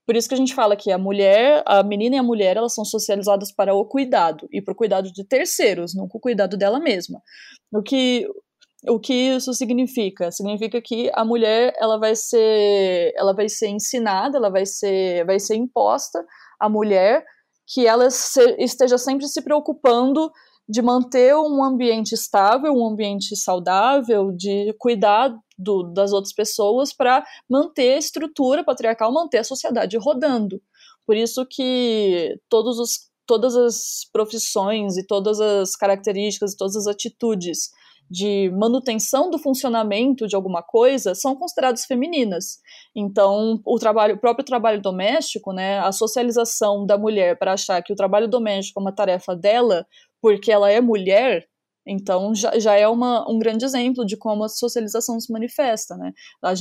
por 0.06 0.16
isso 0.16 0.28
que 0.30 0.36
a 0.36 0.38
gente 0.38 0.54
fala 0.54 0.76
que 0.76 0.92
a 0.92 0.98
mulher, 0.98 1.64
a 1.66 1.82
menina 1.82 2.16
e 2.16 2.20
a 2.20 2.24
mulher, 2.24 2.58
elas 2.58 2.74
são 2.74 2.86
socializadas 2.86 3.52
para 3.52 3.74
o 3.74 3.86
cuidado 3.86 4.48
e 4.52 4.62
para 4.62 4.72
o 4.72 4.76
cuidado 4.76 5.12
de 5.12 5.26
terceiros, 5.26 5.96
não 5.96 6.08
com 6.08 6.18
o 6.18 6.22
cuidado 6.22 6.56
dela 6.56 6.80
mesma. 6.80 7.22
O 7.74 7.82
que 7.82 8.28
o 8.88 9.00
que 9.00 9.14
isso 9.14 9.52
significa? 9.54 10.32
Significa 10.32 10.80
que 10.80 11.10
a 11.16 11.26
mulher 11.26 11.74
ela 11.80 11.98
vai 11.98 12.16
ser 12.16 13.14
ela 13.16 13.34
vai 13.34 13.50
ser 13.50 13.70
ensinada, 13.70 14.38
ela 14.38 14.52
vai 14.52 14.66
ser 14.66 15.26
vai 15.26 15.40
ser 15.40 15.56
imposta 15.56 16.24
à 16.60 16.70
mulher 16.70 17.26
que 17.68 17.88
ela 17.88 18.12
se, 18.12 18.40
esteja 18.60 18.98
sempre 18.98 19.28
se 19.28 19.42
preocupando 19.42 20.32
de 20.68 20.82
manter 20.82 21.36
um 21.36 21.64
ambiente 21.64 22.14
estável, 22.14 22.74
um 22.74 22.88
ambiente 22.88 23.36
saudável, 23.36 24.32
de 24.32 24.74
cuidar 24.80 25.36
do, 25.58 25.84
das 25.84 26.12
outras 26.12 26.34
pessoas 26.34 26.92
para 26.92 27.24
manter 27.50 27.94
a 27.94 27.98
estrutura 27.98 28.64
patriarcal, 28.64 29.14
manter 29.14 29.40
a 29.40 29.44
sociedade 29.44 29.98
rodando. 29.98 30.62
Por 31.06 31.16
isso 31.16 31.46
que 31.46 32.40
todos 32.50 32.80
os, 32.80 33.10
todas 33.28 33.56
as 33.56 34.10
profissões 34.12 34.98
e 34.98 35.06
todas 35.06 35.40
as 35.40 35.76
características 35.76 36.54
e 36.54 36.58
todas 36.58 36.76
as 36.76 36.88
atitudes 36.88 37.70
de 38.10 38.52
manutenção 38.52 39.30
do 39.30 39.40
funcionamento 39.40 40.28
de 40.28 40.36
alguma 40.36 40.62
coisa 40.62 41.16
são 41.16 41.36
consideradas 41.36 41.86
femininas. 41.86 42.60
Então, 42.96 43.60
o 43.66 43.80
trabalho, 43.80 44.16
o 44.16 44.20
próprio 44.20 44.46
trabalho 44.46 44.82
doméstico, 44.82 45.52
né, 45.52 45.80
a 45.80 45.92
socialização 45.92 46.86
da 46.86 46.98
mulher 46.98 47.38
para 47.38 47.54
achar 47.54 47.82
que 47.82 47.92
o 47.92 47.96
trabalho 47.96 48.28
doméstico 48.28 48.80
é 48.80 48.82
uma 48.82 48.92
tarefa 48.92 49.36
dela 49.36 49.88
porque 50.22 50.52
ela 50.52 50.72
é 50.72 50.82
mulher, 50.82 51.48
então 51.88 52.34
já, 52.34 52.58
já 52.58 52.76
é 52.76 52.88
uma, 52.88 53.30
um 53.30 53.38
grande 53.38 53.64
exemplo 53.64 54.06
de 54.06 54.18
como 54.18 54.44
a 54.44 54.50
socialização 54.50 55.20
se 55.20 55.32
manifesta, 55.32 55.96
né? 55.96 56.12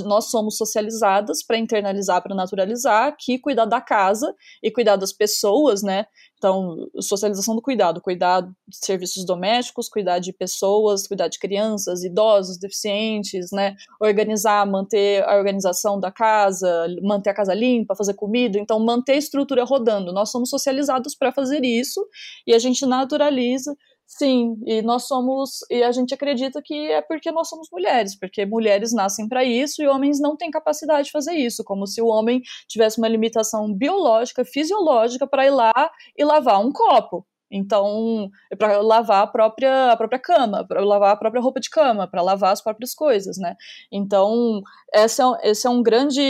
Nós 0.04 0.30
somos 0.30 0.56
socializadas 0.58 1.42
para 1.44 1.56
internalizar, 1.56 2.22
para 2.22 2.34
naturalizar, 2.34 3.16
que 3.18 3.38
cuidar 3.38 3.64
da 3.64 3.80
casa 3.80 4.34
e 4.62 4.70
cuidar 4.70 4.96
das 4.96 5.12
pessoas, 5.12 5.82
né? 5.82 6.04
Então, 6.36 6.88
socialização 7.00 7.54
do 7.54 7.62
cuidado, 7.62 8.00
cuidar 8.00 8.42
de 8.42 8.76
serviços 8.76 9.24
domésticos, 9.24 9.88
cuidar 9.88 10.18
de 10.18 10.32
pessoas, 10.32 11.06
cuidar 11.06 11.28
de 11.28 11.38
crianças, 11.38 12.04
idosos, 12.04 12.58
deficientes, 12.58 13.50
né? 13.50 13.74
Organizar, 14.00 14.66
manter 14.66 15.24
a 15.24 15.36
organização 15.36 15.98
da 15.98 16.10
casa, 16.10 16.86
manter 17.02 17.30
a 17.30 17.34
casa 17.34 17.54
limpa, 17.54 17.96
fazer 17.96 18.14
comida, 18.14 18.58
então 18.58 18.78
manter 18.78 19.12
a 19.12 19.16
estrutura 19.18 19.64
rodando. 19.64 20.12
Nós 20.12 20.30
somos 20.30 20.50
socializados 20.50 21.14
para 21.14 21.32
fazer 21.32 21.64
isso 21.64 22.06
e 22.46 22.52
a 22.52 22.58
gente 22.58 22.84
naturaliza 22.84 23.74
Sim, 24.08 24.56
e 24.66 24.82
nós 24.82 25.04
somos, 25.08 25.60
e 25.70 25.82
a 25.82 25.90
gente 25.90 26.14
acredita 26.14 26.60
que 26.62 26.74
é 26.92 27.00
porque 27.02 27.32
nós 27.32 27.48
somos 27.48 27.68
mulheres, 27.72 28.16
porque 28.18 28.44
mulheres 28.46 28.92
nascem 28.92 29.26
para 29.28 29.42
isso 29.42 29.82
e 29.82 29.88
homens 29.88 30.20
não 30.20 30.36
têm 30.36 30.50
capacidade 30.50 31.06
de 31.06 31.10
fazer 31.10 31.32
isso, 31.34 31.64
como 31.64 31.86
se 31.86 32.00
o 32.02 32.06
homem 32.06 32.40
tivesse 32.68 32.98
uma 32.98 33.08
limitação 33.08 33.72
biológica, 33.74 34.44
fisiológica 34.44 35.26
para 35.26 35.46
ir 35.46 35.50
lá 35.50 35.72
e 36.16 36.22
lavar 36.24 36.60
um 36.60 36.70
copo. 36.70 37.26
Então, 37.56 38.28
para 38.58 38.80
lavar 38.80 39.22
a 39.22 39.26
própria, 39.28 39.92
a 39.92 39.96
própria 39.96 40.18
cama, 40.18 40.66
para 40.66 40.84
lavar 40.84 41.12
a 41.12 41.16
própria 41.16 41.40
roupa 41.40 41.60
de 41.60 41.70
cama, 41.70 42.08
para 42.08 42.20
lavar 42.20 42.52
as 42.52 42.60
próprias 42.60 42.92
coisas, 42.92 43.38
né? 43.38 43.54
Então, 43.92 44.60
esse 44.92 45.22
é, 45.22 45.50
esse 45.50 45.64
é 45.64 45.70
um 45.70 45.80
grande 45.80 46.20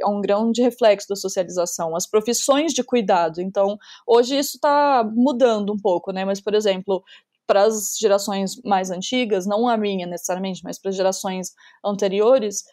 é 0.00 0.06
um 0.06 0.22
grande 0.22 0.62
reflexo 0.62 1.06
da 1.06 1.16
socialização, 1.16 1.94
as 1.94 2.06
profissões 2.06 2.72
de 2.72 2.82
cuidado. 2.82 3.42
Então, 3.42 3.76
hoje 4.06 4.38
isso 4.38 4.56
está 4.56 5.04
mudando 5.14 5.70
um 5.70 5.78
pouco, 5.78 6.12
né? 6.12 6.24
Mas, 6.24 6.40
por 6.40 6.54
exemplo, 6.54 7.04
para 7.46 7.64
as 7.64 7.96
gerações 8.00 8.52
mais 8.64 8.90
antigas, 8.90 9.46
não 9.46 9.68
a 9.68 9.76
minha 9.76 10.06
necessariamente, 10.06 10.62
mas 10.64 10.80
para 10.80 10.88
as 10.88 10.96
gerações 10.96 11.48
anteriores, 11.84 12.64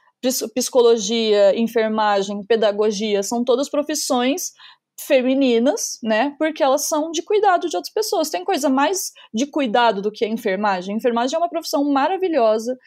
psicologia, 0.53 1.59
enfermagem, 1.59 2.43
pedagogia, 2.43 3.21
são 3.21 3.43
todas 3.43 3.69
profissões 3.69 4.53
femininas, 4.99 5.99
né? 6.01 6.35
Porque 6.37 6.63
elas 6.63 6.87
são 6.87 7.11
de 7.11 7.21
cuidado 7.21 7.69
de 7.69 7.75
outras 7.75 7.93
pessoas. 7.93 8.29
Tem 8.29 8.43
coisa 8.43 8.69
mais 8.69 9.11
de 9.33 9.45
cuidado 9.45 10.01
do 10.01 10.11
que 10.11 10.25
a 10.25 10.27
enfermagem. 10.27 10.93
A 10.93 10.97
enfermagem 10.97 11.35
é 11.35 11.39
uma 11.39 11.49
profissão 11.49 11.83
maravilhosa 11.91 12.77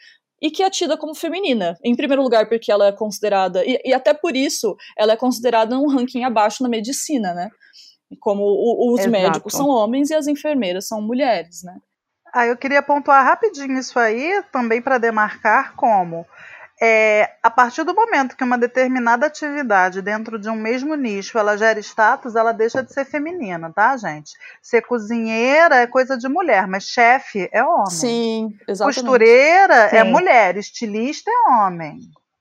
e 0.41 0.49
que 0.49 0.63
é 0.63 0.69
tida 0.69 0.97
como 0.97 1.15
feminina. 1.15 1.77
Em 1.83 1.95
primeiro 1.95 2.23
lugar, 2.23 2.49
porque 2.49 2.71
ela 2.71 2.87
é 2.87 2.91
considerada, 2.91 3.63
e, 3.63 3.79
e 3.85 3.93
até 3.93 4.13
por 4.13 4.35
isso, 4.35 4.75
ela 4.97 5.13
é 5.13 5.17
considerada 5.17 5.77
um 5.77 5.87
ranking 5.87 6.23
abaixo 6.23 6.63
na 6.63 6.69
medicina, 6.69 7.33
né? 7.33 7.49
Como 8.19 8.43
o, 8.43 8.93
os 8.93 9.01
Exato. 9.01 9.11
médicos 9.11 9.53
são 9.53 9.69
homens 9.69 10.09
e 10.09 10.15
as 10.15 10.27
enfermeiras 10.27 10.87
são 10.87 11.01
mulheres, 11.01 11.63
né? 11.63 11.77
Ah, 12.33 12.47
eu 12.47 12.57
queria 12.57 12.81
pontuar 12.81 13.25
rapidinho 13.25 13.77
isso 13.77 13.99
aí, 13.99 14.41
também 14.51 14.81
para 14.81 14.97
demarcar 14.97 15.75
como 15.75 16.25
é, 16.83 17.29
a 17.43 17.49
partir 17.51 17.83
do 17.83 17.93
momento 17.93 18.35
que 18.35 18.43
uma 18.43 18.57
determinada 18.57 19.27
atividade 19.27 20.01
dentro 20.01 20.39
de 20.39 20.49
um 20.49 20.55
mesmo 20.55 20.95
nicho 20.95 21.37
ela 21.37 21.55
gera 21.55 21.79
status, 21.79 22.35
ela 22.35 22.51
deixa 22.51 22.81
de 22.81 22.91
ser 22.91 23.05
feminina, 23.05 23.71
tá, 23.71 23.95
gente? 23.95 24.31
Ser 24.63 24.81
cozinheira 24.81 25.75
é 25.75 25.85
coisa 25.85 26.17
de 26.17 26.27
mulher, 26.27 26.67
mas 26.67 26.85
chefe 26.85 27.47
é 27.53 27.63
homem. 27.63 27.85
Sim, 27.91 28.57
exatamente. 28.67 28.95
Costureira 28.95 29.75
é 29.75 29.89
Sim. 29.89 29.97
é 29.97 30.03
mulher, 30.03 30.57
estilista 30.57 31.29
é 31.29 31.51
homem, 31.51 31.99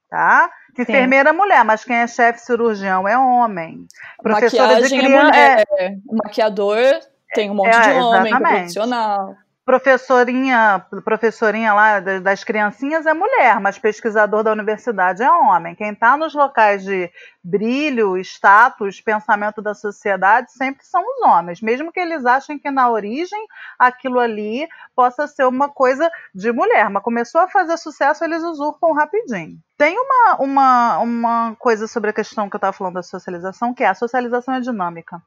tá? 0.08 0.50
Enfermeira 0.78 1.28
é 1.28 1.32
mulher, 1.32 1.62
mas 1.62 1.84
quem 1.84 1.96
é 1.96 2.06
chefe 2.06 2.40
cirurgião 2.40 3.06
é 3.06 3.18
homem. 3.18 3.86
Professora 4.22 4.68
Maquiagem 4.68 4.88
de 4.88 5.04
criança 5.04 5.36
é 5.36 5.50
mulher. 5.50 5.66
É... 5.78 5.94
Maquiador 6.10 7.00
tem 7.34 7.50
um 7.50 7.54
monte 7.54 7.76
é, 7.76 7.92
de 7.92 7.98
homem, 7.98 8.38
profissional 8.38 9.36
professorinha, 9.70 10.84
professorinha 11.04 11.72
lá 11.72 12.00
das 12.00 12.42
criancinhas 12.42 13.06
é 13.06 13.14
mulher, 13.14 13.60
mas 13.60 13.78
pesquisador 13.78 14.42
da 14.42 14.50
universidade 14.50 15.22
é 15.22 15.30
homem. 15.30 15.76
Quem 15.76 15.92
está 15.92 16.16
nos 16.16 16.34
locais 16.34 16.82
de 16.82 17.08
brilho, 17.40 18.16
status, 18.18 19.00
pensamento 19.00 19.62
da 19.62 19.72
sociedade 19.72 20.50
sempre 20.50 20.84
são 20.84 21.00
os 21.00 21.24
homens, 21.24 21.62
mesmo 21.62 21.92
que 21.92 22.00
eles 22.00 22.26
achem 22.26 22.58
que 22.58 22.68
na 22.68 22.90
origem 22.90 23.38
aquilo 23.78 24.18
ali 24.18 24.66
possa 24.92 25.28
ser 25.28 25.44
uma 25.44 25.68
coisa 25.68 26.10
de 26.34 26.50
mulher, 26.50 26.90
mas 26.90 27.04
começou 27.04 27.40
a 27.40 27.48
fazer 27.48 27.76
sucesso, 27.76 28.24
eles 28.24 28.42
usurpam 28.42 28.92
rapidinho. 28.92 29.56
Tem 29.78 29.96
uma, 29.96 30.36
uma, 30.40 30.98
uma 30.98 31.56
coisa 31.60 31.86
sobre 31.86 32.10
a 32.10 32.12
questão 32.12 32.50
que 32.50 32.56
eu 32.56 32.58
estava 32.58 32.72
falando 32.72 32.94
da 32.94 33.04
socialização, 33.04 33.72
que 33.72 33.84
é 33.84 33.86
a 33.86 33.94
socialização 33.94 34.54
é 34.54 34.60
dinâmica. 34.60 35.22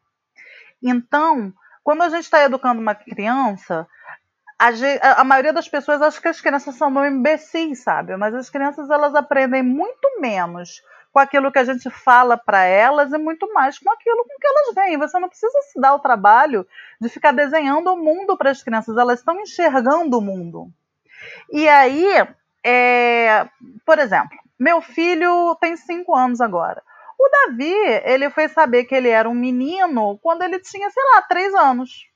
Então, 0.81 1.53
quando 1.81 2.01
a 2.01 2.09
gente 2.09 2.23
está 2.25 2.43
educando 2.43 2.81
uma 2.81 2.93
criança, 2.93 3.87
a, 5.01 5.21
a, 5.21 5.23
maioria 5.23 5.51
das 5.51 5.67
pessoas 5.67 6.01
acha 6.01 6.21
que 6.21 6.27
as 6.27 6.39
crianças 6.39 6.75
são 6.75 6.89
meio 6.89 7.07
imbecis, 7.07 7.83
sabe? 7.83 8.15
Mas 8.15 8.33
as 8.33 8.49
crianças 8.49 8.89
elas 8.89 9.13
aprendem 9.13 9.61
muito 9.61 10.21
menos 10.21 10.81
com 11.11 11.19
aquilo 11.19 11.51
que 11.51 11.59
a 11.59 11.63
gente 11.63 11.89
fala 11.89 12.37
para 12.37 12.63
elas 12.63 13.11
e 13.11 13.17
muito 13.17 13.51
mais 13.53 13.77
com 13.77 13.91
aquilo 13.91 14.23
com 14.23 14.39
que 14.39 14.47
elas 14.47 14.75
veem. 14.75 14.97
Você 14.97 15.19
não 15.19 15.27
precisa 15.27 15.59
se 15.61 15.79
dar 15.79 15.93
o 15.93 15.99
trabalho 15.99 16.65
de 16.99 17.09
ficar 17.09 17.31
desenhando 17.31 17.91
o 17.91 17.97
mundo 17.97 18.37
para 18.37 18.51
as 18.51 18.63
crianças, 18.63 18.97
elas 18.97 19.19
estão 19.19 19.39
enxergando 19.41 20.17
o 20.17 20.21
mundo. 20.21 20.71
E 21.51 21.67
aí, 21.67 22.07
é, 22.63 23.47
por 23.85 23.99
exemplo, 23.99 24.37
meu 24.57 24.81
filho 24.81 25.55
tem 25.59 25.75
cinco 25.75 26.15
anos 26.15 26.39
agora. 26.39 26.81
O 27.19 27.29
Davi, 27.29 27.73
ele 28.05 28.29
foi 28.29 28.47
saber 28.47 28.85
que 28.85 28.95
ele 28.95 29.09
era 29.09 29.29
um 29.29 29.35
menino 29.35 30.17
quando 30.21 30.41
ele 30.41 30.59
tinha, 30.59 30.89
sei 30.89 31.03
lá, 31.13 31.21
três 31.21 31.53
anos. 31.53 32.12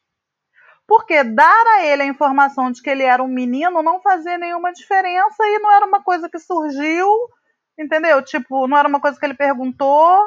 Porque 0.87 1.21
dar 1.21 1.67
a 1.75 1.85
ele 1.85 2.03
a 2.03 2.05
informação 2.05 2.71
de 2.71 2.81
que 2.81 2.89
ele 2.89 3.03
era 3.03 3.21
um 3.21 3.27
menino 3.27 3.83
não 3.83 3.99
fazia 3.99 4.37
nenhuma 4.37 4.71
diferença 4.71 5.43
e 5.43 5.59
não 5.59 5.69
era 5.75 5.85
uma 5.85 6.01
coisa 6.01 6.29
que 6.29 6.39
surgiu, 6.39 7.09
entendeu? 7.77 8.21
Tipo, 8.23 8.67
não 8.67 8.77
era 8.77 8.87
uma 8.87 9.01
coisa 9.01 9.19
que 9.19 9.25
ele 9.25 9.33
perguntou. 9.33 10.25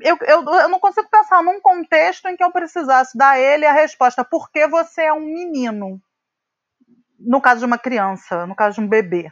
Eu, 0.00 0.16
eu, 0.22 0.42
eu 0.42 0.68
não 0.70 0.80
consigo 0.80 1.06
pensar 1.10 1.42
num 1.42 1.60
contexto 1.60 2.26
em 2.26 2.36
que 2.36 2.42
eu 2.42 2.50
precisasse 2.50 3.18
dar 3.18 3.32
a 3.32 3.38
ele 3.38 3.66
a 3.66 3.72
resposta: 3.72 4.24
por 4.24 4.50
que 4.50 4.66
você 4.66 5.02
é 5.02 5.12
um 5.12 5.20
menino? 5.20 6.00
No 7.18 7.42
caso 7.42 7.60
de 7.60 7.66
uma 7.66 7.76
criança, 7.76 8.46
no 8.46 8.56
caso 8.56 8.76
de 8.76 8.80
um 8.80 8.88
bebê. 8.88 9.30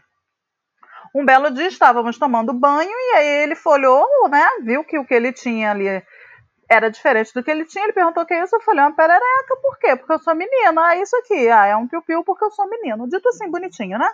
Um 1.15 1.25
belo 1.25 1.51
dia 1.51 1.69
estávamos 1.69 2.19
tomando 2.19 2.53
banho 2.53 2.91
e 2.91 3.17
aí 3.17 3.43
ele 3.45 3.55
folhou, 3.55 4.07
né? 4.29 4.47
Viu 4.63 4.85
que 4.85 4.99
o 4.99 5.07
que 5.07 5.15
ele 5.15 5.33
tinha 5.33 5.71
ali 5.71 6.03
era 6.69 6.91
diferente 6.91 7.33
do 7.33 7.43
que 7.43 7.51
ele 7.51 7.65
tinha. 7.65 7.85
Ele 7.85 7.93
perguntou 7.93 8.23
o 8.23 8.27
que 8.27 8.35
é 8.35 8.45
isso. 8.45 8.55
Eu 8.57 8.61
falei, 8.61 8.83
uma 8.83 8.95
perereca. 8.95 9.57
Por 9.63 9.79
quê? 9.79 9.97
Porque 9.97 10.13
eu 10.13 10.19
sou 10.19 10.35
menina. 10.35 10.87
Ah, 10.87 10.97
isso 10.97 11.17
aqui. 11.17 11.49
Ah, 11.49 11.67
é 11.67 11.77
um 11.77 11.89
piu-piu 11.89 12.23
porque 12.25 12.45
eu 12.45 12.51
sou 12.51 12.69
menino. 12.69 13.09
Dito 13.09 13.29
assim, 13.29 13.51
bonitinho, 13.51 13.99
né? 13.99 14.11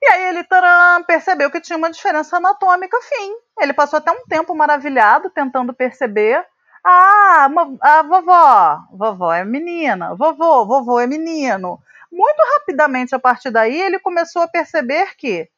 E 0.00 0.12
aí 0.12 0.24
ele 0.26 0.44
taram, 0.44 1.02
percebeu 1.04 1.50
que 1.50 1.60
tinha 1.60 1.76
uma 1.76 1.90
diferença 1.90 2.36
anatômica, 2.36 2.96
fim. 3.02 3.34
Ele 3.60 3.72
passou 3.72 3.96
até 3.96 4.12
um 4.12 4.24
tempo 4.26 4.54
maravilhado 4.54 5.30
tentando 5.30 5.74
perceber. 5.74 6.44
Ah, 6.84 7.48
a 7.80 8.02
vovó, 8.02 8.78
vovó 8.92 9.32
é 9.32 9.44
menina, 9.44 10.14
vovô, 10.14 10.64
vovô 10.64 11.00
é 11.00 11.06
menino. 11.06 11.80
Muito 12.10 12.38
rapidamente, 12.54 13.14
a 13.14 13.18
partir 13.18 13.50
daí, 13.50 13.80
ele 13.80 13.98
começou 13.98 14.42
a 14.42 14.48
perceber 14.48 15.16
que 15.16 15.48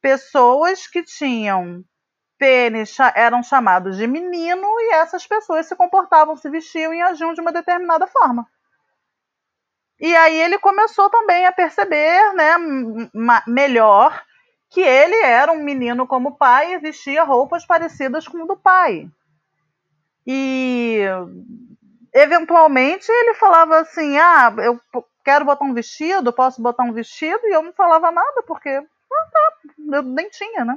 pessoas 0.00 0.86
que 0.86 1.02
tinham 1.02 1.82
pênis 2.42 2.96
eram 3.14 3.40
chamados 3.40 3.96
de 3.96 4.04
menino 4.04 4.66
e 4.80 4.94
essas 4.94 5.24
pessoas 5.24 5.64
se 5.66 5.76
comportavam, 5.76 6.34
se 6.36 6.50
vestiam 6.50 6.92
e 6.92 7.00
agiam 7.00 7.32
de 7.32 7.40
uma 7.40 7.52
determinada 7.52 8.04
forma. 8.08 8.44
E 10.00 10.16
aí 10.16 10.40
ele 10.40 10.58
começou 10.58 11.08
também 11.08 11.46
a 11.46 11.52
perceber, 11.52 12.34
né, 12.34 12.56
melhor 13.46 14.20
que 14.68 14.80
ele 14.80 15.14
era 15.22 15.52
um 15.52 15.62
menino 15.62 16.04
como 16.04 16.36
pai 16.36 16.74
e 16.74 16.78
vestia 16.78 17.22
roupas 17.22 17.64
parecidas 17.64 18.26
com 18.26 18.42
o 18.42 18.46
do 18.46 18.56
pai. 18.56 19.08
E 20.26 20.98
eventualmente 22.12 23.06
ele 23.08 23.34
falava 23.34 23.78
assim: 23.78 24.18
"Ah, 24.18 24.52
eu 24.58 24.80
quero 25.24 25.44
botar 25.44 25.64
um 25.64 25.74
vestido, 25.74 26.32
posso 26.32 26.60
botar 26.60 26.82
um 26.82 26.92
vestido?" 26.92 27.40
E 27.44 27.54
eu 27.54 27.62
não 27.62 27.72
falava 27.72 28.10
nada 28.10 28.42
porque 28.44 28.68
ah, 28.68 29.28
tá, 29.32 29.52
eu 29.92 30.02
nem 30.02 30.28
tinha, 30.28 30.64
né? 30.64 30.76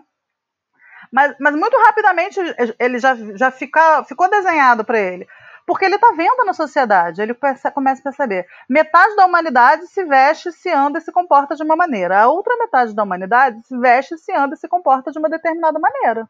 Mas, 1.12 1.36
mas 1.40 1.56
muito 1.56 1.78
rapidamente 1.78 2.40
ele 2.80 3.00
já, 3.00 3.16
já 3.36 3.52
fica, 3.52 4.04
ficou 4.04 4.30
desenhado 4.30 4.84
para 4.84 5.00
ele. 5.00 5.28
Porque 5.66 5.84
ele 5.84 5.96
está 5.96 6.12
vendo 6.12 6.46
na 6.46 6.54
sociedade, 6.54 7.22
ele 7.22 7.34
começa 7.34 8.02
a 8.02 8.04
perceber. 8.04 8.46
Metade 8.70 9.16
da 9.16 9.26
humanidade 9.26 9.88
se 9.88 10.04
veste, 10.06 10.52
se 10.52 10.70
anda 10.70 11.00
e 11.00 11.02
se 11.02 11.12
comporta 11.12 11.56
de 11.56 11.64
uma 11.64 11.76
maneira. 11.76 12.22
A 12.22 12.28
outra 12.28 12.56
metade 12.58 12.94
da 12.94 13.02
humanidade 13.02 13.66
se 13.66 13.76
veste, 13.78 14.16
se 14.18 14.32
anda 14.32 14.54
e 14.54 14.58
se 14.58 14.68
comporta 14.68 15.12
de 15.12 15.18
uma 15.18 15.28
determinada 15.28 15.80
maneira. 15.80 16.30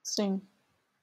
Sim. 0.00 0.40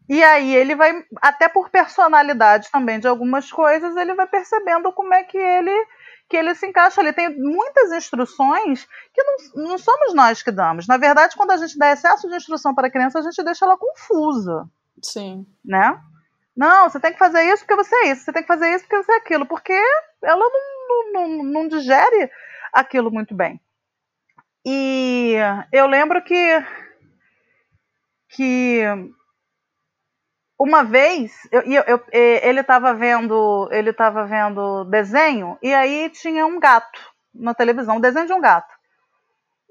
E 0.08 0.24
aí 0.24 0.56
ele 0.56 0.74
vai, 0.74 1.06
até 1.22 1.48
por 1.48 1.70
personalidade 1.70 2.72
também 2.72 3.00
de 3.00 3.08
algumas 3.08 3.52
coisas, 3.52 3.96
ele 3.96 4.16
vai 4.16 4.26
percebendo 4.26 4.92
como 4.92 5.14
é 5.14 5.24
que 5.24 5.38
ele 5.38 5.86
que 6.30 6.38
ele 6.38 6.54
se 6.54 6.68
encaixa 6.68 7.02
ali. 7.02 7.12
Tem 7.12 7.36
muitas 7.38 7.92
instruções 7.92 8.88
que 9.14 9.24
não, 9.24 9.68
não 9.70 9.78
somos 9.78 10.14
nós 10.14 10.44
que 10.44 10.52
damos. 10.52 10.88
Na 10.88 10.98
verdade, 10.98 11.36
quando 11.36 11.52
a 11.52 11.58
gente 11.58 11.78
dá 11.78 11.92
excesso 11.92 12.30
de 12.30 12.36
instrução 12.36 12.76
para 12.76 12.88
a 12.88 12.92
criança, 12.92 13.20
a 13.20 13.22
gente 13.24 13.44
deixa 13.44 13.66
ela 13.66 13.78
confusa. 13.78 14.70
Sim. 15.02 15.46
Né? 15.66 16.00
Não, 16.56 16.90
você 16.90 17.00
tem 17.00 17.12
que 17.12 17.18
fazer 17.18 17.42
isso 17.44 17.66
porque 17.66 17.84
você 17.84 17.96
é 17.96 18.12
isso, 18.12 18.26
você 18.26 18.34
tem 18.34 18.42
que 18.42 18.48
fazer 18.48 18.70
isso 18.76 18.84
porque 18.86 19.04
você 19.04 19.12
é 19.14 19.16
aquilo, 19.16 19.46
porque 19.46 19.82
ela 20.22 20.46
não, 20.90 21.14
não, 21.14 21.44
não 21.44 21.68
digere 21.68 22.30
aquilo 22.74 23.10
muito 23.10 23.34
bem. 23.34 23.60
E 24.66 25.36
eu 25.72 25.88
lembro 25.88 26.22
que 26.22 26.66
que 28.28 28.84
uma 30.60 30.84
vez 30.84 31.32
eu, 31.52 31.62
eu, 31.62 31.84
eu, 31.88 32.02
ele 32.12 32.60
estava 32.60 32.94
vendo 32.94 33.70
ele 33.72 33.92
estava 33.92 34.26
vendo 34.26 34.84
desenho 34.86 35.58
e 35.64 35.74
aí 35.74 36.10
tinha 36.10 36.46
um 36.46 36.60
gato 36.60 37.00
na 37.34 37.54
televisão, 37.54 37.98
um 37.98 38.02
desenho 38.02 38.28
de 38.28 38.34
um 38.34 38.42
gato. 38.42 38.74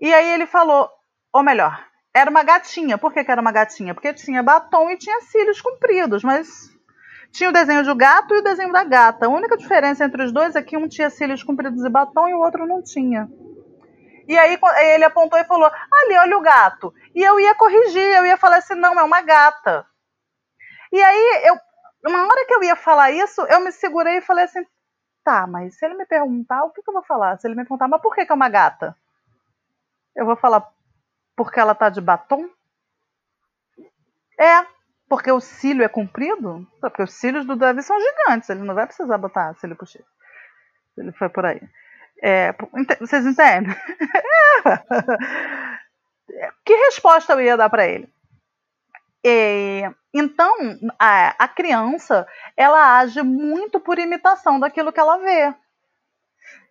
E 0.00 0.12
aí 0.12 0.32
ele 0.32 0.46
falou, 0.46 0.88
ou 1.32 1.42
melhor, 1.42 1.84
era 2.14 2.30
uma 2.30 2.42
gatinha. 2.42 2.96
Por 2.96 3.12
que, 3.12 3.24
que 3.24 3.30
era 3.30 3.40
uma 3.40 3.52
gatinha? 3.52 3.94
Porque 3.94 4.14
tinha 4.14 4.42
batom 4.42 4.90
e 4.90 4.96
tinha 4.96 5.20
cílios 5.22 5.60
compridos, 5.60 6.22
mas 6.22 6.48
tinha 7.32 7.50
o 7.50 7.52
desenho 7.52 7.84
do 7.84 7.94
gato 7.94 8.34
e 8.34 8.38
o 8.38 8.42
desenho 8.42 8.72
da 8.72 8.84
gata. 8.84 9.26
A 9.26 9.28
única 9.28 9.56
diferença 9.56 10.04
entre 10.04 10.22
os 10.22 10.32
dois 10.32 10.56
é 10.56 10.62
que 10.62 10.76
um 10.76 10.88
tinha 10.88 11.10
cílios 11.10 11.42
compridos 11.42 11.84
e 11.84 11.88
batom 11.88 12.28
e 12.28 12.34
o 12.34 12.38
outro 12.38 12.66
não 12.66 12.82
tinha. 12.82 13.28
E 14.26 14.38
aí 14.38 14.58
ele 14.94 15.04
apontou 15.04 15.38
e 15.38 15.44
falou: 15.44 15.66
Ali, 15.66 16.18
olha 16.18 16.36
o 16.36 16.42
gato. 16.42 16.92
E 17.14 17.22
eu 17.22 17.40
ia 17.40 17.54
corrigir, 17.54 18.16
eu 18.16 18.26
ia 18.26 18.36
falar 18.36 18.58
assim: 18.58 18.74
não, 18.74 18.98
é 18.98 19.02
uma 19.02 19.22
gata. 19.22 19.86
E 20.92 21.02
aí, 21.02 21.42
eu, 21.46 21.56
uma 22.06 22.26
hora 22.26 22.46
que 22.46 22.54
eu 22.54 22.62
ia 22.62 22.76
falar 22.76 23.10
isso, 23.10 23.42
eu 23.42 23.60
me 23.60 23.72
segurei 23.72 24.18
e 24.18 24.22
falei 24.22 24.44
assim: 24.44 24.64
tá, 25.24 25.46
mas 25.46 25.76
se 25.76 25.84
ele 25.84 25.94
me 25.94 26.06
perguntar, 26.06 26.64
o 26.64 26.70
que, 26.70 26.82
que 26.82 26.88
eu 26.88 26.94
vou 26.94 27.04
falar? 27.04 27.38
Se 27.38 27.46
ele 27.46 27.54
me 27.54 27.62
perguntar, 27.62 27.88
mas 27.88 28.00
por 28.00 28.14
que, 28.14 28.24
que 28.24 28.32
é 28.32 28.34
uma 28.34 28.48
gata? 28.48 28.96
Eu 30.16 30.24
vou 30.24 30.36
falar, 30.36 30.66
porque 31.36 31.60
ela 31.60 31.74
tá 31.74 31.88
de 31.88 32.00
batom? 32.00 32.48
É, 34.40 34.66
porque 35.08 35.30
o 35.30 35.40
cílio 35.40 35.84
é 35.84 35.88
comprido? 35.88 36.66
Porque 36.80 37.02
os 37.02 37.12
cílios 37.12 37.44
do 37.44 37.56
Davi 37.56 37.82
são 37.82 37.98
gigantes, 38.00 38.48
ele 38.48 38.62
não 38.62 38.74
vai 38.74 38.86
precisar 38.86 39.18
botar 39.18 39.54
cílio 39.56 39.76
postiço. 39.76 40.08
Ele 40.96 41.12
foi 41.12 41.28
por 41.28 41.44
aí. 41.44 41.60
É, 42.22 42.52
vocês 43.00 43.26
entendem? 43.26 43.74
É. 46.30 46.50
Que 46.62 46.74
resposta 46.74 47.32
eu 47.32 47.40
ia 47.40 47.56
dar 47.56 47.70
para 47.70 47.86
ele? 47.86 48.06
E, 49.24 49.82
então, 50.14 50.54
a, 50.98 51.44
a 51.44 51.48
criança, 51.48 52.26
ela 52.56 52.98
age 52.98 53.22
muito 53.22 53.80
por 53.80 53.98
imitação 53.98 54.58
daquilo 54.60 54.92
que 54.92 55.00
ela 55.00 55.18
vê. 55.18 55.54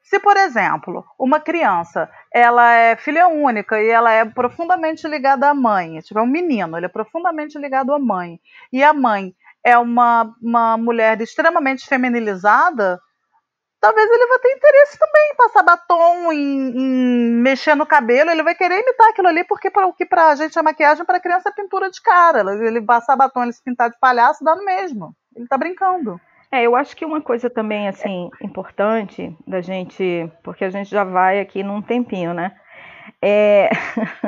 Se, 0.03 0.19
por 0.19 0.37
exemplo, 0.37 1.05
uma 1.19 1.37
criança 1.37 2.09
ela 2.33 2.71
é 2.71 2.95
filha 2.95 3.27
única 3.27 3.81
e 3.81 3.89
ela 3.89 4.09
é 4.09 4.23
profundamente 4.23 5.05
ligada 5.05 5.49
à 5.49 5.53
mãe, 5.53 5.99
tipo, 5.99 6.17
é 6.17 6.21
um 6.21 6.27
menino, 6.27 6.77
ele 6.77 6.85
é 6.85 6.89
profundamente 6.89 7.57
ligado 7.57 7.93
à 7.93 7.99
mãe, 7.99 8.39
e 8.71 8.81
a 8.81 8.93
mãe 8.93 9.35
é 9.61 9.77
uma, 9.77 10.33
uma 10.41 10.77
mulher 10.77 11.19
extremamente 11.19 11.85
feminilizada, 11.85 13.01
talvez 13.79 14.09
ele 14.09 14.27
vai 14.27 14.39
ter 14.39 14.51
interesse 14.53 14.99
também 14.99 15.31
em 15.31 15.35
passar 15.35 15.63
batom, 15.63 16.31
em, 16.31 16.69
em, 16.69 17.31
mexer 17.41 17.75
no 17.75 17.85
cabelo, 17.85 18.31
ele 18.31 18.43
vai 18.43 18.55
querer 18.55 18.81
imitar 18.81 19.09
aquilo 19.09 19.27
ali, 19.27 19.43
porque 19.43 19.69
para 19.69 19.87
o 19.87 19.93
que 19.93 20.05
para 20.05 20.27
a 20.27 20.35
gente 20.35 20.57
é 20.57 20.61
maquiagem, 20.61 21.05
para 21.05 21.19
criança 21.19 21.49
é 21.49 21.51
pintura 21.51 21.89
de 21.89 22.01
cara. 22.01 22.39
Ele 22.65 22.81
passar 22.81 23.15
batom, 23.15 23.43
ele 23.43 23.53
se 23.53 23.63
pintar 23.63 23.89
de 23.89 23.99
palhaço, 23.99 24.43
dá 24.43 24.55
no 24.55 24.65
mesmo. 24.65 25.15
Ele 25.35 25.45
está 25.45 25.57
brincando. 25.57 26.19
É, 26.51 26.63
eu 26.63 26.75
acho 26.75 26.95
que 26.95 27.05
uma 27.05 27.21
coisa 27.21 27.49
também, 27.49 27.87
assim, 27.87 28.29
importante 28.41 29.35
da 29.45 29.59
gente, 29.59 30.31
porque 30.43 30.63
a 30.63 30.69
gente 30.69 30.89
já 30.89 31.03
vai 31.03 31.39
aqui 31.39 31.61
num 31.61 31.81
tempinho, 31.81 32.33
né? 32.33 32.55
É, 33.21 33.69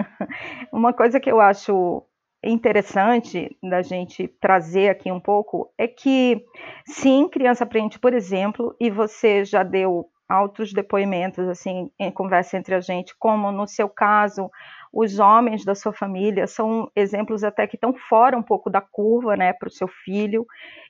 uma 0.71 0.93
coisa 0.93 1.19
que 1.19 1.31
eu 1.31 1.39
acho 1.39 2.03
interessante 2.43 3.55
da 3.61 3.81
gente 3.81 4.27
trazer 4.39 4.89
aqui 4.89 5.11
um 5.11 5.19
pouco 5.19 5.71
é 5.77 5.87
que, 5.87 6.43
sim, 6.85 7.27
criança 7.27 7.63
aprende, 7.63 7.99
por 7.99 8.13
exemplo, 8.13 8.75
e 8.79 8.89
você 8.89 9.43
já 9.43 9.63
deu 9.63 10.09
altos 10.27 10.71
depoimentos, 10.71 11.47
assim, 11.47 11.89
em 11.99 12.11
conversa 12.11 12.55
entre 12.55 12.75
a 12.75 12.79
gente, 12.79 13.15
como 13.17 13.51
no 13.51 13.67
seu 13.67 13.89
caso, 13.89 14.49
os 14.93 15.19
homens 15.19 15.65
da 15.65 15.73
sua 15.73 15.91
família 15.91 16.47
são 16.47 16.89
exemplos 16.95 17.43
até 17.43 17.67
que 17.67 17.75
estão 17.75 17.93
fora 17.93 18.37
um 18.37 18.43
pouco 18.43 18.69
da 18.69 18.79
curva, 18.79 19.35
né, 19.35 19.53
para 19.53 19.67
o 19.67 19.71
seu 19.71 19.87
filho, 19.87 20.45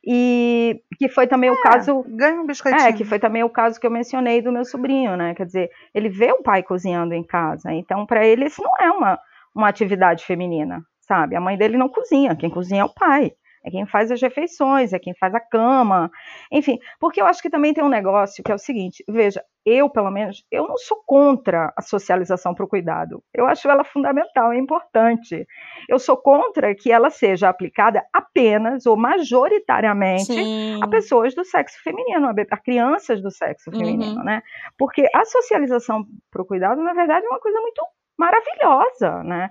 e 0.06 0.82
que 0.98 1.10
foi 1.10 1.26
também 1.26 1.50
é, 1.50 1.54
o 1.54 1.62
caso. 1.62 2.04
Ganha 2.08 2.42
um 2.42 2.46
biscoitinho. 2.46 2.88
É, 2.88 2.94
que 2.94 3.06
foi 3.06 3.20
também 3.20 3.44
o 3.44 3.50
caso 3.50 3.80
que 3.80 3.88
eu 3.88 3.92
mencionei 3.92 4.42
do 4.42 4.52
meu 4.52 4.66
sobrinho, 4.66 5.16
né? 5.18 5.34
Quer 5.34 5.46
dizer, 5.46 5.70
ele 5.94 6.10
vê 6.10 6.32
o 6.32 6.44
pai 6.44 6.64
cozinhando 6.64 7.14
em 7.14 7.24
casa, 7.24 7.72
então 7.72 8.06
para 8.06 8.26
ele 8.26 8.46
isso 8.46 8.62
não 8.62 8.74
é 8.80 8.92
uma, 8.92 9.20
uma 9.56 9.68
atividade 9.68 10.26
feminina, 10.26 10.84
sabe? 11.10 11.36
A 11.36 11.42
mãe 11.42 11.58
dele 11.58 11.78
não 11.78 11.90
cozinha, 11.90 12.36
quem 12.36 12.50
cozinha 12.50 12.84
é 12.84 12.86
o 12.86 12.94
pai 12.94 13.34
é 13.64 13.70
quem 13.70 13.86
faz 13.86 14.12
as 14.12 14.22
refeições, 14.22 14.94
é 14.94 15.00
quem 15.00 15.14
faz 15.16 15.34
a 15.36 15.40
cama, 15.40 16.10
enfim, 16.52 16.80
porque 17.00 17.22
eu 17.22 17.26
acho 17.26 17.42
que 17.42 17.50
também 17.50 17.74
tem 17.74 17.84
um 17.84 17.90
negócio 17.90 18.44
que 18.44 18.52
é 18.52 18.56
o 18.56 18.60
seguinte, 18.60 19.04
veja, 19.08 19.44
eu, 19.66 19.90
pelo 19.90 20.10
menos, 20.10 20.46
eu 20.50 20.68
não 20.68 20.78
sou 20.78 21.04
contra 21.06 21.74
a 21.78 21.82
socialização 21.82 22.56
para 22.56 22.64
o 22.64 22.68
cuidado, 22.68 23.22
eu 23.34 23.46
acho 23.46 23.70
ela 23.70 23.84
fundamental, 23.84 24.54
é 24.54 24.58
importante, 24.58 25.46
eu 25.88 26.00
sou 26.00 26.18
contra 26.18 26.74
que 26.74 26.92
ela 26.92 27.10
seja 27.10 27.50
aplicada 27.50 28.04
apenas 28.14 28.86
ou 28.86 28.96
majoritariamente 28.96 30.34
Sim. 30.34 30.80
a 30.82 30.88
pessoas 30.88 31.36
do 31.36 31.44
sexo 31.44 31.78
feminino, 31.84 32.28
a 32.28 32.58
crianças 32.58 33.22
do 33.22 33.30
sexo 33.30 33.72
feminino, 33.72 34.20
uhum. 34.20 34.24
né, 34.24 34.42
porque 34.78 35.06
a 35.14 35.26
socialização 35.26 36.06
para 36.32 36.42
o 36.42 36.46
cuidado, 36.46 36.82
na 36.82 36.94
verdade, 36.94 37.26
é 37.26 37.30
uma 37.30 37.40
coisa 37.40 37.60
muito 37.60 37.82
maravilhosa, 38.18 39.24
né? 39.24 39.50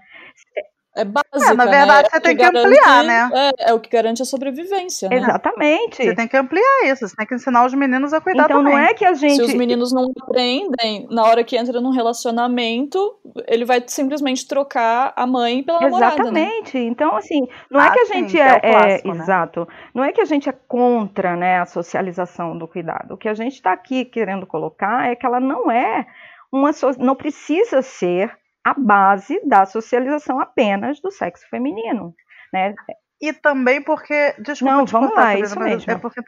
É 0.99 1.05
básica. 1.05 1.53
É, 1.53 1.55
na 1.55 1.65
verdade, 1.65 2.03
né? 2.03 2.09
você 2.11 2.21
tem 2.21 2.37
que 2.37 2.45
ampliar, 2.45 3.05
né? 3.05 3.31
É, 3.33 3.71
é, 3.71 3.75
o 3.75 3.81
que 3.81 3.89
garante 3.89 4.21
a 4.21 4.25
sobrevivência. 4.25 5.09
Né? 5.09 5.17
Exatamente. 5.17 6.03
Você 6.03 6.15
tem 6.15 6.27
que 6.27 6.37
ampliar 6.37 6.85
isso, 6.87 7.07
você 7.07 7.15
tem 7.15 7.27
que 7.27 7.35
ensinar 7.35 7.65
os 7.65 7.75
meninos 7.75 8.13
a 8.13 8.21
cuidar 8.21 8.45
então, 8.45 8.59
também. 8.59 8.73
Então 8.73 8.83
não 8.83 8.91
é 8.91 8.95
que 8.95 9.05
a 9.05 9.15
gente. 9.15 9.37
Se 9.37 9.43
os 9.43 9.55
meninos 9.55 9.93
não 9.93 10.11
aprendem, 10.21 11.07
na 11.11 11.25
hora 11.25 11.45
que 11.45 11.57
entra 11.57 11.81
num 11.81 11.91
relacionamento, 11.91 13.17
ele 13.47 13.65
vai 13.65 13.83
simplesmente 13.87 14.47
trocar 14.47 15.13
a 15.15 15.27
mãe 15.27 15.63
pela 15.63 15.81
namorada. 15.81 16.17
Né? 16.17 16.41
Exatamente. 16.41 16.79
Né? 16.79 16.85
Então, 16.85 17.17
assim, 17.17 17.47
não 17.71 17.81
é 17.81 17.85
ah, 17.85 17.87
é 17.87 17.93
que 17.93 18.01
a 18.01 18.05
gente 18.05 18.31
sim, 18.33 18.41
é. 18.41 18.49
é, 18.49 18.61
clássico, 18.61 19.09
é 19.09 19.15
né? 19.15 19.23
Exato. 19.23 19.69
Não 19.95 20.05
é 20.05 20.13
que 20.13 20.21
a 20.21 20.25
gente 20.25 20.49
é 20.49 20.55
contra 20.67 21.37
né, 21.37 21.61
a 21.61 21.67
socialização 21.67 22.59
do 22.59 22.67
cuidado. 22.67 23.15
O 23.15 23.17
que 23.17 23.29
a 23.29 23.35
gente 23.35 23.55
está 23.55 23.73
aqui 23.73 24.05
querendo 24.05 24.47
colocar 24.47 25.09
é 25.09 25.15
que 25.15 25.25
ela 25.25 25.39
não 25.39 25.71
é 25.71 26.07
uma. 26.51 26.71
Não 26.99 27.15
precisa 27.15 27.83
ser 27.83 28.37
a 28.65 28.75
base 28.75 29.41
da 29.47 29.65
socialização 29.67 30.41
apenas 30.41 31.01
do 31.01 31.11
sexo 31.11 31.49
feminino, 31.49 32.15
né? 32.53 32.75
E 33.21 33.33
também 33.33 33.83
porque, 33.83 34.35
desculpa, 34.39 34.77
não, 34.77 34.87
vamos 34.87 35.15
lá, 35.15 35.35
é 35.35 35.41
isso 35.41 35.59
mesmo. 35.59 35.91
É 35.91 35.97
porque 35.97 36.21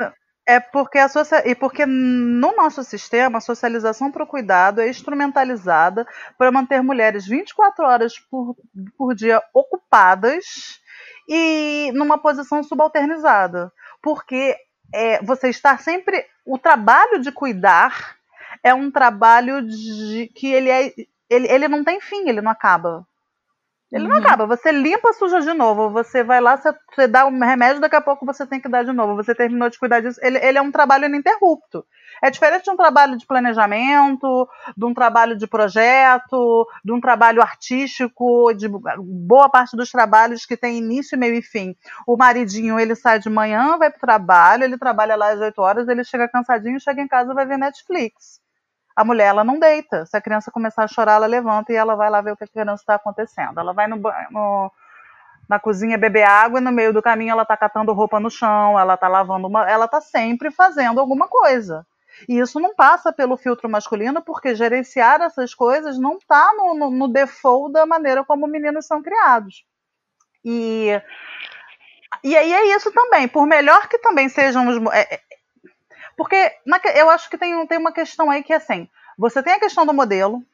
é 0.46 0.58
porque 0.58 0.98
a 0.98 1.08
e 1.44 1.54
porque 1.54 1.86
no 1.86 2.56
nosso 2.56 2.82
sistema 2.82 3.38
a 3.38 3.40
socialização 3.40 4.10
para 4.10 4.24
o 4.24 4.26
cuidado 4.26 4.80
é 4.80 4.88
instrumentalizada 4.88 6.04
para 6.36 6.50
manter 6.50 6.82
mulheres 6.82 7.24
24 7.26 7.84
horas 7.84 8.18
por, 8.18 8.56
por 8.96 9.14
dia 9.14 9.40
ocupadas 9.54 10.80
e 11.28 11.92
numa 11.94 12.18
posição 12.18 12.64
subalternizada, 12.64 13.72
porque 14.02 14.56
é, 14.92 15.22
você 15.22 15.50
está 15.50 15.78
sempre 15.78 16.26
o 16.44 16.58
trabalho 16.58 17.20
de 17.20 17.30
cuidar 17.30 18.16
é 18.62 18.74
um 18.74 18.90
trabalho 18.90 19.66
de, 19.66 20.30
que 20.34 20.48
ele 20.48 20.68
é 20.68 20.92
ele, 21.30 21.50
ele 21.50 21.68
não 21.68 21.84
tem 21.84 22.00
fim, 22.00 22.28
ele 22.28 22.40
não 22.40 22.50
acaba. 22.50 23.06
Ele 23.92 24.04
uhum. 24.04 24.10
não 24.10 24.18
acaba. 24.18 24.46
Você 24.46 24.70
limpa, 24.70 25.12
suja 25.12 25.40
de 25.40 25.52
novo. 25.52 25.90
Você 25.90 26.22
vai 26.22 26.40
lá, 26.40 26.56
você, 26.56 26.72
você, 26.94 27.08
dá 27.08 27.26
um 27.26 27.38
remédio, 27.40 27.80
daqui 27.80 27.96
a 27.96 28.00
pouco 28.00 28.24
você 28.24 28.46
tem 28.46 28.60
que 28.60 28.68
dar 28.68 28.84
de 28.84 28.92
novo. 28.92 29.16
Você 29.16 29.34
terminou 29.34 29.68
de 29.68 29.78
cuidar 29.78 30.00
disso. 30.00 30.20
Ele, 30.22 30.38
ele 30.38 30.58
é 30.58 30.62
um 30.62 30.70
trabalho 30.70 31.06
ininterrupto. 31.06 31.84
É 32.22 32.30
diferente 32.30 32.64
de 32.64 32.70
um 32.70 32.76
trabalho 32.76 33.16
de 33.16 33.26
planejamento, 33.26 34.48
de 34.76 34.84
um 34.84 34.94
trabalho 34.94 35.36
de 35.36 35.46
projeto, 35.46 36.68
de 36.84 36.92
um 36.92 37.00
trabalho 37.00 37.42
artístico, 37.42 38.52
de 38.54 38.68
boa 38.68 39.48
parte 39.48 39.76
dos 39.76 39.90
trabalhos 39.90 40.46
que 40.46 40.56
tem 40.56 40.78
início, 40.78 41.18
meio 41.18 41.34
e 41.34 41.42
fim. 41.42 41.74
O 42.06 42.16
maridinho, 42.16 42.78
ele 42.78 42.94
sai 42.94 43.18
de 43.18 43.28
manhã, 43.28 43.76
vai 43.76 43.90
para 43.90 43.98
o 43.98 44.00
trabalho, 44.00 44.64
ele 44.64 44.78
trabalha 44.78 45.16
lá 45.16 45.32
às 45.32 45.40
8 45.40 45.58
horas, 45.60 45.88
ele 45.88 46.04
chega 46.04 46.28
cansadinho, 46.28 46.78
chega 46.80 47.02
em 47.02 47.08
casa 47.08 47.32
e 47.32 47.34
vai 47.34 47.46
ver 47.46 47.58
Netflix 47.58 48.40
a 49.00 49.04
mulher 49.04 49.28
ela 49.28 49.42
não 49.42 49.58
deita. 49.58 50.04
Se 50.04 50.14
a 50.14 50.20
criança 50.20 50.50
começar 50.50 50.84
a 50.84 50.88
chorar, 50.88 51.14
ela 51.14 51.26
levanta 51.26 51.72
e 51.72 51.76
ela 51.76 51.94
vai 51.94 52.10
lá 52.10 52.20
ver 52.20 52.32
o 52.32 52.36
que 52.36 52.44
a 52.44 52.48
criança 52.48 52.82
está 52.82 52.96
acontecendo. 52.96 53.58
Ela 53.58 53.72
vai 53.72 53.86
no, 53.86 53.96
no, 53.96 54.70
na 55.48 55.58
cozinha 55.58 55.96
beber 55.96 56.24
água 56.24 56.60
e 56.60 56.62
no 56.62 56.70
meio 56.70 56.92
do 56.92 57.00
caminho 57.00 57.32
ela 57.32 57.42
está 57.42 57.56
catando 57.56 57.94
roupa 57.94 58.20
no 58.20 58.30
chão, 58.30 58.78
ela 58.78 58.94
está 58.94 59.08
lavando 59.08 59.46
uma. 59.46 59.68
Ela 59.70 59.86
está 59.86 60.02
sempre 60.02 60.50
fazendo 60.50 61.00
alguma 61.00 61.28
coisa. 61.28 61.86
E 62.28 62.38
isso 62.38 62.60
não 62.60 62.74
passa 62.74 63.10
pelo 63.10 63.38
filtro 63.38 63.70
masculino, 63.70 64.20
porque 64.20 64.54
gerenciar 64.54 65.22
essas 65.22 65.54
coisas 65.54 65.98
não 65.98 66.18
está 66.18 66.52
no, 66.54 66.74
no, 66.74 66.90
no 66.90 67.08
default 67.08 67.72
da 67.72 67.86
maneira 67.86 68.22
como 68.22 68.46
meninos 68.46 68.86
são 68.86 69.02
criados. 69.02 69.64
E, 70.44 70.90
e 72.22 72.36
aí 72.36 72.52
é 72.52 72.76
isso 72.76 72.92
também. 72.92 73.26
Por 73.26 73.46
melhor 73.46 73.88
que 73.88 73.96
também 73.96 74.28
sejam 74.28 74.68
os. 74.68 74.92
É, 74.92 75.14
é 75.14 75.20
porque 76.20 76.54
na, 76.66 76.78
eu 76.96 77.08
acho 77.08 77.30
que 77.30 77.38
tem, 77.38 77.66
tem 77.66 77.78
uma 77.78 77.94
questão 77.94 78.30
aí 78.30 78.42
que 78.42 78.52
é 78.52 78.56
assim: 78.56 78.86
você 79.16 79.42
tem 79.42 79.54
a 79.54 79.58
questão 79.58 79.86
do 79.86 79.94
modelo, 79.94 80.44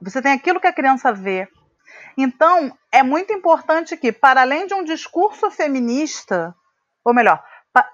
você 0.00 0.22
tem 0.22 0.30
aquilo 0.30 0.60
que 0.60 0.66
a 0.68 0.72
criança 0.72 1.12
vê. 1.12 1.48
Então, 2.16 2.72
é 2.92 3.02
muito 3.02 3.32
importante 3.32 3.96
que, 3.96 4.12
para 4.12 4.42
além 4.42 4.64
de 4.64 4.74
um 4.74 4.84
discurso 4.84 5.50
feminista, 5.50 6.54
ou 7.04 7.12
melhor, 7.12 7.42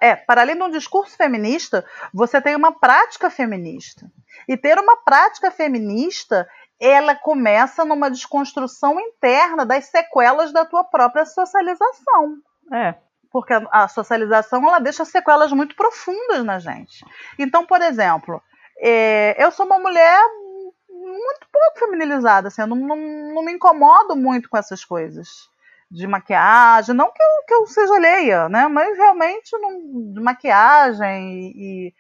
é, 0.03 0.15
para 0.15 0.43
além 0.43 0.55
de 0.55 0.65
um 0.65 0.71
discurso 0.71 1.17
feminista, 1.17 1.83
você 2.13 2.43
tem 2.43 2.55
uma 2.55 2.79
prática 2.79 3.31
feminista. 3.31 4.13
E 4.47 4.55
ter 4.55 4.79
uma 4.79 4.99
prática 4.99 5.51
feminista, 5.51 6.47
ela 6.79 7.17
começa 7.17 7.87
numa 7.87 8.11
desconstrução 8.11 9.01
interna 9.01 9.65
das 9.65 9.87
sequelas 9.87 10.53
da 10.53 10.67
tua 10.67 10.85
própria 10.85 11.25
socialização. 11.25 12.37
É 12.71 12.97
porque 13.33 13.55
a 13.71 13.89
socialização 13.89 14.67
ela 14.67 14.79
deixa 14.79 15.05
sequelas 15.05 15.51
muito 15.53 15.75
profundas 15.75 16.45
na 16.45 16.59
gente. 16.59 17.05
Então, 17.39 17.67
por 17.67 17.81
exemplo, 17.81 18.43
é, 18.79 19.35
eu 19.43 19.51
sou 19.51 19.65
uma 19.65 19.79
mulher 19.79 20.21
muito 20.89 21.47
pouco 21.51 21.79
feminilizada, 21.79 22.49
assim, 22.49 22.63
eu 22.63 22.67
não, 22.67 22.77
não, 22.77 22.97
não, 22.97 23.45
me 23.45 23.53
incomodo 23.53 24.15
muito 24.15 24.49
com 24.49 24.57
essas 24.57 24.85
coisas 24.85 25.29
de 25.91 26.07
maquiagem, 26.07 26.95
não 26.95 27.13
que 27.13 27.23
eu, 27.23 27.45
que 27.47 27.55
eu 27.55 27.67
seja 27.67 27.95
alheia, 27.95 28.49
né, 28.49 28.67
mas 28.69 28.97
realmente 28.97 29.51
não, 29.59 30.13
de 30.15 30.21
maquiagem 30.21 31.53
e, 31.55 31.95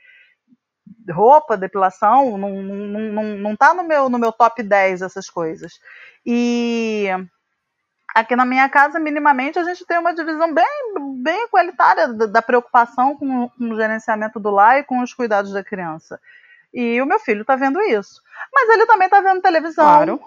e 1.08 1.12
roupa, 1.12 1.56
depilação, 1.56 2.38
não, 2.38 2.62
não, 2.62 3.00
não, 3.12 3.24
não 3.38 3.56
tá 3.56 3.74
no 3.74 3.82
meu, 3.82 4.08
no 4.08 4.18
meu 4.18 4.32
top 4.32 4.62
10 4.62 5.02
essas 5.02 5.28
coisas. 5.28 5.72
E 6.24 7.08
aqui 8.14 8.36
na 8.36 8.44
minha 8.44 8.68
casa, 8.68 8.98
minimamente, 8.98 9.58
a 9.58 9.64
gente 9.64 9.84
tem 9.86 9.98
uma 9.98 10.14
divisão 10.14 10.52
bem, 10.52 10.66
bem 11.22 11.44
igualitária 11.44 12.08
da, 12.08 12.26
da 12.26 12.42
preocupação 12.42 13.16
com, 13.16 13.48
com, 13.48 13.70
o 13.70 13.76
gerenciamento 13.76 14.38
do 14.38 14.50
lar 14.50 14.78
e 14.78 14.84
com 14.84 15.00
os 15.00 15.14
cuidados 15.14 15.52
da 15.52 15.64
criança. 15.64 16.20
E 16.72 17.00
o 17.00 17.06
meu 17.06 17.18
filho 17.18 17.42
está 17.42 17.56
vendo 17.56 17.80
isso. 17.82 18.22
Mas 18.52 18.68
ele 18.70 18.86
também 18.86 19.06
está 19.06 19.20
vendo 19.20 19.42
televisão. 19.42 19.84
Claro. 19.84 20.20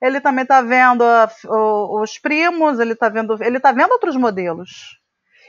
Ele 0.00 0.20
também 0.20 0.42
está 0.42 0.60
vendo 0.60 1.02
a, 1.02 1.30
o, 1.44 2.02
os 2.02 2.18
primos, 2.18 2.78
ele 2.78 2.92
está 2.92 3.08
vendo, 3.08 3.42
ele 3.42 3.60
tá 3.60 3.72
vendo 3.72 3.92
outros 3.92 4.16
modelos. 4.16 5.00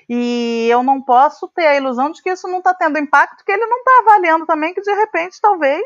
E 0.09 0.67
eu 0.71 0.82
não 0.84 1.01
posso 1.01 1.49
ter 1.49 1.67
a 1.67 1.75
ilusão 1.75 2.11
de 2.11 2.21
que 2.21 2.30
isso 2.30 2.47
não 2.47 2.59
está 2.59 2.73
tendo 2.73 2.97
impacto, 2.97 3.43
que 3.43 3.51
ele 3.51 3.65
não 3.65 3.80
está 3.80 3.91
avaliando 3.99 4.45
também 4.45 4.73
que 4.73 4.82
de 4.82 4.93
repente 4.93 5.41
talvez 5.41 5.84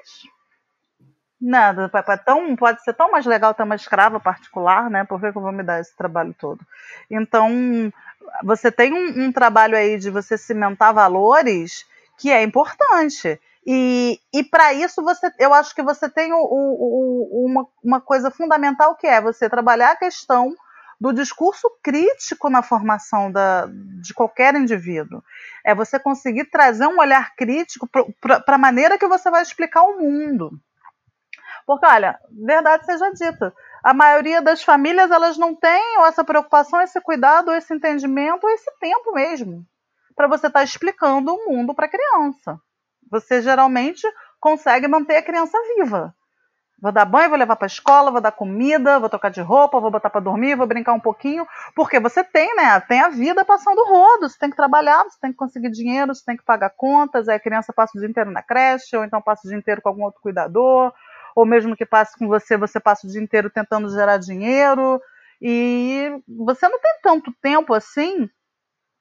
Nada, 1.42 1.90
tão, 2.24 2.56
pode 2.56 2.84
ser 2.84 2.94
tão 2.94 3.10
mais 3.10 3.26
legal 3.26 3.52
ter 3.54 3.64
uma 3.64 3.76
escrava 3.76 4.20
particular, 4.20 4.92
né? 4.92 5.04
Por 5.04 5.20
que, 5.20 5.32
que 5.32 5.38
eu 5.38 5.42
vou 5.42 5.52
me 5.52 5.64
dar 5.64 5.80
esse 5.80 5.96
trabalho 5.98 6.36
todo? 6.38 6.64
Então, 7.10 7.92
você 8.44 8.72
tem 8.72 8.94
um, 8.94 9.26
um 9.26 9.32
trabalho 9.32 9.76
aí 9.76 9.98
de 9.98 10.12
você 10.12 10.38
cimentar 10.38 10.94
valores 10.94 11.84
que 12.16 12.30
é 12.30 12.44
importante. 12.44 13.42
E, 13.66 14.20
e 14.32 14.44
para 14.44 14.72
isso 14.74 15.02
você, 15.04 15.32
eu 15.40 15.52
acho 15.52 15.74
que 15.74 15.82
você 15.82 16.08
tem 16.08 16.32
o, 16.32 16.38
o, 16.38 17.42
o, 17.42 17.46
uma, 17.48 17.68
uma 17.84 18.02
coisa 18.02 18.30
fundamental 18.30 18.96
que 18.96 19.08
é 19.08 19.20
você 19.20 19.50
trabalhar 19.50 19.92
a 19.92 19.96
questão 19.96 20.56
do 21.00 21.12
discurso 21.12 21.68
crítico 21.82 22.52
na 22.52 22.62
formação 22.62 23.32
da, 23.32 23.68
de 24.00 24.14
qualquer 24.14 24.54
indivíduo. 24.54 25.24
É 25.66 25.74
você 25.74 26.00
conseguir 26.00 26.46
trazer 26.46 26.86
um 26.86 27.00
olhar 27.00 27.36
crítico 27.36 27.90
para 28.20 28.44
a 28.46 28.58
maneira 28.60 29.00
que 29.00 29.08
você 29.08 29.32
vai 29.32 29.42
explicar 29.42 29.82
o 29.82 29.98
mundo. 29.98 30.60
Porque, 31.66 31.86
olha, 31.86 32.20
verdade 32.32 32.86
seja 32.86 33.12
dita, 33.12 33.54
a 33.84 33.94
maioria 33.94 34.42
das 34.42 34.64
famílias 34.64 35.12
elas 35.12 35.38
não 35.38 35.56
têm 35.56 36.02
essa 36.06 36.24
preocupação, 36.24 36.82
esse 36.82 37.00
cuidado, 37.02 37.52
esse 37.52 37.74
entendimento, 37.74 38.48
esse 38.50 38.72
tempo 38.80 39.14
mesmo 39.14 39.66
para 40.16 40.28
você 40.28 40.48
estar 40.48 40.60
tá 40.60 40.64
explicando 40.64 41.34
o 41.34 41.50
mundo 41.50 41.74
para 41.74 41.86
a 41.86 41.90
criança. 41.90 42.60
Você 43.10 43.42
geralmente 43.42 44.08
consegue 44.40 44.88
manter 44.88 45.18
a 45.18 45.24
criança 45.24 45.58
viva. 45.76 46.14
Vou 46.82 46.92
dar 46.92 47.06
banho, 47.06 47.30
vou 47.30 47.38
levar 47.38 47.56
para 47.56 47.66
a 47.66 47.68
escola, 47.68 48.10
vou 48.10 48.20
dar 48.20 48.32
comida, 48.32 49.00
vou 49.00 49.08
trocar 49.08 49.30
de 49.30 49.40
roupa, 49.40 49.80
vou 49.80 49.92
botar 49.92 50.10
para 50.10 50.22
dormir, 50.22 50.56
vou 50.56 50.66
brincar 50.66 50.94
um 50.94 51.00
pouquinho, 51.00 51.46
porque 51.76 52.00
você 52.00 52.24
tem, 52.24 52.56
né? 52.56 52.80
Tem 52.80 53.00
a 53.02 53.10
vida 53.10 53.46
passando 53.46 53.84
rodo, 53.86 54.28
você 54.28 54.38
tem 54.40 54.50
que 54.50 54.56
trabalhar, 54.56 55.04
você 55.04 55.18
tem 55.22 55.32
que 55.32 55.38
conseguir 55.38 55.70
dinheiro, 55.70 56.14
você 56.14 56.26
tem 56.26 56.36
que 56.36 56.44
pagar 56.44 56.72
contas, 56.72 57.28
aí 57.28 57.36
a 57.36 57.40
criança 57.40 57.72
passa 57.72 57.96
o 57.96 58.00
dia 58.00 58.10
inteiro 58.10 58.32
na 58.32 58.42
creche, 58.42 58.98
ou 58.98 59.04
então 59.04 59.22
passa 59.22 59.42
o 59.46 59.50
dia 59.50 59.58
inteiro 59.60 59.80
com 59.80 59.90
algum 59.90 60.04
outro 60.04 60.22
cuidador, 60.22 60.92
ou 61.36 61.46
mesmo 61.46 61.76
que 61.76 61.86
passe 61.86 62.18
com 62.18 62.28
você, 62.28 62.58
você 62.58 62.80
passa 62.80 63.08
o 63.08 63.10
dia 63.10 63.22
inteiro 63.22 63.50
tentando 63.50 63.90
gerar 63.90 64.18
dinheiro, 64.18 65.02
e 65.42 66.12
você 66.28 66.70
não 66.70 66.80
tem 66.80 66.94
tanto 67.02 67.34
tempo 67.42 67.74
assim 67.74 68.30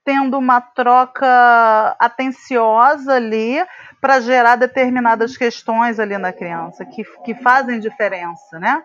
tendo 0.04 0.38
uma 0.38 0.60
troca 0.60 1.94
atenciosa 1.98 3.14
ali 3.14 3.58
para 4.00 4.20
gerar 4.20 4.56
determinadas 4.56 5.36
questões 5.36 6.00
ali 6.00 6.16
na 6.16 6.32
criança 6.32 6.86
que, 6.86 7.04
que 7.22 7.34
fazem 7.34 7.78
diferença, 7.78 8.58
né? 8.58 8.82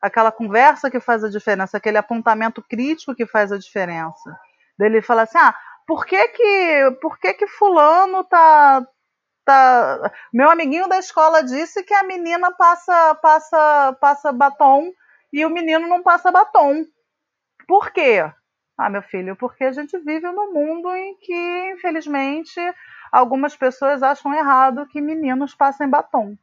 Aquela 0.00 0.30
conversa 0.30 0.90
que 0.90 1.00
faz 1.00 1.24
a 1.24 1.28
diferença, 1.28 1.76
aquele 1.76 1.98
apontamento 1.98 2.62
crítico 2.62 3.14
que 3.14 3.26
faz 3.26 3.50
a 3.52 3.58
diferença. 3.58 4.38
Dele 4.78 5.02
falar 5.02 5.22
assim: 5.22 5.38
"Ah, 5.38 5.54
por 5.86 6.06
que 6.06 6.28
que, 6.28 6.90
por 7.00 7.18
que 7.18 7.34
que 7.34 7.46
fulano 7.46 8.24
tá 8.24 8.86
tá, 9.44 10.12
meu 10.32 10.50
amiguinho 10.50 10.88
da 10.88 10.98
escola 10.98 11.42
disse 11.42 11.82
que 11.82 11.94
a 11.94 12.02
menina 12.02 12.52
passa 12.52 13.14
passa 13.16 13.96
passa 14.00 14.32
batom 14.32 14.92
e 15.32 15.44
o 15.44 15.50
menino 15.50 15.88
não 15.88 16.02
passa 16.02 16.30
batom. 16.30 16.84
Por 17.66 17.90
quê? 17.92 18.30
Ah, 18.78 18.90
meu 18.90 19.02
filho, 19.02 19.36
porque 19.36 19.64
a 19.64 19.72
gente 19.72 19.98
vive 19.98 20.30
num 20.30 20.52
mundo 20.52 20.90
em 20.94 21.16
que, 21.18 21.72
infelizmente, 21.72 22.60
algumas 23.12 23.56
pessoas 23.56 24.02
acham 24.02 24.34
errado 24.34 24.86
que 24.88 25.00
meninos 25.00 25.54
passem 25.54 25.88
batom. 25.88 26.36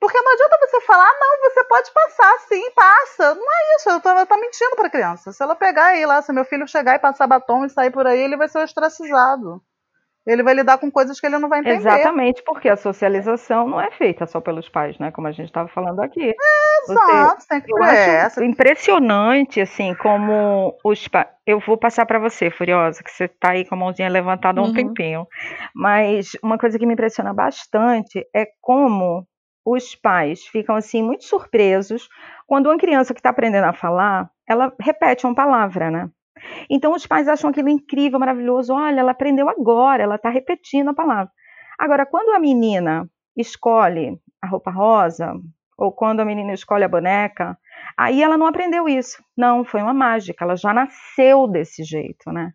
Porque 0.00 0.20
não 0.20 0.32
adianta 0.32 0.58
você 0.60 0.80
falar, 0.82 1.10
não, 1.18 1.50
você 1.50 1.64
pode 1.64 1.90
passar, 1.92 2.38
sim, 2.48 2.70
passa. 2.72 3.34
Não 3.34 3.52
é 3.52 3.76
isso, 3.76 3.88
ela 3.90 4.00
tá, 4.00 4.26
tá 4.26 4.36
mentindo 4.36 4.76
pra 4.76 4.90
criança. 4.90 5.32
Se 5.32 5.42
ela 5.42 5.56
pegar 5.56 5.86
aí 5.86 6.06
lá, 6.06 6.22
se 6.22 6.32
meu 6.32 6.44
filho 6.44 6.68
chegar 6.68 6.94
e 6.94 7.00
passar 7.00 7.26
batom 7.26 7.64
e 7.64 7.70
sair 7.70 7.90
por 7.90 8.06
aí, 8.06 8.20
ele 8.20 8.36
vai 8.36 8.48
ser 8.48 8.58
ostracizado 8.58 9.62
ele 10.28 10.42
vai 10.42 10.52
lidar 10.52 10.76
com 10.76 10.90
coisas 10.90 11.18
que 11.18 11.26
ele 11.26 11.38
não 11.38 11.48
vai 11.48 11.60
entender. 11.60 11.76
Exatamente, 11.76 12.42
porque 12.44 12.68
a 12.68 12.76
socialização 12.76 13.66
não 13.66 13.80
é 13.80 13.90
feita 13.90 14.26
só 14.26 14.40
pelos 14.40 14.68
pais, 14.68 14.98
né? 14.98 15.10
Como 15.10 15.26
a 15.26 15.32
gente 15.32 15.46
estava 15.46 15.68
falando 15.68 16.00
aqui. 16.00 16.30
É, 16.30 16.92
exato, 16.92 17.46
tem 17.48 17.60
que 17.62 17.72
eu 17.72 17.82
acho 17.82 18.44
impressionante, 18.44 19.60
assim, 19.60 19.94
como 19.94 20.76
os 20.84 21.08
pais. 21.08 21.28
Eu 21.46 21.60
vou 21.60 21.78
passar 21.78 22.04
para 22.04 22.18
você, 22.18 22.50
Furiosa, 22.50 23.02
que 23.02 23.10
você 23.10 23.24
está 23.24 23.52
aí 23.52 23.64
com 23.64 23.74
a 23.74 23.78
mãozinha 23.78 24.10
levantada 24.10 24.60
há 24.60 24.62
um 24.62 24.66
uhum. 24.66 24.74
tempinho. 24.74 25.26
Mas 25.74 26.32
uma 26.42 26.58
coisa 26.58 26.78
que 26.78 26.84
me 26.84 26.92
impressiona 26.92 27.32
bastante 27.32 28.26
é 28.36 28.46
como 28.60 29.26
os 29.64 29.94
pais 29.94 30.46
ficam 30.46 30.76
assim 30.76 31.02
muito 31.02 31.24
surpresos 31.24 32.08
quando 32.46 32.66
uma 32.66 32.78
criança 32.78 33.14
que 33.14 33.20
está 33.20 33.30
aprendendo 33.30 33.64
a 33.64 33.72
falar, 33.72 34.30
ela 34.46 34.72
repete 34.80 35.26
uma 35.26 35.34
palavra, 35.34 35.90
né? 35.90 36.10
Então 36.70 36.92
os 36.92 37.06
pais 37.06 37.28
acham 37.28 37.50
aquilo 37.50 37.68
incrível, 37.68 38.18
maravilhoso. 38.18 38.74
Olha, 38.74 39.00
ela 39.00 39.12
aprendeu 39.12 39.48
agora, 39.48 40.02
ela 40.02 40.16
está 40.16 40.30
repetindo 40.30 40.88
a 40.88 40.94
palavra. 40.94 41.30
Agora, 41.78 42.04
quando 42.04 42.30
a 42.30 42.38
menina 42.38 43.08
escolhe 43.36 44.18
a 44.42 44.46
roupa 44.46 44.70
rosa, 44.70 45.34
ou 45.76 45.92
quando 45.92 46.20
a 46.20 46.24
menina 46.24 46.52
escolhe 46.52 46.82
a 46.82 46.88
boneca, 46.88 47.56
aí 47.96 48.22
ela 48.22 48.36
não 48.36 48.46
aprendeu 48.46 48.88
isso. 48.88 49.22
Não, 49.36 49.64
foi 49.64 49.80
uma 49.80 49.94
mágica, 49.94 50.44
ela 50.44 50.56
já 50.56 50.74
nasceu 50.74 51.46
desse 51.46 51.84
jeito, 51.84 52.32
né? 52.32 52.52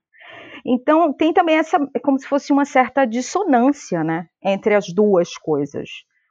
Então 0.65 1.11
tem 1.13 1.33
também 1.33 1.57
essa, 1.57 1.77
é 1.93 1.99
como 1.99 2.19
se 2.19 2.27
fosse 2.27 2.51
uma 2.51 2.65
certa 2.65 3.05
dissonância, 3.05 4.03
né, 4.03 4.27
entre 4.43 4.75
as 4.75 4.87
duas 4.87 5.37
coisas. 5.37 5.89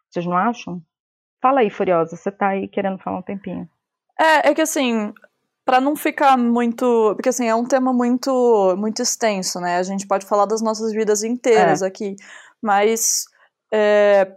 Vocês 0.08 0.26
não 0.26 0.36
acham? 0.36 0.80
Fala 1.40 1.60
aí, 1.60 1.70
Furiosa, 1.70 2.16
você 2.16 2.28
está 2.28 2.48
aí 2.48 2.68
querendo 2.68 2.98
falar 2.98 3.18
um 3.18 3.22
tempinho. 3.22 3.68
É, 4.18 4.50
é 4.50 4.54
que 4.54 4.60
assim, 4.60 5.12
para 5.64 5.80
não 5.80 5.94
ficar 5.94 6.36
muito, 6.36 7.12
porque 7.14 7.28
assim 7.28 7.46
é 7.46 7.54
um 7.54 7.64
tema 7.64 7.92
muito 7.92 8.74
muito 8.76 9.00
extenso, 9.02 9.60
né? 9.60 9.78
A 9.78 9.82
gente 9.82 10.06
pode 10.06 10.26
falar 10.26 10.46
das 10.46 10.60
nossas 10.60 10.92
vidas 10.92 11.22
inteiras 11.22 11.82
é. 11.82 11.86
aqui, 11.86 12.16
mas 12.60 13.24
é, 13.72 14.36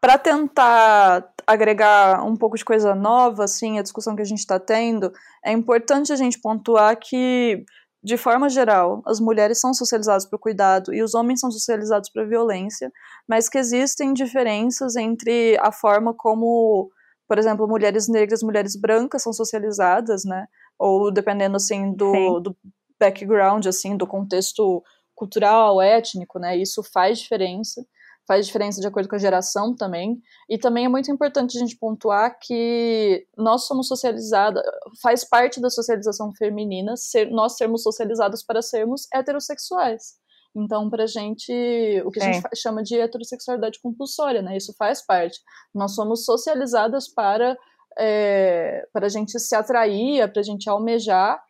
para 0.00 0.18
tentar 0.18 1.30
agregar 1.46 2.24
um 2.24 2.36
pouco 2.36 2.56
de 2.56 2.64
coisa 2.64 2.94
nova, 2.94 3.44
assim, 3.44 3.78
a 3.78 3.82
discussão 3.82 4.16
que 4.16 4.22
a 4.22 4.26
gente 4.26 4.38
está 4.38 4.58
tendo, 4.58 5.12
é 5.44 5.52
importante 5.52 6.12
a 6.12 6.16
gente 6.16 6.40
pontuar 6.40 6.96
que 6.98 7.64
de 8.02 8.16
forma 8.16 8.48
geral, 8.48 9.02
as 9.04 9.20
mulheres 9.20 9.60
são 9.60 9.74
socializadas 9.74 10.24
para 10.24 10.36
o 10.36 10.40
cuidado 10.40 10.94
e 10.94 11.02
os 11.02 11.14
homens 11.14 11.40
são 11.40 11.50
socializados 11.50 12.08
para 12.08 12.22
a 12.22 12.26
violência, 12.26 12.90
mas 13.28 13.48
que 13.48 13.58
existem 13.58 14.14
diferenças 14.14 14.96
entre 14.96 15.58
a 15.60 15.70
forma 15.70 16.14
como 16.14 16.90
por 17.30 17.38
exemplo, 17.38 17.68
mulheres 17.68 18.08
negras, 18.08 18.42
mulheres 18.42 18.74
brancas 18.74 19.22
são 19.22 19.32
socializadas, 19.32 20.24
né? 20.24 20.48
Ou 20.76 21.12
dependendo 21.12 21.54
assim 21.54 21.92
do, 21.94 22.40
do 22.40 22.56
background, 22.98 23.66
assim, 23.66 23.96
do 23.96 24.04
contexto 24.04 24.82
cultural, 25.14 25.80
étnico, 25.80 26.40
né? 26.40 26.56
Isso 26.56 26.82
faz 26.82 27.20
diferença, 27.20 27.86
faz 28.26 28.46
diferença 28.46 28.80
de 28.80 28.88
acordo 28.88 29.08
com 29.08 29.14
a 29.14 29.18
geração 29.20 29.76
também. 29.76 30.20
E 30.48 30.58
também 30.58 30.86
é 30.86 30.88
muito 30.88 31.08
importante 31.08 31.56
a 31.56 31.60
gente 31.60 31.78
pontuar 31.78 32.36
que 32.36 33.24
nós 33.38 33.64
somos 33.64 33.86
socializadas, 33.86 34.64
faz 35.00 35.22
parte 35.22 35.60
da 35.60 35.70
socialização 35.70 36.32
feminina 36.34 36.96
ser, 36.96 37.30
nós 37.30 37.56
sermos 37.56 37.84
socializados 37.84 38.42
para 38.42 38.60
sermos 38.60 39.06
heterossexuais. 39.14 40.19
Então, 40.54 40.90
pra 40.90 41.06
gente, 41.06 41.52
o 42.04 42.10
que 42.10 42.20
a 42.20 42.32
gente 42.32 42.42
chama 42.56 42.82
de 42.82 42.98
heterossexualidade 42.98 43.78
compulsória, 43.80 44.42
né? 44.42 44.56
Isso 44.56 44.74
faz 44.76 45.04
parte. 45.04 45.38
Nós 45.74 45.94
somos 45.94 46.24
socializadas 46.24 47.08
para, 47.08 47.56
é, 47.98 48.84
para 48.92 49.06
a 49.06 49.08
gente 49.08 49.38
se 49.38 49.54
atrair, 49.54 50.30
para 50.32 50.40
a 50.40 50.44
gente 50.44 50.68
almejar 50.68 51.40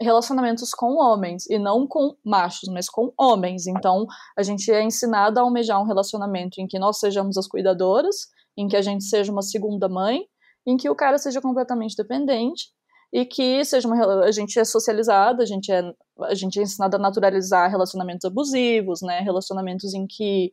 relacionamentos 0.00 0.70
com 0.70 0.96
homens 0.96 1.48
e 1.48 1.58
não 1.58 1.86
com 1.86 2.16
machos, 2.24 2.68
mas 2.72 2.88
com 2.88 3.12
homens. 3.18 3.66
Então, 3.66 4.06
a 4.36 4.42
gente 4.42 4.70
é 4.70 4.82
ensinado 4.82 5.38
a 5.38 5.42
almejar 5.42 5.80
um 5.80 5.86
relacionamento 5.86 6.60
em 6.60 6.66
que 6.66 6.78
nós 6.78 6.98
sejamos 6.98 7.36
as 7.36 7.48
cuidadoras, 7.48 8.16
em 8.56 8.68
que 8.68 8.76
a 8.76 8.82
gente 8.82 9.04
seja 9.04 9.32
uma 9.32 9.42
segunda 9.42 9.88
mãe, 9.88 10.24
em 10.66 10.76
que 10.76 10.88
o 10.88 10.94
cara 10.94 11.18
seja 11.18 11.40
completamente 11.40 11.96
dependente 11.96 12.72
e 13.12 13.24
que 13.24 13.64
seja 13.64 13.86
uma 13.86 14.24
a 14.24 14.30
gente 14.30 14.58
é 14.58 14.64
socializado, 14.64 15.42
a 15.42 15.46
gente 15.46 15.70
é 15.70 15.82
a 16.22 16.34
gente 16.34 16.58
é 16.58 16.62
ensinado 16.62 16.96
a 16.96 16.98
naturalizar 16.98 17.70
relacionamentos 17.70 18.24
abusivos, 18.24 19.02
né, 19.02 19.20
relacionamentos 19.20 19.94
em 19.94 20.06
que 20.06 20.52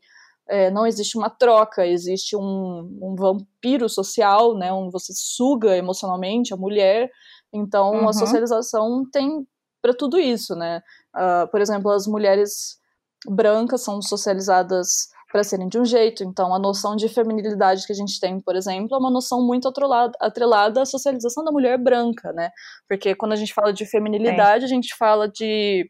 é, 0.50 0.72
não 0.72 0.86
existe 0.86 1.18
uma 1.18 1.30
troca, 1.30 1.86
existe 1.86 2.36
um, 2.36 3.00
um, 3.02 3.16
vampiro 3.16 3.88
social, 3.88 4.58
né, 4.58 4.74
um 4.74 4.90
você 4.90 5.14
suga 5.16 5.78
emocionalmente 5.78 6.54
a 6.54 6.58
mulher. 6.58 7.10
Então 7.54 7.92
uhum. 7.92 8.10
a 8.10 8.14
socialização 8.14 9.04
tem 9.12 9.46
para 9.82 9.94
tudo 9.94 10.20
isso, 10.20 10.56
né? 10.56 10.82
Uh, 11.16 11.50
por 11.50 11.60
exemplo, 11.60 11.92
as 11.92 12.06
mulheres 12.06 12.80
brancas 13.28 13.82
são 13.82 14.02
socializadas 14.02 15.10
para 15.32 15.44
serem 15.44 15.68
de 15.68 15.80
um 15.80 15.86
jeito. 15.86 16.24
Então, 16.24 16.54
a 16.54 16.60
noção 16.60 16.96
de 16.96 17.08
feminilidade 17.08 17.86
que 17.86 17.94
a 17.94 17.96
gente 17.96 18.20
tem, 18.20 18.40
por 18.40 18.56
exemplo, 18.56 18.96
é 18.96 18.98
uma 18.98 19.12
noção 19.12 19.46
muito 19.46 19.68
atrelada, 19.68 20.12
atrelada 20.20 20.82
à 20.82 20.86
socialização 20.86 21.44
da 21.44 21.52
mulher 21.52 21.78
branca, 21.78 22.34
né? 22.34 22.50
Porque 22.88 23.16
quando 23.16 23.32
a 23.34 23.36
gente 23.36 23.54
fala 23.54 23.72
de 23.72 23.86
feminilidade, 23.86 24.64
é. 24.64 24.66
a 24.66 24.70
gente 24.70 24.96
fala 24.96 25.30
de 25.30 25.90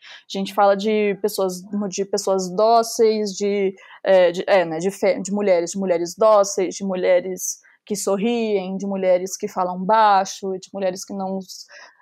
a 0.00 0.38
gente 0.38 0.54
fala 0.54 0.76
de 0.76 1.18
pessoas 1.20 1.54
de 1.88 2.04
pessoas 2.04 2.54
dóceis, 2.54 3.30
de, 3.30 3.74
é, 4.04 4.30
de, 4.30 4.44
é, 4.46 4.64
né, 4.64 4.78
de, 4.78 4.92
fe, 4.92 5.20
de 5.20 5.32
mulheres, 5.32 5.72
de 5.72 5.78
mulheres 5.78 6.14
dóceis, 6.16 6.76
de 6.76 6.84
mulheres 6.84 7.58
que 7.84 7.96
sorriem, 7.96 8.76
de 8.76 8.86
mulheres 8.86 9.36
que 9.36 9.48
falam 9.48 9.84
baixo, 9.84 10.52
de 10.60 10.68
mulheres 10.72 11.04
que 11.04 11.14
não 11.14 11.40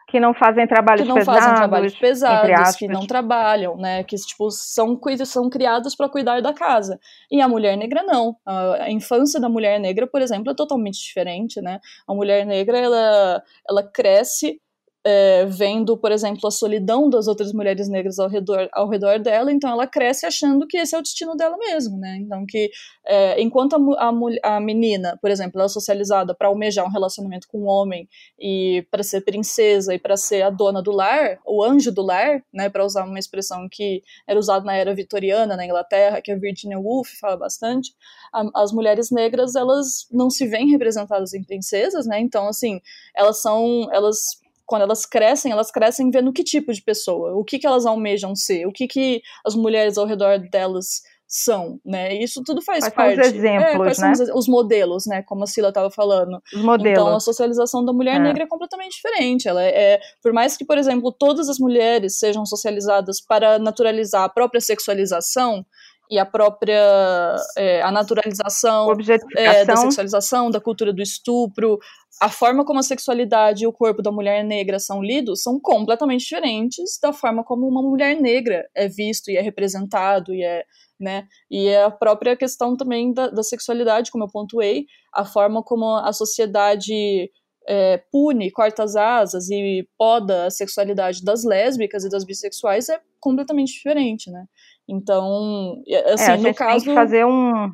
que 0.07 0.21
não 0.21 0.33
fazem 0.33 0.67
trabalhos 0.67 1.03
que 1.03 1.09
não 1.09 1.17
pesados, 1.17 1.41
fazem 1.41 1.57
trabalhos 1.57 1.97
pesados, 1.97 2.77
que 2.77 2.87
não 2.87 3.07
trabalham, 3.07 3.77
né, 3.77 4.05
que 4.05 4.15
tipo 4.17 4.51
são 4.51 4.99
são 5.25 5.51
criados 5.51 5.97
para 5.97 6.09
cuidar 6.09 6.41
da 6.41 6.53
casa. 6.53 6.99
E 7.31 7.41
a 7.41 7.49
mulher 7.49 7.77
negra 7.77 8.03
não. 8.05 8.37
A, 8.47 8.91
infância 8.91 9.41
da 9.41 9.49
mulher 9.49 9.81
negra, 9.81 10.07
por 10.07 10.23
exemplo, 10.23 10.53
é 10.53 10.55
totalmente 10.55 10.99
diferente, 11.03 11.61
né? 11.61 11.81
A 12.07 12.15
mulher 12.15 12.47
negra 12.47 12.79
ela 12.79 13.43
ela 13.69 13.83
cresce 13.83 14.61
é, 15.09 15.47
vendo, 15.47 15.97
por 15.97 16.11
exemplo, 16.11 16.49
a 16.49 16.51
solidão 16.51 17.09
das 17.09 17.29
outras 17.29 17.53
mulheres 17.53 17.89
negras 17.89 18.19
ao 18.19 18.29
redor, 18.29 18.69
ao 18.73 18.89
redor 18.89 19.21
dela, 19.21 19.53
então 19.53 19.71
ela 19.71 19.87
cresce 19.87 20.27
achando 20.27 20.67
que 20.67 20.77
esse 20.77 20.97
é 20.97 20.99
o 20.99 21.03
destino 21.03 21.37
dela 21.37 21.57
mesmo, 21.57 21.97
né? 21.97 22.19
Então 22.21 22.45
que 22.45 22.69
é, 23.07 23.41
enquanto 23.41 23.77
a, 23.77 24.09
a, 24.09 24.57
a, 24.57 24.61
menina, 24.61 25.17
por 25.23 25.31
exemplo, 25.31 25.61
ela 25.61 25.67
é 25.67 25.69
socializada 25.69 26.35
para 26.35 26.49
almejar 26.49 26.85
um 26.85 26.91
relacionamento 26.91 27.47
com 27.47 27.61
um 27.61 27.69
homem 27.69 28.09
e 28.37 28.85
para 28.91 29.05
ser 29.05 29.21
princesa 29.21 29.95
e 29.95 29.99
para 29.99 30.17
ser 30.17 30.43
a 30.43 30.51
dona 30.51 30.83
do 30.83 30.91
lar, 30.91 31.39
o 31.47 31.63
anjo 31.63 31.93
do 31.93 32.03
lar, 32.03 32.43
né? 32.53 32.69
Para 32.69 32.85
usar 32.85 33.05
uma 33.05 33.19
expressão 33.21 33.69
que 33.71 34.03
era 34.27 34.41
usada 34.41 34.65
na 34.65 34.75
era 34.75 34.93
vitoriana 34.93 35.57
na 35.57 35.65
Inglaterra, 35.65 36.21
que 36.21 36.33
a 36.33 36.37
Virginia 36.37 36.81
Woolf 36.81 37.11
fala 37.21 37.37
bastante, 37.37 37.95
a, 38.33 38.43
as 38.61 38.73
mulheres 38.73 39.13
negras 39.13 39.55
elas 39.55 40.09
não 40.11 40.29
se 40.29 40.49
veem 40.49 40.69
representadas 40.69 41.33
em 41.33 41.45
princesas, 41.45 42.07
né? 42.07 42.19
Então 42.19 42.49
assim, 42.49 42.81
elas 43.15 43.41
são 43.41 43.89
elas 43.93 44.45
quando 44.67 44.83
elas 44.83 45.07
crescem, 45.07 45.53
elas 45.53 45.71
crescem 45.71 46.11
vendo 46.11 46.33
que 46.33 46.43
tipo 46.43 46.73
de 46.73 46.83
pessoa, 46.83 47.35
o 47.35 47.45
que, 47.45 47.59
que 47.59 47.67
elas 47.67 47.87
almejam 47.87 48.35
ser, 48.35 48.67
o 48.67 48.73
que, 48.73 48.87
que 48.87 49.23
as 49.45 49.55
mulheres 49.55 49.97
ao 49.97 50.07
redor 50.07 50.39
delas 50.51 51.03
são, 51.29 51.81
né? 51.85 52.15
Isso 52.15 52.43
tudo 52.45 52.63
faz 52.63 52.89
quais 52.89 52.95
parte. 52.95 53.17
São 53.17 53.25
os 53.25 53.39
exemplos, 53.39 53.67
é, 53.67 53.77
quais 53.77 53.99
né? 53.99 54.15
são 54.15 54.25
os, 54.27 54.35
os, 54.35 54.49
modelos, 54.49 55.07
né? 55.07 55.23
Como 55.23 55.43
a 55.43 55.47
Sila 55.47 55.69
estava 55.69 55.91
falando. 55.91 56.41
Os 56.55 56.63
modelos. 56.63 56.99
Então 56.99 57.17
a 57.17 57.21
socialização 57.21 57.85
da 57.85 57.93
mulher 57.93 58.17
é. 58.17 58.19
negra 58.21 58.45
é 58.45 58.47
completamente 58.47 58.95
diferente. 58.95 59.49
Ela 59.49 59.63
é, 59.63 59.95
é, 59.95 60.01
por 60.23 60.33
mais 60.33 60.57
que, 60.57 60.65
por 60.65 60.79
exemplo, 60.79 61.11
todas 61.11 61.49
as 61.49 61.59
mulheres 61.59 62.19
sejam 62.19 62.47
socializadas 62.47 63.21
para 63.21 63.59
naturalizar 63.59 64.23
a 64.23 64.29
própria 64.29 64.61
sexualização, 64.61 65.67
e 66.11 66.19
a 66.19 66.25
própria 66.25 67.37
é, 67.57 67.83
a 67.83 67.91
naturalização 67.91 68.89
é, 69.37 69.65
da 69.65 69.77
sexualização, 69.77 70.51
da 70.51 70.61
cultura 70.61 70.93
do 70.93 71.03
estupro, 71.03 71.79
a 72.21 72.29
forma 72.29 72.65
como 72.65 72.79
a 72.79 72.83
sexualidade 72.83 73.65
e 73.65 73.67
o 73.67 73.73
corpo 73.73 74.03
da 74.03 74.13
mulher 74.13 74.45
negra 74.45 74.79
são 74.79 75.03
lidos 75.03 75.43
são 75.43 75.61
completamente 75.61 76.21
diferentes 76.21 76.99
da 77.03 77.13
forma 77.13 77.45
como 77.45 77.67
uma 77.67 77.83
mulher 77.83 78.21
negra 78.21 78.69
é 78.75 78.89
visto 78.89 79.31
e 79.31 79.37
é 79.37 79.41
representado 79.41 80.35
e 80.35 80.43
é 80.43 80.65
né? 80.99 81.29
E 81.51 81.69
é 81.69 81.85
a 81.85 81.91
própria 81.91 82.35
questão 82.35 82.75
também 82.75 83.13
da, 83.13 83.29
da 83.29 83.43
sexualidade 83.43 84.11
como 84.11 84.25
eu 84.25 84.31
pontuei 84.31 84.87
a 85.13 85.27
forma 85.27 85.63
como 85.63 85.95
a 85.95 86.11
sociedade 86.11 87.31
é, 87.69 87.99
pune, 88.11 88.51
corta 88.51 88.85
as 88.85 88.97
asas 88.97 89.51
e 89.51 89.87
poda 89.99 90.47
a 90.47 90.51
sexualidade 90.51 91.25
das 91.25 91.45
lésbicas 91.45 92.05
e 92.05 92.09
das 92.09 92.25
bissexuais 92.25 92.89
é 92.89 93.01
completamente 93.21 93.73
diferente, 93.73 94.31
né? 94.31 94.47
Então, 94.89 95.83
assim, 96.13 96.33
é, 96.33 96.37
no 96.37 96.55
caso. 96.55 96.85
Tem 96.85 96.95
que 96.95 96.95
fazer 96.95 97.27
um. 97.27 97.73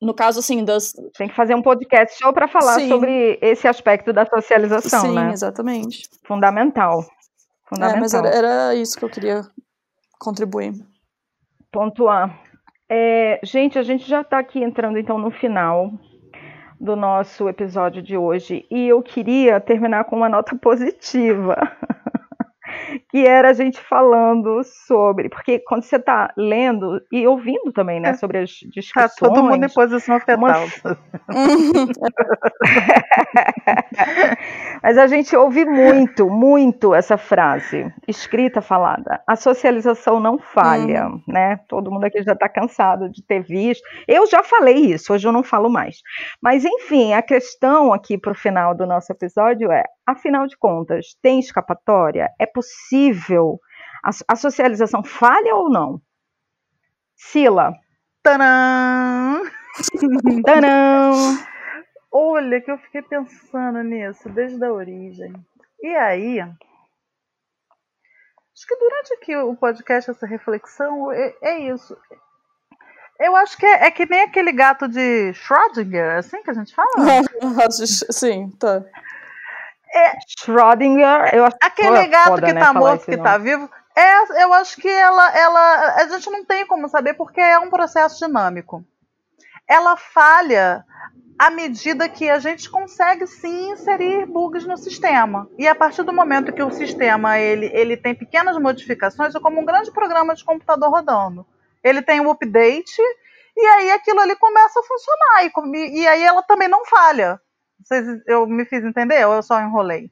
No 0.00 0.14
caso, 0.14 0.40
assim, 0.40 0.64
das. 0.64 0.92
Tem 1.16 1.28
que 1.28 1.34
fazer 1.34 1.54
um 1.54 1.62
podcast 1.62 2.18
só 2.18 2.32
para 2.32 2.46
falar 2.46 2.74
Sim. 2.74 2.88
sobre 2.88 3.38
esse 3.40 3.66
aspecto 3.66 4.12
da 4.12 4.26
socialização, 4.26 5.00
Sim, 5.00 5.14
né? 5.14 5.32
exatamente. 5.32 6.08
Fundamental. 6.24 7.04
Fundamental. 7.68 7.96
É, 7.96 8.00
mas 8.00 8.14
era, 8.14 8.28
era 8.28 8.74
isso 8.74 8.98
que 8.98 9.04
eu 9.04 9.10
queria 9.10 9.42
contribuir. 10.18 10.74
Pontuar. 11.72 12.38
É, 12.88 13.40
gente, 13.44 13.78
a 13.78 13.82
gente 13.82 14.06
já 14.06 14.20
está 14.20 14.38
aqui 14.38 14.62
entrando 14.62 14.98
então 14.98 15.16
no 15.16 15.30
final 15.30 15.92
do 16.80 16.96
nosso 16.96 17.48
episódio 17.48 18.02
de 18.02 18.16
hoje 18.16 18.66
e 18.70 18.88
eu 18.88 19.02
queria 19.02 19.60
terminar 19.60 20.04
com 20.04 20.16
uma 20.16 20.28
nota 20.28 20.56
positiva. 20.58 21.56
Que 23.10 23.26
era 23.26 23.50
a 23.50 23.52
gente 23.52 23.80
falando 23.80 24.62
sobre, 24.64 25.28
porque 25.28 25.58
quando 25.58 25.82
você 25.82 25.96
está 25.96 26.32
lendo 26.36 27.00
e 27.10 27.26
ouvindo 27.26 27.72
também, 27.72 28.00
né, 28.00 28.10
é. 28.10 28.14
sobre 28.14 28.38
as 28.38 28.50
discussões. 28.50 29.14
Tá 29.14 29.28
todo 29.28 29.42
mundo 29.42 29.64
em 29.64 29.68
posição 29.68 30.18
fetal. 30.20 30.40
Mas 34.82 34.98
a 34.98 35.06
gente 35.06 35.36
ouve 35.36 35.64
muito, 35.64 36.28
muito 36.28 36.94
essa 36.94 37.16
frase, 37.16 37.92
escrita, 38.06 38.60
falada. 38.60 39.22
A 39.26 39.36
socialização 39.36 40.20
não 40.20 40.38
falha, 40.38 41.06
hum. 41.06 41.22
né? 41.26 41.60
Todo 41.68 41.90
mundo 41.90 42.04
aqui 42.04 42.22
já 42.22 42.32
está 42.32 42.48
cansado 42.48 43.08
de 43.08 43.22
ter 43.22 43.42
visto. 43.42 43.82
Eu 44.06 44.26
já 44.26 44.42
falei 44.42 44.76
isso, 44.76 45.12
hoje 45.12 45.26
eu 45.26 45.32
não 45.32 45.42
falo 45.42 45.68
mais. 45.68 46.00
Mas, 46.40 46.64
enfim, 46.64 47.12
a 47.12 47.22
questão 47.22 47.92
aqui 47.92 48.18
para 48.18 48.32
o 48.32 48.34
final 48.34 48.74
do 48.74 48.86
nosso 48.86 49.12
episódio 49.12 49.70
é: 49.70 49.84
afinal 50.06 50.46
de 50.46 50.56
contas, 50.56 51.16
tem 51.22 51.38
escapatória? 51.38 52.28
É 52.38 52.46
possível? 52.46 53.58
A, 54.04 54.10
a 54.28 54.36
socialização 54.36 55.02
falha 55.04 55.54
ou 55.54 55.70
não? 55.70 56.00
Sila. 57.16 57.74
Tadã! 58.22 59.42
Tadã! 60.44 61.10
Olha, 62.12 62.60
que 62.60 62.70
eu 62.70 62.78
fiquei 62.78 63.02
pensando 63.02 63.82
nisso 63.82 64.28
desde 64.30 64.64
a 64.64 64.72
origem. 64.72 65.32
E 65.80 65.88
aí, 65.94 66.40
acho 66.40 66.56
que 68.66 68.76
durante 68.76 69.14
aqui 69.14 69.36
o 69.36 69.54
podcast, 69.56 70.10
essa 70.10 70.26
reflexão, 70.26 71.12
é, 71.12 71.34
é 71.40 71.58
isso. 71.72 71.96
Eu 73.20 73.36
acho 73.36 73.56
que 73.56 73.66
é, 73.66 73.86
é, 73.86 73.90
que 73.90 74.06
nem 74.06 74.22
aquele 74.22 74.50
gato 74.50 74.88
de 74.88 75.32
Schrödinger, 75.34 76.16
assim 76.16 76.42
que 76.42 76.50
a 76.50 76.54
gente 76.54 76.74
fala? 76.74 76.88
Sim, 77.70 78.50
tá. 78.58 78.82
É, 79.92 80.12
Schrödinger, 80.38 81.34
eu 81.34 81.44
acho 81.44 81.56
Aquele 81.60 82.06
gato 82.06 82.28
foda, 82.28 82.46
que 82.46 82.52
né, 82.52 82.60
tá 82.60 82.72
morto, 82.72 83.04
que 83.04 83.16
tá 83.16 83.38
vivo. 83.38 83.68
É, 83.96 84.42
eu 84.44 84.52
acho 84.54 84.80
que 84.80 84.88
ela, 84.88 85.36
ela. 85.36 85.94
A 85.96 86.08
gente 86.08 86.30
não 86.30 86.44
tem 86.44 86.64
como 86.64 86.88
saber 86.88 87.14
porque 87.14 87.40
é 87.40 87.58
um 87.58 87.68
processo 87.68 88.24
dinâmico. 88.24 88.84
Ela 89.68 89.96
falha 89.96 90.84
à 91.40 91.48
medida 91.48 92.08
que 92.08 92.28
a 92.28 92.38
gente 92.38 92.68
consegue 92.68 93.26
sim 93.26 93.70
inserir 93.70 94.26
bugs 94.26 94.66
no 94.66 94.76
sistema. 94.76 95.48
E 95.58 95.66
a 95.66 95.74
partir 95.74 96.02
do 96.02 96.12
momento 96.12 96.52
que 96.52 96.62
o 96.62 96.70
sistema 96.70 97.38
ele, 97.38 97.70
ele 97.72 97.96
tem 97.96 98.14
pequenas 98.14 98.58
modificações, 98.58 99.34
é 99.34 99.40
como 99.40 99.60
um 99.60 99.64
grande 99.64 99.90
programa 99.90 100.34
de 100.34 100.44
computador 100.44 100.90
rodando. 100.90 101.46
Ele 101.82 102.02
tem 102.02 102.20
um 102.20 102.30
update 102.30 103.00
e 103.56 103.66
aí 103.66 103.90
aquilo 103.90 104.20
ali 104.20 104.36
começa 104.36 104.80
a 104.80 104.82
funcionar. 104.82 105.74
E, 105.74 106.00
e 106.00 106.06
aí 106.06 106.22
ela 106.22 106.42
também 106.42 106.68
não 106.68 106.84
falha. 106.84 107.40
Vocês, 107.82 108.20
eu 108.26 108.46
me 108.46 108.64
fiz 108.64 108.84
entender 108.84 109.24
ou 109.26 109.34
eu 109.34 109.42
só 109.42 109.60
enrolei? 109.60 110.10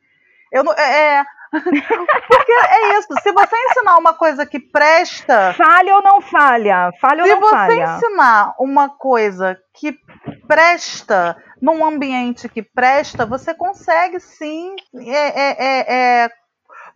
Eu, 0.53 0.65
é, 0.73 1.21
é 1.21 1.25
porque 1.51 2.53
é 2.53 2.99
isso. 2.99 3.09
Se 3.23 3.33
você 3.33 3.57
ensinar 3.71 3.97
uma 3.97 4.15
coisa 4.15 4.45
que 4.45 4.59
presta. 4.59 5.55
Falha 5.55 5.97
ou 5.97 6.03
não 6.03 6.21
falha? 6.21 6.91
Falha 7.01 7.25
ou 7.25 7.41
não 7.41 7.51
falha? 7.51 7.71
Se 7.71 7.77
você 7.77 8.07
ensinar 8.07 8.55
uma 8.59 8.89
coisa 8.89 9.59
que 9.75 9.99
presta 10.47 11.37
num 11.61 11.85
ambiente 11.85 12.49
que 12.49 12.63
presta, 12.63 13.27
você 13.27 13.55
consegue 13.55 14.21
sim 14.21 14.77
é, 14.95 15.41
é, 15.41 15.57
é, 15.59 16.25
é 16.25 16.31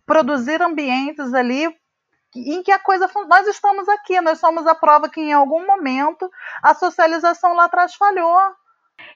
produzir 0.05 0.61
ambientes 0.61 1.33
ali 1.33 1.67
em 2.35 2.63
que 2.63 2.71
a 2.71 2.79
coisa 2.79 3.09
nós 3.27 3.47
estamos 3.47 3.87
aqui, 3.89 4.19
nós 4.21 4.39
somos 4.39 4.65
a 4.65 4.73
prova 4.73 5.09
que 5.09 5.21
em 5.21 5.33
algum 5.33 5.65
momento 5.65 6.29
a 6.61 6.73
socialização 6.73 7.53
lá 7.53 7.65
atrás 7.65 7.95
falhou. 7.95 8.39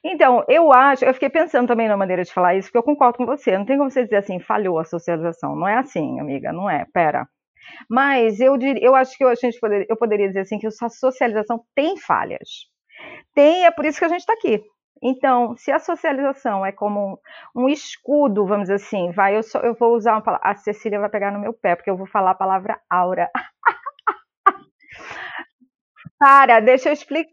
Então, 0.04 0.44
eu 0.48 0.72
acho, 0.72 1.04
eu 1.04 1.14
fiquei 1.14 1.28
pensando 1.28 1.68
também 1.68 1.88
na 1.88 1.96
maneira 1.96 2.24
de 2.24 2.32
falar 2.32 2.54
isso, 2.54 2.68
porque 2.68 2.78
eu 2.78 2.82
concordo 2.82 3.18
com 3.18 3.26
você. 3.26 3.56
Não 3.56 3.64
tem 3.64 3.76
como 3.78 3.90
você 3.90 4.04
dizer 4.04 4.16
assim, 4.16 4.40
falhou 4.40 4.78
a 4.78 4.84
socialização. 4.84 5.56
Não 5.56 5.68
é 5.68 5.76
assim, 5.76 6.20
amiga, 6.20 6.52
não 6.52 6.68
é. 6.70 6.84
Pera. 6.92 7.28
Mas 7.88 8.40
eu, 8.40 8.56
diria, 8.56 8.82
eu 8.84 8.94
acho 8.94 9.16
que 9.16 9.24
a 9.24 9.34
gente 9.34 9.58
poderia, 9.60 9.86
eu 9.88 9.96
poderia 9.96 10.28
dizer 10.28 10.40
assim 10.40 10.58
que 10.58 10.66
a 10.66 10.70
socialização 10.70 11.62
tem 11.74 11.96
falhas. 11.96 12.48
Tem, 13.34 13.66
é 13.66 13.70
por 13.70 13.84
isso 13.84 13.98
que 13.98 14.04
a 14.04 14.08
gente 14.08 14.20
está 14.20 14.32
aqui. 14.34 14.62
Então, 15.02 15.56
se 15.56 15.70
a 15.70 15.78
socialização 15.78 16.66
é 16.66 16.72
como 16.72 17.20
um, 17.54 17.68
escudo, 17.68 18.46
vamos 18.46 18.64
dizer 18.68 18.74
assim, 18.74 19.12
vai, 19.12 19.36
eu, 19.36 19.42
só, 19.42 19.60
eu 19.60 19.74
vou 19.74 19.94
usar 19.94 20.12
uma 20.14 20.22
palavra, 20.22 20.48
a 20.48 20.56
Cecília 20.56 20.98
vai 20.98 21.08
pegar 21.08 21.30
no 21.30 21.38
meu 21.40 21.52
pé, 21.52 21.76
porque 21.76 21.90
eu 21.90 21.96
vou 21.96 22.06
falar 22.06 22.32
a 22.32 22.34
palavra 22.34 22.80
aura. 22.90 23.30
Para, 26.18 26.60
deixa 26.60 26.88
eu, 26.88 26.92
explicar, 26.92 27.30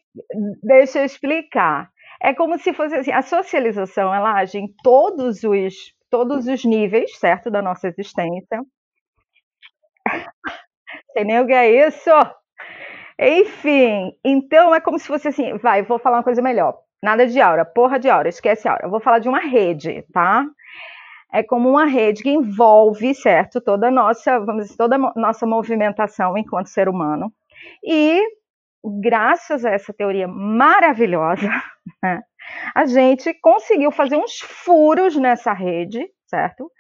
deixa 0.63 0.99
eu 0.99 1.05
explicar. 1.05 1.89
É 2.25 2.33
como 2.33 2.57
se 2.57 2.73
fosse 2.73 2.95
assim, 2.95 3.11
a 3.11 3.21
socialização, 3.21 4.11
ela 4.11 4.33
age 4.33 4.57
em 4.57 4.67
todos 4.81 5.43
os, 5.43 5.75
todos 6.09 6.47
os 6.47 6.65
níveis, 6.65 7.15
certo, 7.19 7.51
da 7.51 7.61
nossa 7.61 7.87
existência. 7.87 8.63
Sei 11.13 11.23
nem 11.23 11.39
o 11.39 11.45
que 11.45 11.53
é 11.53 11.87
isso. 11.87 12.09
Enfim, 13.19 14.11
então 14.25 14.73
é 14.73 14.81
como 14.81 14.97
se 14.97 15.05
fosse 15.05 15.27
assim, 15.27 15.55
vai, 15.59 15.83
vou 15.83 15.99
falar 15.99 16.17
uma 16.17 16.23
coisa 16.23 16.41
melhor. 16.41 16.79
Nada 17.03 17.27
de 17.27 17.39
aura, 17.39 17.63
porra 17.63 17.99
de 17.99 18.09
aura, 18.09 18.27
esquece 18.27 18.67
aura. 18.67 18.87
Eu 18.87 18.89
vou 18.89 18.99
falar 18.99 19.19
de 19.19 19.29
uma 19.29 19.39
rede, 19.39 20.03
tá? 20.11 20.47
É 21.31 21.43
como 21.43 21.69
uma 21.69 21.85
rede 21.85 22.23
que 22.23 22.31
envolve, 22.31 23.13
certo, 23.13 23.61
toda 23.61 23.89
a 23.89 23.91
nossa, 23.91 24.39
vamos 24.39 24.63
dizer, 24.63 24.77
toda 24.77 24.95
a 24.95 25.13
nossa 25.15 25.45
movimentação 25.45 26.35
enquanto 26.35 26.69
ser 26.69 26.89
humano. 26.89 27.31
E 27.83 28.19
graças 29.01 29.65
a 29.65 29.71
essa 29.71 29.93
teoria 29.93 30.27
maravilhosa, 30.27 31.49
né, 32.03 32.21
a 32.73 32.85
gente 32.85 33.33
conseguiu 33.35 33.91
fazer 33.91 34.17
uns 34.17 34.39
furos 34.39 35.15
nessa 35.15 35.53
rede, 35.53 36.07
certo? 36.27 36.71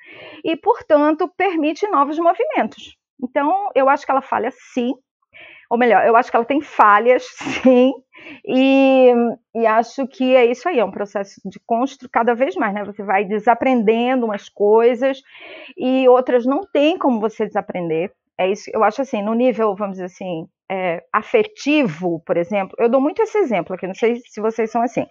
E, 0.43 0.55
portanto, 0.55 1.31
permite 1.35 1.87
novos 1.87 2.19
movimentos. 2.19 2.95
Então, 3.21 3.69
eu 3.75 3.89
acho 3.89 4.05
que 4.05 4.11
ela 4.11 4.21
falha 4.21 4.51
sim, 4.73 4.93
ou 5.69 5.77
melhor, 5.77 6.05
eu 6.05 6.15
acho 6.15 6.29
que 6.29 6.35
ela 6.35 6.45
tem 6.45 6.61
falhas, 6.61 7.23
sim, 7.63 7.93
e, 8.45 9.11
e, 9.55 9.65
acho 9.65 10.07
que 10.07 10.35
é 10.35 10.45
isso 10.45 10.67
aí, 10.67 10.79
é 10.79 10.85
um 10.85 10.91
processo 10.91 11.41
de 11.45 11.59
construção 11.65 12.09
cada 12.11 12.33
vez 12.33 12.55
mais, 12.55 12.73
né? 12.73 12.83
Você 12.83 13.03
vai 13.03 13.25
desaprendendo 13.25 14.25
umas 14.25 14.49
coisas 14.49 15.21
e 15.77 16.07
outras 16.07 16.45
não 16.45 16.61
tem 16.61 16.97
como 16.97 17.19
você 17.19 17.45
desaprender. 17.45 18.11
É 18.37 18.49
isso, 18.49 18.69
eu 18.73 18.83
acho 18.83 19.01
assim, 19.01 19.21
no 19.21 19.33
nível, 19.33 19.75
vamos 19.75 19.93
dizer 19.93 20.05
assim, 20.05 20.47
é, 20.69 21.03
afetivo, 21.13 22.21
por 22.25 22.37
exemplo, 22.37 22.75
eu 22.79 22.89
dou 22.89 22.99
muito 22.99 23.21
esse 23.21 23.37
exemplo 23.37 23.75
aqui, 23.75 23.85
não 23.85 23.93
sei 23.93 24.15
se 24.27 24.41
vocês 24.41 24.71
são 24.71 24.81
assim. 24.81 25.05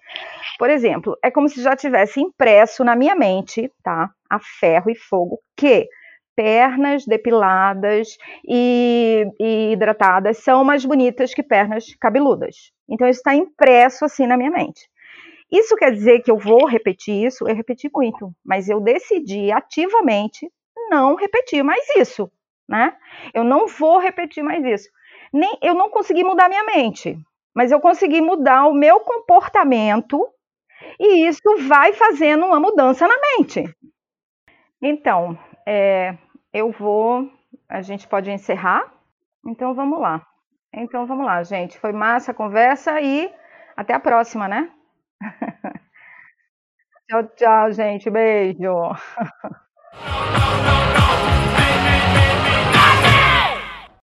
Por 0.59 0.69
exemplo, 0.69 1.17
é 1.23 1.31
como 1.31 1.49
se 1.49 1.63
já 1.63 1.77
tivesse 1.77 2.21
impresso 2.21 2.85
na 2.85 2.97
minha 2.97 3.15
mente, 3.15 3.71
tá? 3.83 4.11
A 4.29 4.39
ferro 4.41 4.91
e 4.91 4.97
fogo, 4.97 5.41
que 5.57 5.89
pernas 6.37 7.05
depiladas 7.07 8.17
e, 8.49 9.25
e, 9.41 9.73
hidratadas 9.73 10.39
são 10.39 10.65
mais 10.65 10.85
bonitas 10.85 11.33
que 11.33 11.43
pernas 11.43 11.95
cabeludas. 12.01 12.73
Então, 12.89 13.09
isso 13.09 13.21
está 13.21 13.35
impresso 13.35 14.05
assim 14.05 14.27
na 14.27 14.37
minha 14.37 14.51
mente. 14.51 14.89
Isso 15.51 15.77
quer 15.77 15.93
dizer 15.93 16.21
que 16.21 16.31
eu 16.31 16.37
vou 16.37 16.67
repetir 16.67 17.27
isso? 17.27 17.49
Eu 17.49 17.55
repeti 17.55 17.89
muito, 17.95 18.33
mas 18.45 18.69
eu 18.69 18.81
decidi 18.81 19.53
ativamente 19.53 20.51
não 20.91 21.15
repetir 21.15 21.63
mais 21.63 21.85
isso, 21.97 22.31
né? 22.69 22.97
Eu 23.33 23.45
não 23.45 23.69
vou 23.69 23.99
repetir 23.99 24.43
mais 24.43 24.65
isso. 24.65 24.89
Nem, 25.35 25.59
eu 25.61 25.75
não 25.75 25.91
consegui 25.91 26.23
mudar 26.23 26.49
minha 26.49 26.63
mente, 26.63 27.19
mas 27.53 27.73
eu 27.73 27.81
consegui 27.81 28.21
mudar 28.21 28.67
o 28.69 28.73
meu 28.73 29.01
comportamento 29.01 30.31
e 30.97 31.27
isso 31.27 31.67
vai 31.67 31.93
fazendo 31.93 32.47
uma 32.47 32.61
mudança 32.61 33.09
na 33.09 33.17
mente. 33.19 33.65
Então, 34.81 35.37
é, 35.67 36.17
eu 36.53 36.71
vou. 36.71 37.29
A 37.69 37.83
gente 37.83 38.07
pode 38.07 38.31
encerrar? 38.31 38.95
Então 39.45 39.75
vamos 39.75 40.01
lá. 40.01 40.25
Então 40.73 41.05
vamos 41.05 41.27
lá, 41.27 41.43
gente. 41.43 41.81
Foi 41.81 41.91
massa 41.91 42.31
a 42.31 42.35
conversa 42.35 43.01
e 43.01 43.29
até 43.77 43.93
a 43.93 43.99
próxima, 43.99 44.47
né? 44.47 44.71
tchau, 47.11 47.25
tchau, 47.35 47.73
gente. 47.73 48.09
Beijo. 48.09 48.73